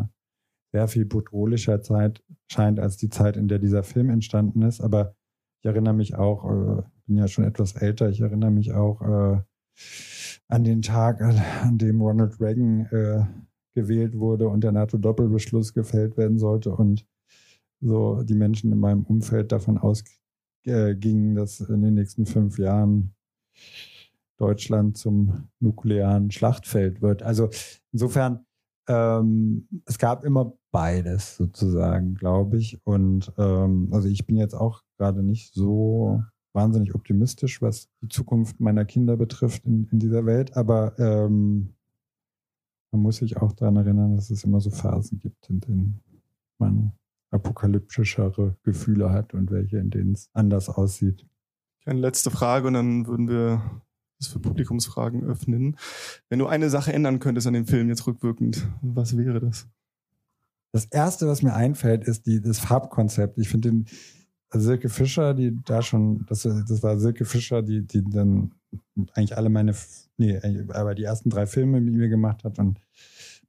sehr 0.73 0.89
viel 0.89 1.07
bedrohlicher 1.07 1.83
Zeit 1.83 2.23
scheint 2.51 2.79
als 2.79 2.97
die 2.97 3.09
Zeit, 3.09 3.37
in 3.37 3.49
der 3.49 3.59
dieser 3.59 3.83
Film 3.83 4.11
entstanden 4.11 4.63
ist. 4.63 4.81
Aber 4.81 5.15
ich 5.61 5.67
erinnere 5.67 5.95
mich 5.95 6.15
auch, 6.15 6.45
äh, 6.45 6.83
bin 7.07 7.17
ja 7.17 7.29
schon 7.29 7.45
etwas 7.45 7.75
älter, 7.77 8.09
ich 8.11 8.21
erinnere 8.21 8.51
mich 8.51 8.73
auch 8.73 9.01
äh, 9.03 9.41
an 10.49 10.65
den 10.65 10.83
Tag, 10.83 11.21
an 11.21 11.79
dem 11.79 12.01
Ronald 12.01 12.41
Reagan 12.41 12.87
äh, 12.87 13.25
gewählt 13.75 14.19
wurde 14.19 14.49
und 14.49 14.65
der 14.65 14.73
NATO-Doppelbeschluss 14.73 15.73
gefällt 15.73 16.17
werden 16.17 16.39
sollte 16.39 16.75
und 16.75 17.07
so 17.81 18.23
die 18.23 18.35
Menschen 18.35 18.73
in 18.73 18.81
meinem 18.81 19.05
Umfeld 19.05 19.53
davon 19.53 19.79
ausgingen, 19.79 21.35
dass 21.35 21.61
in 21.61 21.83
den 21.83 21.95
nächsten 21.95 22.27
fünf 22.27 22.59
Jahren 22.59 23.15
Deutschland 24.39 24.97
zum 24.97 25.49
nuklearen 25.61 26.31
Schlachtfeld 26.31 27.03
wird. 27.03 27.23
Also 27.23 27.51
insofern, 27.93 28.47
ähm, 28.89 29.69
es 29.85 29.99
gab 29.99 30.25
immer 30.25 30.55
beides 30.71 31.37
sozusagen, 31.37 32.15
glaube 32.15 32.57
ich. 32.59 32.81
Und 32.85 33.33
ähm, 33.37 33.89
also 33.93 34.09
ich 34.09 34.27
bin 34.27 34.37
jetzt 34.37 34.55
auch 34.55 34.83
gerade 34.97 35.23
nicht 35.23 35.55
so 35.55 36.23
wahnsinnig 36.55 36.95
optimistisch, 36.95 37.61
was 37.61 37.89
die 38.01 38.09
Zukunft 38.09 38.61
meiner 38.61 38.85
Kinder 38.85 39.17
betrifft 39.17 39.65
in, 39.67 39.89
in 39.91 39.99
dieser 39.99 40.25
Welt. 40.25 40.57
Aber 40.57 40.99
ähm, 40.99 41.75
man 42.91 43.03
muss 43.03 43.17
sich 43.17 43.37
auch 43.37 43.53
daran 43.53 43.77
erinnern, 43.77 44.17
dass 44.17 44.31
es 44.31 44.45
immer 44.45 44.61
so 44.61 44.71
Phasen 44.71 45.19
gibt, 45.19 45.49
in 45.49 45.61
denen 45.61 46.01
man 46.59 46.93
apokalyptischere 47.31 48.57
Gefühle 48.63 49.11
hat 49.11 49.35
und 49.35 49.51
welche, 49.51 49.79
in 49.79 49.91
denen 49.91 50.13
es 50.13 50.31
anders 50.33 50.69
aussieht. 50.69 51.27
Eine 51.85 52.01
letzte 52.01 52.31
Frage 52.31 52.67
und 52.67 52.75
dann 52.75 53.07
würden 53.07 53.29
wir 53.29 53.63
das 54.19 54.29
für 54.29 54.41
Publikumsfragen 54.41 55.25
öffnen. 55.25 55.77
Wenn 56.29 56.39
du 56.39 56.47
eine 56.47 56.71
Sache 56.71 56.93
ändern 56.93 57.19
könntest 57.19 57.47
an 57.47 57.55
dem 57.55 57.67
Film 57.67 57.89
jetzt 57.89 58.07
rückwirkend, 58.07 58.67
was 58.83 59.17
wäre 59.17 59.41
das? 59.41 59.69
Das 60.73 60.87
erste, 60.87 61.27
was 61.29 61.43
mir 61.43 61.55
einfällt, 61.55 62.05
ist 62.05 62.27
die, 62.27 62.41
das 62.41 62.59
Farbkonzept. 62.59 63.39
Ich 63.39 63.49
finde 63.49 63.71
den, 63.71 63.87
Silke 64.51 64.89
Fischer, 64.89 65.35
die 65.35 65.59
da 65.65 65.83
schon, 65.83 66.25
das, 66.27 66.43
das 66.43 66.83
war 66.83 66.99
Silke 66.99 67.25
Fischer, 67.25 67.63
die, 67.63 67.87
die 67.87 68.03
dann 68.03 68.53
eigentlich 69.15 69.37
alle 69.37 69.49
meine, 69.49 69.75
nee, 70.17 70.41
aber 70.69 70.95
die 70.95 71.05
ersten 71.05 71.31
drei 71.31 71.47
Filme 71.47 71.81
mit 71.81 71.95
mir 71.95 72.09
gemacht 72.09 72.45
hat 72.45 72.59
und 72.59 72.81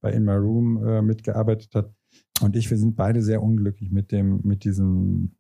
bei 0.02 0.12
In 0.12 0.24
My 0.24 0.34
Room 0.34 0.86
äh, 0.86 1.02
mitgearbeitet 1.02 1.76
hat. 1.76 1.94
Und 2.42 2.56
ich, 2.56 2.70
wir 2.70 2.78
sind 2.78 2.96
beide 2.96 3.22
sehr 3.22 3.44
unglücklich 3.44 3.92
mit 3.92 4.12
dem, 4.12 4.42
mit 4.44 4.64
diesem 4.64 5.36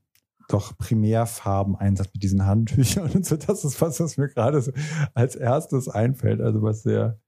doch 0.50 0.78
Primärfarbeneinsatz, 0.78 2.10
mit 2.13 2.24
diesen 2.24 2.46
Handtüchern 2.46 3.12
und 3.13 3.26
so. 3.26 3.38
Das 3.38 3.63
ist 3.63 3.80
was, 3.82 4.00
was 4.00 4.18
mir 4.18 4.28
gerade 4.28 4.62
so 4.62 4.72
als 5.13 5.36
erstes 5.36 5.88
einfällt. 5.88 6.42
Also 6.42 6.62
was 6.62 6.84
sehr 6.84 7.20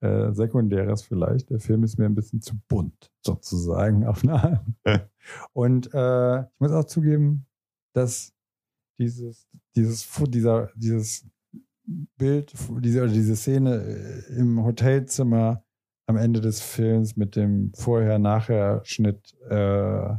äh, 0.00 0.32
Sekundäres 0.32 1.02
vielleicht. 1.02 1.50
Der 1.50 1.60
Film 1.60 1.84
ist 1.84 1.98
mir 1.98 2.06
ein 2.06 2.14
bisschen 2.14 2.40
zu 2.40 2.54
bunt, 2.68 3.10
sozusagen, 3.24 4.06
auf 4.06 4.22
eine. 4.24 4.64
Und 5.52 5.92
äh, 5.92 6.40
ich 6.40 6.60
muss 6.60 6.72
auch 6.72 6.84
zugeben, 6.84 7.46
dass 7.92 8.32
dieses, 8.98 9.46
dieses, 9.76 10.08
dieser, 10.28 10.70
dieses 10.74 11.26
Bild, 12.16 12.52
diese, 12.80 13.08
diese 13.08 13.36
Szene 13.36 13.82
äh, 13.82 14.38
im 14.38 14.62
Hotelzimmer 14.62 15.64
am 16.06 16.16
Ende 16.16 16.40
des 16.40 16.60
Films 16.60 17.16
mit 17.16 17.36
dem 17.36 17.72
Vorher-Nachher-Schnitt 17.74 19.34
äh, 19.48 20.16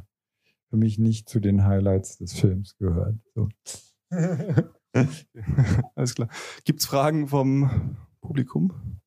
für 0.71 0.78
mich 0.78 0.97
nicht 0.97 1.28
zu 1.28 1.39
den 1.39 1.65
Highlights 1.65 2.17
des 2.17 2.34
Films 2.34 2.78
gehört. 2.78 3.15
So. 3.36 3.50
Alles 5.95 6.15
klar. 6.15 6.30
Gibt 6.63 6.80
es 6.80 6.86
Fragen 6.86 7.28
vom 7.28 7.97
Publikum? 8.21 9.02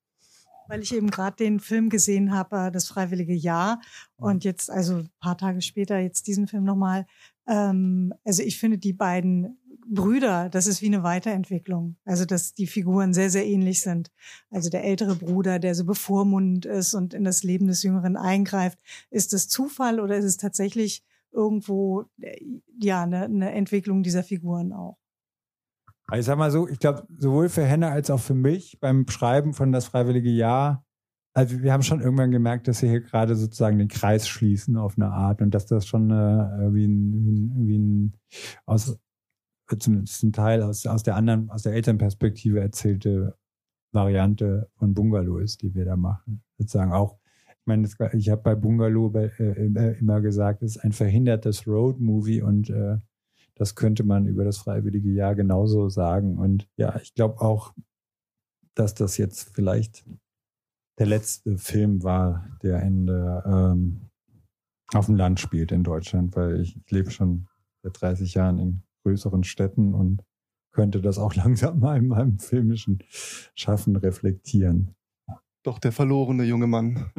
Weil 0.68 0.82
ich 0.82 0.94
eben 0.94 1.10
gerade 1.10 1.36
den 1.36 1.60
Film 1.60 1.88
gesehen 1.88 2.32
habe, 2.32 2.66
äh, 2.66 2.70
das 2.70 2.88
Freiwillige 2.88 3.34
Jahr, 3.34 3.80
und 4.16 4.44
jetzt, 4.44 4.70
also 4.70 4.96
ein 4.96 5.10
paar 5.20 5.36
Tage 5.36 5.62
später, 5.62 5.98
jetzt 5.98 6.26
diesen 6.26 6.46
Film 6.46 6.64
nochmal. 6.64 7.06
Ähm, 7.46 8.12
also 8.24 8.42
ich 8.42 8.58
finde 8.58 8.78
die 8.78 8.92
beiden 8.92 9.58
Brüder, 9.88 10.48
das 10.48 10.66
ist 10.66 10.82
wie 10.82 10.86
eine 10.86 11.02
Weiterentwicklung. 11.02 11.96
Also, 12.04 12.24
dass 12.24 12.54
die 12.54 12.66
Figuren 12.66 13.12
sehr, 13.12 13.30
sehr 13.30 13.46
ähnlich 13.46 13.80
sind. 13.80 14.10
Also 14.50 14.70
der 14.70 14.84
ältere 14.84 15.16
Bruder, 15.16 15.58
der 15.58 15.74
so 15.74 15.84
bevormundend 15.84 16.66
ist 16.66 16.94
und 16.94 17.14
in 17.14 17.24
das 17.24 17.42
Leben 17.42 17.66
des 17.66 17.82
Jüngeren 17.82 18.16
eingreift. 18.16 18.78
Ist 19.10 19.32
das 19.32 19.48
Zufall 19.48 20.00
oder 20.00 20.16
ist 20.16 20.24
es 20.24 20.36
tatsächlich 20.36 21.04
irgendwo, 21.32 22.04
äh, 22.20 22.36
ja, 22.80 23.02
eine, 23.02 23.24
eine 23.24 23.52
Entwicklung 23.52 24.02
dieser 24.02 24.22
Figuren 24.22 24.72
auch? 24.72 24.98
Also 26.06 26.20
ich 26.20 26.26
sag 26.26 26.38
mal 26.38 26.50
so, 26.50 26.68
ich 26.68 26.78
glaube, 26.78 27.06
sowohl 27.18 27.48
für 27.48 27.64
Henne 27.64 27.90
als 27.90 28.10
auch 28.10 28.20
für 28.20 28.34
mich 28.34 28.78
beim 28.80 29.08
Schreiben 29.08 29.54
von 29.54 29.72
Das 29.72 29.86
Freiwillige 29.86 30.30
Jahr, 30.30 30.84
also 31.36 31.60
wir 31.62 31.72
haben 31.72 31.82
schon 31.82 32.00
irgendwann 32.00 32.30
gemerkt, 32.30 32.68
dass 32.68 32.80
wir 32.82 32.88
hier 32.88 33.00
gerade 33.00 33.34
sozusagen 33.34 33.78
den 33.78 33.88
Kreis 33.88 34.28
schließen 34.28 34.76
auf 34.76 34.94
eine 34.96 35.10
Art 35.10 35.42
und 35.42 35.52
dass 35.52 35.66
das 35.66 35.84
schon 35.86 36.10
äh, 36.10 36.72
wie 36.72 36.86
ein, 36.86 37.12
wie 37.12 37.32
ein, 37.32 37.68
wie 37.68 37.78
ein 37.78 38.12
aus, 38.66 38.96
zumindest 39.78 40.20
zum 40.20 40.32
Teil 40.32 40.62
aus, 40.62 40.86
aus 40.86 41.02
der 41.02 41.16
anderen, 41.16 41.50
aus 41.50 41.62
der 41.62 41.72
Elternperspektive 41.72 42.60
erzählte 42.60 43.36
Variante 43.92 44.68
von 44.76 44.94
Bungalow 44.94 45.38
ist, 45.38 45.62
die 45.62 45.74
wir 45.74 45.84
da 45.84 45.96
machen. 45.96 46.42
Sozusagen 46.58 46.92
auch, 46.92 47.18
ich 47.48 47.66
meine, 47.66 47.88
ich 48.12 48.28
habe 48.28 48.42
bei 48.42 48.54
Bungalow 48.54 49.14
äh, 49.14 49.98
immer 49.98 50.20
gesagt, 50.20 50.62
es 50.62 50.76
ist 50.76 50.84
ein 50.84 50.92
verhindertes 50.92 51.66
Road-Movie 51.66 52.42
und 52.42 52.68
äh, 52.70 52.98
das 53.54 53.74
könnte 53.74 54.04
man 54.04 54.26
über 54.26 54.44
das 54.44 54.58
freiwillige 54.58 55.10
Jahr 55.10 55.34
genauso 55.34 55.88
sagen. 55.88 56.38
Und 56.38 56.68
ja, 56.76 56.96
ich 57.00 57.14
glaube 57.14 57.40
auch, 57.40 57.72
dass 58.74 58.94
das 58.94 59.16
jetzt 59.16 59.54
vielleicht 59.54 60.04
der 60.98 61.06
letzte 61.06 61.56
Film 61.58 62.02
war, 62.02 62.48
der 62.62 62.82
in 62.82 63.06
der, 63.06 63.44
ähm, 63.46 64.10
auf 64.92 65.06
dem 65.06 65.16
Land 65.16 65.40
spielt 65.40 65.72
in 65.72 65.84
Deutschland, 65.84 66.36
weil 66.36 66.60
ich, 66.60 66.76
ich 66.76 66.90
lebe 66.90 67.10
schon 67.10 67.48
seit 67.82 68.00
30 68.00 68.34
Jahren 68.34 68.58
in 68.58 68.82
größeren 69.04 69.44
Städten 69.44 69.94
und 69.94 70.22
könnte 70.72 71.00
das 71.00 71.18
auch 71.18 71.34
langsam 71.44 71.78
mal 71.78 71.98
in 71.98 72.08
meinem 72.08 72.38
filmischen 72.38 72.98
Schaffen 73.54 73.96
reflektieren. 73.96 74.94
Doch 75.62 75.78
der 75.78 75.92
verlorene 75.92 76.44
junge 76.44 76.66
Mann. 76.66 77.10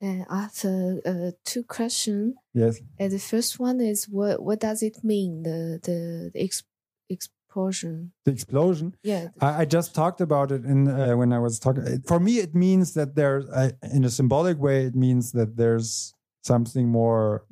I 0.00 0.24
have 0.30 0.64
uh, 0.64 1.00
uh, 1.04 1.32
two 1.44 1.64
questions. 1.64 2.36
Yes. 2.54 2.80
And 3.00 3.10
the 3.10 3.18
first 3.18 3.58
one 3.58 3.80
is 3.80 4.08
what 4.08 4.40
what 4.40 4.60
does 4.60 4.82
it 4.82 5.02
mean 5.02 5.42
the 5.42 5.80
the, 5.82 6.30
the 6.32 6.40
ex, 6.40 6.62
explosion? 7.08 8.12
The 8.24 8.30
explosion. 8.30 8.94
Yeah. 9.02 9.28
I, 9.40 9.62
I 9.62 9.64
just 9.64 9.94
talked 9.94 10.20
about 10.20 10.52
it 10.52 10.64
in 10.64 10.88
uh, 10.88 11.16
when 11.16 11.32
I 11.32 11.38
was 11.38 11.58
talking. 11.58 12.02
For 12.06 12.20
me, 12.20 12.38
it 12.38 12.54
means 12.54 12.94
that 12.94 13.16
there's, 13.16 13.48
uh, 13.48 13.70
in 13.92 14.04
a 14.04 14.10
symbolic 14.10 14.58
way, 14.58 14.84
it 14.84 14.94
means 14.94 15.32
that 15.32 15.56
there's 15.56 16.14
something 16.42 16.88
more 16.88 17.44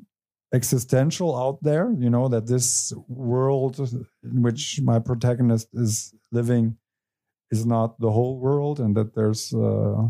existential 0.52 1.36
out 1.36 1.62
there. 1.62 1.92
You 1.98 2.10
know 2.10 2.28
that 2.28 2.46
this 2.46 2.92
world 3.08 3.78
in 3.78 4.42
which 4.42 4.80
my 4.82 4.98
protagonist 4.98 5.68
is 5.74 6.14
living 6.32 6.76
is 7.50 7.64
not 7.66 7.98
the 8.00 8.10
whole 8.10 8.38
world, 8.38 8.80
and 8.80 8.96
that 8.96 9.14
there's 9.14 9.54
uh, 9.54 10.08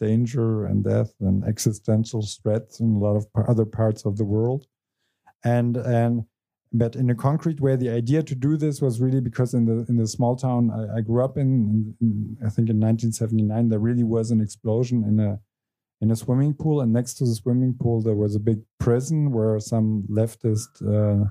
danger 0.00 0.66
and 0.66 0.84
death 0.84 1.12
and 1.20 1.44
existential 1.44 2.22
threats 2.42 2.80
in 2.80 2.94
a 2.94 2.98
lot 2.98 3.16
of 3.16 3.26
other 3.48 3.64
parts 3.64 4.04
of 4.04 4.16
the 4.16 4.24
world. 4.24 4.66
And 5.44 5.76
and 5.76 6.24
but 6.72 6.96
in 6.96 7.08
a 7.10 7.14
concrete 7.14 7.60
way, 7.60 7.76
the 7.76 7.90
idea 7.90 8.22
to 8.22 8.34
do 8.34 8.56
this 8.56 8.82
was 8.82 9.00
really 9.00 9.20
because 9.20 9.54
in 9.54 9.64
the 9.66 9.86
in 9.88 9.96
the 9.96 10.06
small 10.06 10.36
town 10.36 10.70
I, 10.70 10.98
I 10.98 11.00
grew 11.00 11.24
up 11.24 11.38
in, 11.38 11.48
in, 11.48 11.94
in, 12.00 12.36
I 12.44 12.50
think 12.50 12.68
in 12.68 12.80
1979, 12.80 13.68
there 13.68 13.78
really 13.78 14.04
was 14.04 14.30
an 14.30 14.40
explosion 14.40 15.04
in 15.04 15.20
a 15.20 15.38
in 16.00 16.10
a 16.10 16.16
swimming 16.16 16.54
pool, 16.54 16.80
and 16.80 16.92
next 16.92 17.14
to 17.14 17.24
the 17.24 17.34
swimming 17.34 17.74
pool 17.80 18.02
there 18.02 18.14
was 18.14 18.34
a 18.34 18.40
big 18.40 18.60
prison 18.78 19.32
where 19.32 19.58
some 19.58 20.04
leftist 20.10 20.68
uh, 20.82 21.24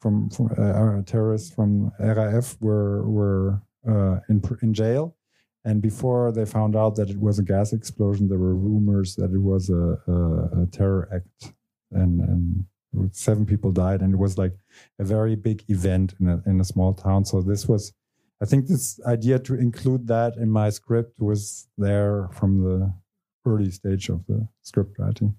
from, 0.00 0.28
from 0.30 0.46
uh, 0.58 1.02
terrorists 1.02 1.54
from 1.54 1.92
RAF 1.98 2.56
were 2.60 3.08
were 3.08 3.62
uh, 3.88 4.18
in 4.28 4.42
in 4.62 4.74
jail. 4.74 5.16
And 5.64 5.82
before 5.82 6.30
they 6.30 6.44
found 6.44 6.76
out 6.76 6.94
that 6.94 7.10
it 7.10 7.20
was 7.20 7.40
a 7.40 7.42
gas 7.42 7.72
explosion, 7.72 8.28
there 8.28 8.38
were 8.38 8.54
rumors 8.54 9.16
that 9.16 9.32
it 9.32 9.42
was 9.42 9.68
a, 9.68 9.98
a, 10.06 10.62
a 10.62 10.66
terror 10.70 11.08
act, 11.12 11.54
and 11.90 12.20
and 12.20 12.64
seven 13.10 13.44
people 13.46 13.72
died, 13.72 14.00
and 14.00 14.14
it 14.14 14.18
was 14.18 14.38
like 14.38 14.52
a 14.98 15.04
very 15.04 15.34
big 15.34 15.64
event 15.68 16.14
in 16.20 16.28
a 16.28 16.42
in 16.46 16.60
a 16.60 16.64
small 16.64 16.94
town. 16.94 17.24
So 17.24 17.42
this 17.42 17.66
was, 17.66 17.92
I 18.40 18.44
think, 18.44 18.66
this 18.66 19.00
idea 19.06 19.38
to 19.40 19.54
include 19.54 20.06
that 20.06 20.36
in 20.36 20.50
my 20.50 20.70
script 20.70 21.20
was 21.20 21.68
there 21.76 22.28
from 22.32 22.62
the 22.62 22.92
early 23.46 23.70
stage 23.70 24.08
of 24.10 24.26
the 24.26 24.48
script 24.62 24.98
writing. 24.98 25.36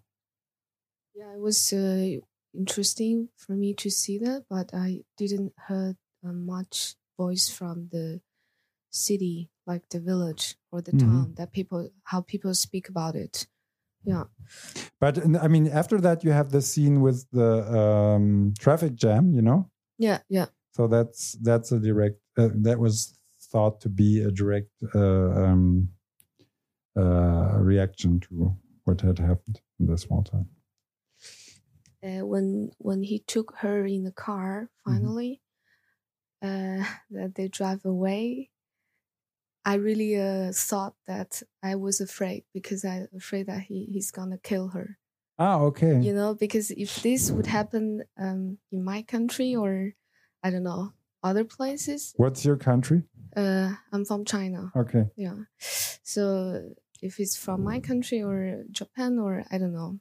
Yeah, 1.13 1.33
it 1.33 1.39
was 1.39 1.73
uh, 1.73 2.17
interesting 2.53 3.29
for 3.35 3.53
me 3.53 3.73
to 3.75 3.89
see 3.89 4.17
that, 4.19 4.45
but 4.49 4.73
I 4.73 5.03
didn't 5.17 5.53
heard 5.57 5.97
uh, 6.23 6.31
much 6.31 6.95
voice 7.17 7.49
from 7.49 7.89
the 7.89 8.21
city, 8.91 9.51
like 9.67 9.89
the 9.89 9.99
village 10.01 10.57
or 10.71 10.81
the 10.81 10.93
Mhm. 10.93 10.93
town, 10.93 11.35
that 11.35 11.53
people 11.53 11.91
how 12.05 12.21
people 12.21 12.53
speak 12.55 12.89
about 12.89 13.15
it. 13.15 13.47
Yeah. 14.05 14.25
But 14.99 15.19
I 15.37 15.47
mean, 15.47 15.67
after 15.67 15.99
that, 16.01 16.23
you 16.23 16.31
have 16.31 16.51
the 16.51 16.61
scene 16.61 17.01
with 17.01 17.25
the 17.31 17.51
um, 17.77 18.53
traffic 18.59 18.95
jam. 18.95 19.33
You 19.33 19.41
know, 19.41 19.71
Yeah, 19.97 20.21
yeah. 20.29 20.47
so 20.73 20.87
that's 20.87 21.33
that's 21.41 21.71
a 21.71 21.79
direct 21.79 22.19
uh, 22.37 22.49
that 22.53 22.79
was 22.79 23.17
thought 23.51 23.81
to 23.81 23.89
be 23.89 24.21
a 24.21 24.31
direct 24.31 24.69
uh, 24.93 24.99
um, 25.43 25.89
uh, 26.97 27.57
reaction 27.59 28.19
to 28.21 28.55
what 28.85 29.01
had 29.01 29.19
happened 29.19 29.61
in 29.79 29.85
the 29.87 29.97
small 29.97 30.23
town. 30.23 30.47
uh, 32.03 32.25
when 32.25 32.71
when 32.77 33.03
he 33.03 33.19
took 33.19 33.55
her 33.57 33.85
in 33.85 34.03
the 34.03 34.11
car 34.11 34.69
finally 34.85 35.41
uh, 36.41 36.83
that 37.11 37.33
they 37.35 37.47
drive 37.47 37.83
away 37.85 38.49
i 39.65 39.73
really 39.75 40.15
uh, 40.19 40.51
thought 40.53 40.95
that 41.07 41.41
i 41.63 41.75
was 41.75 41.99
afraid 42.01 42.43
because 42.53 42.85
i 42.85 43.07
afraid 43.15 43.47
that 43.47 43.61
he, 43.61 43.85
he's 43.91 44.11
gonna 44.11 44.37
kill 44.37 44.69
her 44.69 44.97
Ah, 45.39 45.59
okay. 45.69 45.99
you 46.01 46.13
know 46.13 46.33
because 46.33 46.71
if 46.71 47.03
this 47.03 47.29
would 47.29 47.45
happen 47.45 48.03
um, 48.17 48.57
in 48.71 48.83
my 48.83 49.03
country 49.03 49.55
or 49.55 49.93
i 50.43 50.49
don't 50.49 50.63
know 50.63 50.93
other 51.23 51.43
places 51.43 52.13
What's 52.17 52.43
your 52.45 52.57
country? 52.57 53.03
uh, 53.35 53.73
i'm 53.91 54.03
from 54.05 54.25
china 54.25 54.71
Okay. 54.75 55.05
yeah 55.15 55.45
so 56.03 56.73
if 57.01 57.19
it's 57.19 57.37
from 57.37 57.63
my 57.63 57.79
country 57.79 58.21
or 58.21 58.63
japan 58.71 59.19
or 59.19 59.43
i 59.51 59.57
don't 59.57 59.73
know. 59.73 59.99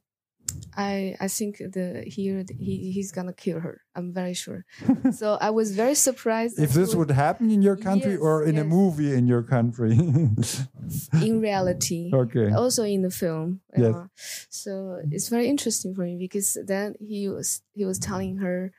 I 0.77 1.17
i 1.21 1.29
think 1.29 1.59
the 1.59 2.05
here 2.07 2.45
he, 2.59 2.93
he's 2.93 3.13
gonna 3.13 3.33
kill 3.33 3.61
her 3.61 3.83
i'm 3.97 4.13
very 4.13 4.35
sure. 4.35 4.65
So 5.13 5.39
i 5.41 5.51
was 5.51 5.75
very 5.75 5.95
surprised 5.95 6.59
if 6.59 6.73
this 6.73 6.95
would 6.95 7.11
happen 7.11 7.51
in 7.51 7.63
your 7.63 7.77
country 7.77 8.13
Yes, 8.13 8.21
or 8.21 8.45
in 8.45 8.59
a 8.59 8.65
movie 8.65 9.13
in 9.15 9.27
your 9.27 9.43
country. 9.43 9.93
in 11.23 11.41
reality. 11.41 12.11
Okay. 12.13 12.51
also 12.53 12.85
in 12.85 13.03
the 13.03 13.11
film 13.11 13.61
Yes. 13.77 13.95
uh, 13.95 14.07
so 14.51 14.71
it's 15.11 15.29
very 15.29 15.49
interesting 15.49 15.95
for 15.95 16.03
me 16.03 16.17
because 16.17 16.57
then 16.67 16.95
he 17.01 17.29
was 17.29 17.63
he 17.73 17.85
was 17.85 17.99
telling 17.99 18.39
her 18.39 18.73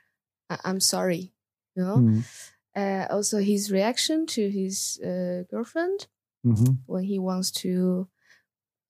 I- 0.50 0.60
i'm 0.66 0.80
sorry 0.80 1.34
you 1.76 1.84
know? 1.84 1.98
Mm, 1.98 2.24
uh, 2.76 3.06
also 3.14 3.38
his 3.40 3.72
reaction 3.72 4.26
to 4.36 4.50
his 4.50 5.00
uh, 5.04 5.44
girlfriend 5.52 6.08
mhm. 6.48 6.78
when 6.86 7.04
he 7.04 7.20
wants 7.20 7.52
to 7.52 8.08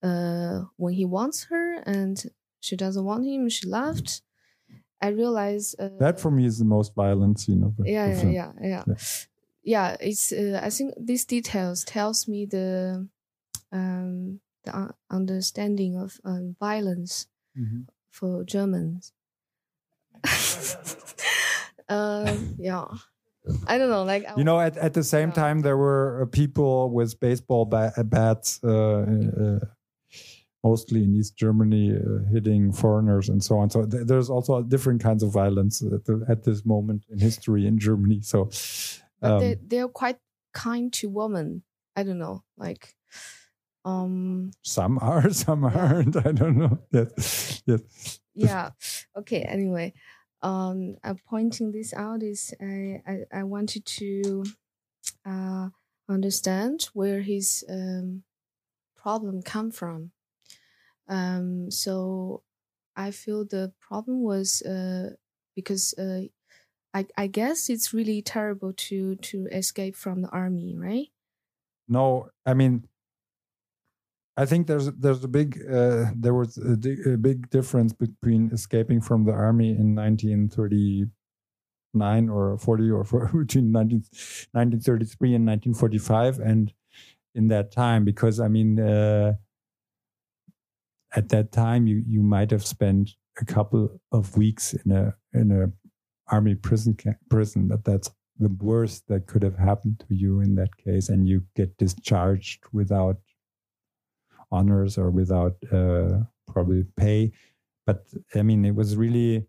uh 0.04 0.62
when 0.78 0.94
he 0.94 1.06
wants 1.06 1.46
her 1.46 1.82
and 1.86 2.32
she 2.60 2.76
doesn't 2.76 3.06
want 3.06 3.26
him 3.26 3.50
she 3.50 3.68
left 3.68 4.22
i 5.02 5.08
realize 5.10 5.76
uh, 5.80 5.90
That 6.00 6.20
for 6.20 6.32
me 6.32 6.46
is 6.46 6.60
the 6.60 6.66
most 6.66 6.94
violent 6.96 7.40
scene 7.40 7.64
of 7.64 7.76
the, 7.78 7.84
yeah 7.90 8.08
yeah, 8.08 8.22
film. 8.22 8.34
yeah 8.34 8.52
yeah 8.62 8.84
Yeah. 8.88 8.96
yeah 9.64 9.98
it's 10.00 10.32
uh, 10.32 10.60
i 10.64 10.70
think 10.70 10.94
these 11.00 11.26
details 11.26 11.84
tells 11.84 12.28
me 12.28 12.46
the 12.46 13.08
um 13.72 14.40
the 14.66 14.94
understanding 15.10 15.98
of 15.98 16.20
um, 16.26 16.56
violence 16.60 17.28
Mhm. 17.58 17.88
for 18.12 18.44
germans 18.44 19.14
um 21.90 22.56
yeah 22.58 22.86
i 23.68 23.78
don't 23.78 23.90
know 23.90 24.04
like 24.04 24.26
You 24.38 24.44
know, 24.44 24.60
at, 24.60 24.78
at 24.78 24.94
the 24.94 25.04
same 25.04 25.30
Yeah. 25.30 25.36
time, 25.44 25.62
there 25.62 25.78
were 25.78 26.22
uh, 26.24 26.26
people 26.26 26.90
with 26.92 27.20
baseball 27.20 27.66
ba- 27.66 27.94
uh, 27.98 28.04
bats, 28.04 28.60
uh, 28.64 28.70
uh, 28.70 29.60
mostly 30.64 31.04
in 31.04 31.16
East 31.16 31.38
Germany, 31.38 31.96
uh, 31.96 32.30
hitting 32.34 32.72
foreigners 32.74 33.30
and 33.30 33.42
so 33.44 33.58
on. 33.58 33.70
So 33.70 33.86
th- 33.86 34.06
there's 34.08 34.30
also 34.30 34.62
different 34.64 35.02
kinds 35.02 35.24
of 35.24 35.32
violence 35.32 35.82
at, 35.82 36.04
the, 36.06 36.26
at 36.28 36.44
this 36.44 36.66
moment 36.66 37.06
in 37.10 37.20
history 37.20 37.66
in 37.68 37.78
Germany. 37.80 38.22
So, 38.22 38.50
um, 39.22 39.40
they, 39.40 39.56
they're 39.66 39.88
quite 39.88 40.18
kind 40.54 40.92
to 40.94 41.08
women 41.10 41.62
i 41.96 42.02
don't 42.04 42.18
know 42.18 42.44
like 42.58 42.96
um 43.86 44.50
some 44.64 44.98
are, 45.00 45.30
some 45.46 45.64
aren't. 45.64 46.16
I 46.18 46.32
don't 46.32 46.58
know. 46.58 46.80
Yes, 46.92 47.62
yes. 47.66 48.20
yeah 48.34 48.70
okay 49.16 49.42
anyway 49.42 49.94
um 50.42 50.98
i'm 51.04 51.18
pointing 51.28 51.72
this 51.72 51.94
out 51.94 52.22
is 52.24 52.54
i 52.62 53.02
i, 53.08 53.40
I 53.40 53.44
wanted 53.44 53.86
to 53.86 54.46
uh 55.26 55.70
understand 56.10 56.90
where 56.94 57.22
his 57.22 57.66
um 57.70 58.24
problem 58.96 59.42
come 59.44 59.72
from. 59.72 60.12
Um 61.08 61.72
so 61.72 62.44
i 62.96 63.12
feel 63.12 63.46
the 63.46 63.74
problem 63.80 64.24
was 64.24 64.62
uh 64.64 65.12
because 65.56 65.94
uh 65.98 66.24
I, 66.94 67.08
I 67.18 67.28
guess 67.28 67.70
it's 67.70 67.94
really 67.94 68.22
terrible 68.22 68.74
to 68.90 69.16
to 69.18 69.48
escape 69.52 69.96
from 69.96 70.22
the 70.24 70.30
army 70.30 70.78
right? 70.78 71.10
No, 71.88 72.30
I 72.46 72.54
mean, 72.54 72.88
I 74.38 74.46
think 74.46 74.68
there's 74.68 74.92
there's 74.92 75.24
a 75.24 75.28
big 75.28 75.60
uh, 75.68 76.12
there 76.16 76.36
was 76.36 76.58
a, 76.58 76.78
di- 76.78 77.14
a 77.14 77.18
big 77.18 77.50
difference 77.50 77.92
between 77.92 78.52
escaping 78.54 79.02
from 79.02 79.26
the 79.26 79.32
army 79.32 79.72
in 79.72 79.96
1939 79.96 82.30
or 82.30 82.58
40 82.60 82.92
or 82.92 83.04
between 83.34 83.72
19, 83.72 84.04
1933 84.52 85.36
and 85.36 85.48
1945 85.48 86.40
and 86.40 86.72
in 87.34 87.48
that 87.48 87.72
time 87.72 88.06
because 88.06 88.40
I 88.40 88.48
mean 88.48 88.80
uh, 88.80 89.34
at 91.16 91.30
that 91.30 91.52
time 91.52 91.88
you 91.88 92.04
you 92.08 92.22
might 92.22 92.52
have 92.52 92.66
spent 92.66 93.16
a 93.42 93.46
couple 93.46 94.00
of 94.12 94.38
weeks 94.38 94.74
in 94.74 94.92
a 94.92 95.16
in 95.34 95.52
a 95.52 95.72
army 96.32 96.54
prison 96.54 96.96
ca- 96.96 97.18
prison 97.30 97.68
that 97.70 97.84
that's 97.84 98.12
the 98.40 98.50
worst 98.60 99.08
that 99.08 99.26
could 99.26 99.42
have 99.42 99.58
happened 99.58 100.04
to 100.08 100.14
you 100.14 100.42
in 100.42 100.54
that 100.56 100.78
case 100.78 101.10
and 101.10 101.28
you 101.28 101.44
get 101.56 101.76
discharged 101.78 102.64
without 102.72 103.18
honors 104.52 104.98
or 104.98 105.10
without 105.12 105.56
uh, 105.72 106.20
probably 106.48 106.86
pay. 106.96 107.32
But 107.86 108.06
i 108.36 108.42
mean 108.42 108.66
it 108.66 108.76
was 108.76 108.96
really 108.98 109.48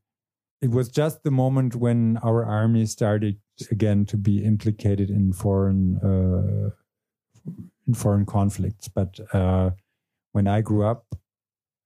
it 0.61 0.71
was 0.71 0.89
just 0.89 1.23
the 1.23 1.31
moment 1.31 1.77
when 1.77 2.17
our 2.19 2.45
army 2.45 2.87
started 2.87 3.37
again 3.71 4.05
to 4.07 4.17
be 4.17 4.45
implicated 4.45 5.11
in 5.11 5.33
foreign 5.33 5.99
uh, 6.03 6.71
in 7.87 7.95
foreign 7.95 8.27
conflicts. 8.27 8.89
But 8.89 9.19
uh, 9.33 9.71
when 10.33 10.47
i 10.47 10.61
grew 10.61 10.85
up 10.85 11.07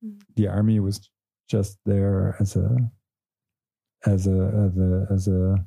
Mhm. 0.04 0.20
the 0.36 0.48
army 0.48 0.80
was 0.80 1.10
just 1.48 1.78
there 1.84 2.36
as 2.40 2.56
a 2.56 2.90
as 4.06 4.26
a 4.26 4.38
as 4.66 4.76
a 4.78 5.06
as 5.10 5.28
a 5.28 5.66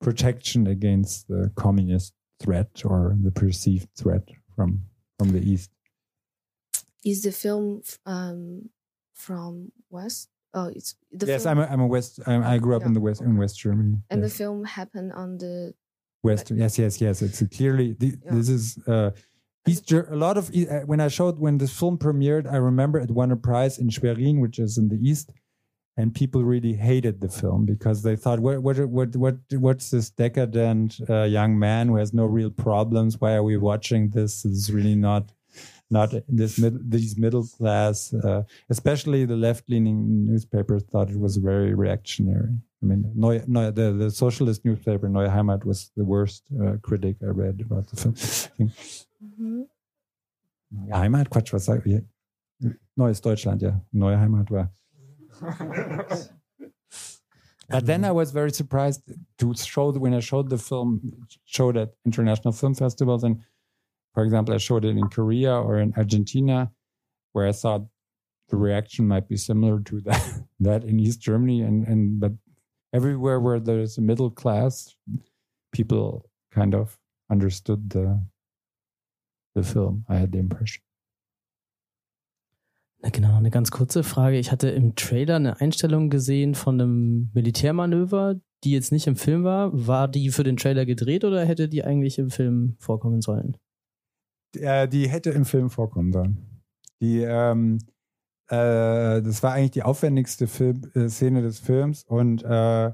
protection 0.00 0.66
against 0.66 1.28
the 1.28 1.50
communist 1.56 2.12
threat 2.40 2.82
or 2.84 3.16
the 3.22 3.30
perceived 3.30 3.88
threat 3.96 4.28
from 4.54 4.82
from 5.18 5.30
the 5.30 5.40
east 5.40 5.70
is 7.04 7.22
the 7.22 7.32
film 7.32 7.82
um, 8.06 8.70
from 9.14 9.72
West? 9.90 10.28
Oh, 10.54 10.66
it's 10.66 10.94
the 11.10 11.26
yes, 11.26 11.44
film, 11.44 11.58
I'm 11.58 11.64
a, 11.64 11.72
I'm 11.72 11.80
a 11.80 11.86
West. 11.86 12.20
I'm, 12.26 12.42
I 12.42 12.58
grew 12.58 12.76
up 12.76 12.82
Yeah. 12.82 12.88
in 12.88 12.92
the 12.94 13.00
West 13.00 13.20
in 13.22 13.36
West 13.36 13.58
Germany. 13.58 13.96
and 14.10 14.20
yes. 14.22 14.30
the 14.32 14.36
film 14.36 14.64
happened 14.64 15.12
on 15.12 15.38
the 15.38 15.74
West. 16.22 16.50
Yes, 16.50 16.78
yes, 16.78 17.00
yes. 17.00 17.22
It's 17.22 17.40
a 17.40 17.48
clearly 17.48 17.94
the, 17.98 18.08
Yeah. 18.24 18.34
this 18.34 18.48
is 18.48 18.78
uh, 18.86 19.10
East. 19.66 19.86
Ger- 19.86 20.08
a 20.10 20.16
lot 20.16 20.36
of 20.36 20.50
uh, 20.54 20.80
when 20.90 21.00
I 21.00 21.08
showed 21.08 21.38
when 21.38 21.58
this 21.58 21.76
film 21.76 21.96
premiered, 21.96 22.50
I 22.52 22.56
remember 22.56 22.98
it 22.98 23.10
won 23.10 23.32
a 23.32 23.36
prize 23.36 23.78
in 23.78 23.88
Schwerin, 23.88 24.40
which 24.40 24.58
is 24.58 24.76
in 24.76 24.88
the 24.88 24.96
east, 24.96 25.32
and 25.96 26.14
people 26.14 26.44
really 26.44 26.74
hated 26.74 27.20
the 27.20 27.28
film 27.28 27.64
because 27.64 28.02
they 28.02 28.16
thought, 28.16 28.40
what 28.40 28.62
what 28.62 28.76
what 28.88 29.16
what 29.16 29.36
what's 29.52 29.90
this 29.90 30.10
decadent 30.10 31.00
uh, 31.08 31.22
young 31.22 31.58
man 31.58 31.88
who 31.88 31.96
has 31.96 32.12
no 32.12 32.26
real 32.26 32.50
problems? 32.50 33.20
Why 33.20 33.32
are 33.34 33.42
we 33.42 33.56
watching 33.56 34.10
this? 34.10 34.42
This 34.42 34.52
is 34.52 34.72
really 34.72 34.96
not. 34.96 35.32
Not 35.92 36.14
this 36.26 36.58
mid, 36.58 36.90
these 36.90 37.18
middle 37.18 37.46
class, 37.58 38.14
uh, 38.14 38.44
especially 38.70 39.26
the 39.26 39.36
left 39.36 39.64
leaning 39.68 39.98
newspapers, 40.24 40.82
thought 40.84 41.10
it 41.10 41.20
was 41.20 41.36
very 41.36 41.74
reactionary. 41.74 42.54
I 42.82 42.86
mean, 42.86 43.12
Neue, 43.14 43.44
Neue, 43.46 43.70
the, 43.70 43.92
the 43.92 44.10
socialist 44.10 44.64
newspaper 44.64 45.06
Neue 45.08 45.28
Heimat 45.28 45.66
was 45.66 45.90
the 45.94 46.04
worst 46.04 46.44
uh, 46.62 46.76
critic 46.80 47.16
I 47.22 47.26
read 47.26 47.60
about 47.60 47.84
the 47.90 47.96
film. 47.96 48.14
Mhm. 49.22 49.66
Neue 50.70 50.98
Heimat, 51.02 51.28
Quatsch, 51.28 51.52
was? 51.52 51.68
Neues 52.96 53.20
Deutschland, 53.20 53.60
ja. 53.60 53.72
Neue 53.92 54.16
Heimat 54.16 54.50
war. 54.50 54.70
But 57.68 57.86
then 57.86 58.04
I 58.04 58.12
was 58.12 58.32
very 58.32 58.50
surprised 58.50 59.02
to 59.38 59.54
show 59.54 59.92
when 59.92 60.14
I 60.14 60.20
showed 60.20 60.50
the 60.50 60.58
film, 60.58 61.26
showed 61.44 61.76
at 61.76 61.90
international 62.04 62.52
film 62.52 62.74
festivals, 62.74 63.24
and 63.24 63.42
for 64.14 64.24
example, 64.24 64.54
I 64.54 64.58
showed 64.58 64.84
it 64.84 64.96
in 64.96 65.08
Korea 65.08 65.54
or 65.54 65.78
in 65.78 65.94
Argentina, 65.96 66.70
where 67.32 67.46
I 67.46 67.52
thought 67.52 67.82
the 68.48 68.56
reaction 68.56 69.08
might 69.08 69.28
be 69.28 69.36
similar 69.36 69.80
to 69.80 70.00
that 70.06 70.44
that 70.60 70.84
in 70.84 71.00
East 71.00 71.20
Germany, 71.20 71.62
and 71.62 71.86
and 71.86 72.20
but 72.20 72.32
everywhere 72.92 73.40
where 73.40 73.60
there's 73.60 73.98
a 73.98 74.02
middle 74.02 74.30
class, 74.30 74.94
people 75.72 76.28
kind 76.52 76.74
of 76.74 76.98
understood 77.30 77.90
the 77.90 78.20
the 79.54 79.62
film. 79.62 80.04
I 80.08 80.16
had 80.16 80.32
the 80.32 80.38
impression. 80.38 80.82
Na 83.04 83.10
genau, 83.10 83.36
eine 83.36 83.50
ganz 83.50 83.72
kurze 83.72 84.04
Frage. 84.04 84.38
Ich 84.38 84.52
hatte 84.52 84.68
im 84.68 84.94
Trailer 84.94 85.36
eine 85.36 85.60
Einstellung 85.60 86.08
gesehen 86.08 86.54
von 86.54 86.80
einem 86.80 87.30
Militärmanöver, 87.34 88.36
die 88.62 88.70
jetzt 88.70 88.92
nicht 88.92 89.08
im 89.08 89.16
Film 89.16 89.42
war. 89.42 89.70
War 89.72 90.06
die 90.06 90.30
für 90.30 90.44
den 90.44 90.56
Trailer 90.56 90.86
gedreht 90.86 91.24
oder 91.24 91.44
hätte 91.44 91.68
die 91.68 91.82
eigentlich 91.82 92.18
im 92.20 92.30
Film 92.30 92.76
vorkommen 92.78 93.20
sollen? 93.20 93.56
Äh, 94.56 94.88
die 94.88 95.08
hätte 95.08 95.30
im 95.30 95.44
Film 95.44 95.70
vorkommen 95.70 96.12
sollen. 96.12 96.62
Die, 97.00 97.20
ähm, 97.22 97.78
äh, 98.48 99.22
das 99.22 99.42
war 99.42 99.52
eigentlich 99.52 99.72
die 99.72 99.82
aufwendigste 99.82 100.46
Film, 100.46 100.82
äh, 100.94 101.08
Szene 101.08 101.42
des 101.42 101.58
Films 101.58 102.04
und 102.04 102.42
äh, 102.44 102.92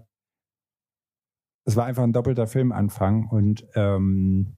es 1.65 1.77
war 1.77 1.85
einfach 1.85 2.03
ein 2.03 2.13
doppelter 2.13 2.47
Filmanfang 2.47 3.29
und 3.29 3.67
ähm, 3.75 4.57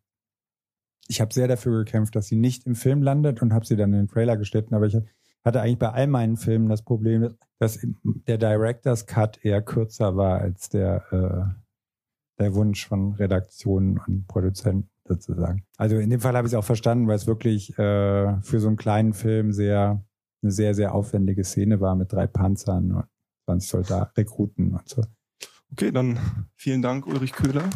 ich 1.09 1.21
habe 1.21 1.35
sehr 1.35 1.49
dafür 1.49 1.85
gekämpft, 1.85 2.15
dass 2.15 2.29
sie 2.29 2.37
nicht 2.37 2.67
im 2.67 2.77
Film 2.77 3.03
landet 3.03 3.43
und 3.43 3.53
habe 3.53 3.67
sie 3.67 3.77
dann 3.77 3.93
in 3.93 4.01
den 4.01 4.09
Trailer 4.09 4.37
geschnitten, 4.37 4.75
aber 4.75 4.87
ich 4.87 4.97
hatte 5.45 5.61
eigentlich 5.61 5.79
bei 5.79 5.91
all 5.91 6.07
meinen 6.07 6.37
Filmen 6.37 6.69
das 6.69 6.83
Problem, 6.83 7.35
dass 7.59 7.85
der 8.05 8.39
Director's 8.39 9.07
Cut 9.07 9.45
eher 9.45 9.63
kürzer 9.63 10.17
war 10.17 10.41
als 10.41 10.69
der, 10.69 11.05
äh, 11.11 12.41
der 12.41 12.55
Wunsch 12.55 12.87
von 12.87 13.15
Redaktionen 13.15 13.99
und 14.07 14.29
Produzenten 14.29 14.91
sozusagen. 15.11 15.65
Also 15.77 15.97
in 15.97 16.11
dem 16.11 16.21
Fall 16.21 16.37
habe 16.37 16.47
ich 16.47 16.55
es 16.55 16.59
auch 16.59 16.65
verstanden, 16.65 17.09
weil 17.09 17.17
es 17.17 17.27
wirklich 17.27 17.71
äh, 17.79 18.41
für 18.43 18.61
so 18.61 18.69
einen 18.69 18.77
kleinen 18.77 19.13
Film 19.13 19.53
sehr 19.53 20.05
eine 20.43 20.53
sehr, 20.53 20.75
sehr 20.75 20.95
aufwendige 20.95 21.45
Szene 21.45 21.81
war 21.81 21.95
mit 21.95 22.13
drei 22.13 22.27
Panzern 22.27 22.93
und 22.93 23.05
20 23.47 23.71
Soldaten, 23.71 24.13
Rekruten 24.17 24.73
und 24.73 24.89
so. 24.89 25.03
Okay, 25.73 25.93
dann 25.93 26.19
vielen 26.57 26.83
Dank, 26.83 27.07
Ulrich 27.07 27.33
Köhler. 27.33 27.69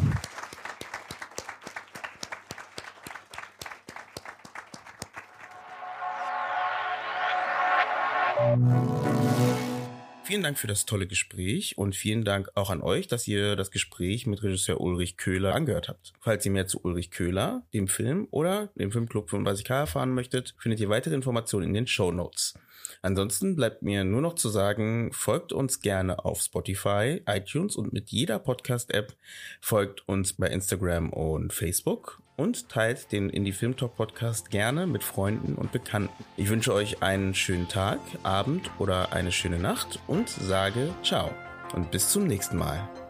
Vielen 10.25 10.41
Dank 10.41 10.57
für 10.57 10.65
das 10.65 10.87
tolle 10.87 11.05
Gespräch 11.05 11.77
und 11.77 11.95
vielen 11.95 12.23
Dank 12.23 12.49
auch 12.55 12.71
an 12.71 12.81
euch, 12.81 13.07
dass 13.07 13.27
ihr 13.27 13.55
das 13.55 13.69
Gespräch 13.69 14.25
mit 14.25 14.41
Regisseur 14.41 14.81
Ulrich 14.81 15.17
Köhler 15.17 15.53
angehört 15.53 15.87
habt. 15.87 16.13
Falls 16.19 16.43
ihr 16.47 16.51
mehr 16.51 16.65
zu 16.65 16.79
Ulrich 16.83 17.11
Köhler, 17.11 17.61
dem 17.75 17.87
Film 17.87 18.27
oder 18.31 18.71
dem 18.73 18.91
Filmclub 18.91 19.29
35K 19.29 19.81
erfahren 19.81 20.15
möchtet, 20.15 20.55
findet 20.57 20.79
ihr 20.79 20.89
weitere 20.89 21.13
Informationen 21.13 21.67
in 21.67 21.73
den 21.75 21.85
Show 21.85 22.11
Notes. 22.11 22.55
Ansonsten 23.03 23.55
bleibt 23.55 23.83
mir 23.83 24.03
nur 24.03 24.21
noch 24.21 24.33
zu 24.33 24.49
sagen, 24.49 25.11
folgt 25.13 25.53
uns 25.53 25.79
gerne 25.79 26.25
auf 26.25 26.41
Spotify, 26.41 27.21
iTunes 27.27 27.75
und 27.75 27.93
mit 27.93 28.09
jeder 28.09 28.39
Podcast-App, 28.39 29.13
folgt 29.61 30.09
uns 30.09 30.33
bei 30.33 30.47
Instagram 30.47 31.13
und 31.13 31.53
Facebook 31.53 32.24
und 32.37 32.69
teilt 32.69 33.11
den 33.11 33.29
Indie 33.29 33.51
Film 33.51 33.75
Talk 33.77 33.95
Podcast 33.95 34.49
gerne 34.49 34.87
mit 34.87 35.03
Freunden 35.03 35.55
und 35.55 35.71
Bekannten. 35.71 36.23
Ich 36.37 36.49
wünsche 36.49 36.73
euch 36.73 37.01
einen 37.01 37.33
schönen 37.33 37.67
Tag, 37.67 37.99
Abend 38.23 38.71
oder 38.79 39.13
eine 39.13 39.31
schöne 39.31 39.59
Nacht 39.59 39.99
und 40.07 40.29
sage 40.29 40.93
ciao 41.03 41.31
und 41.73 41.91
bis 41.91 42.09
zum 42.09 42.25
nächsten 42.25 42.57
Mal. 42.57 43.04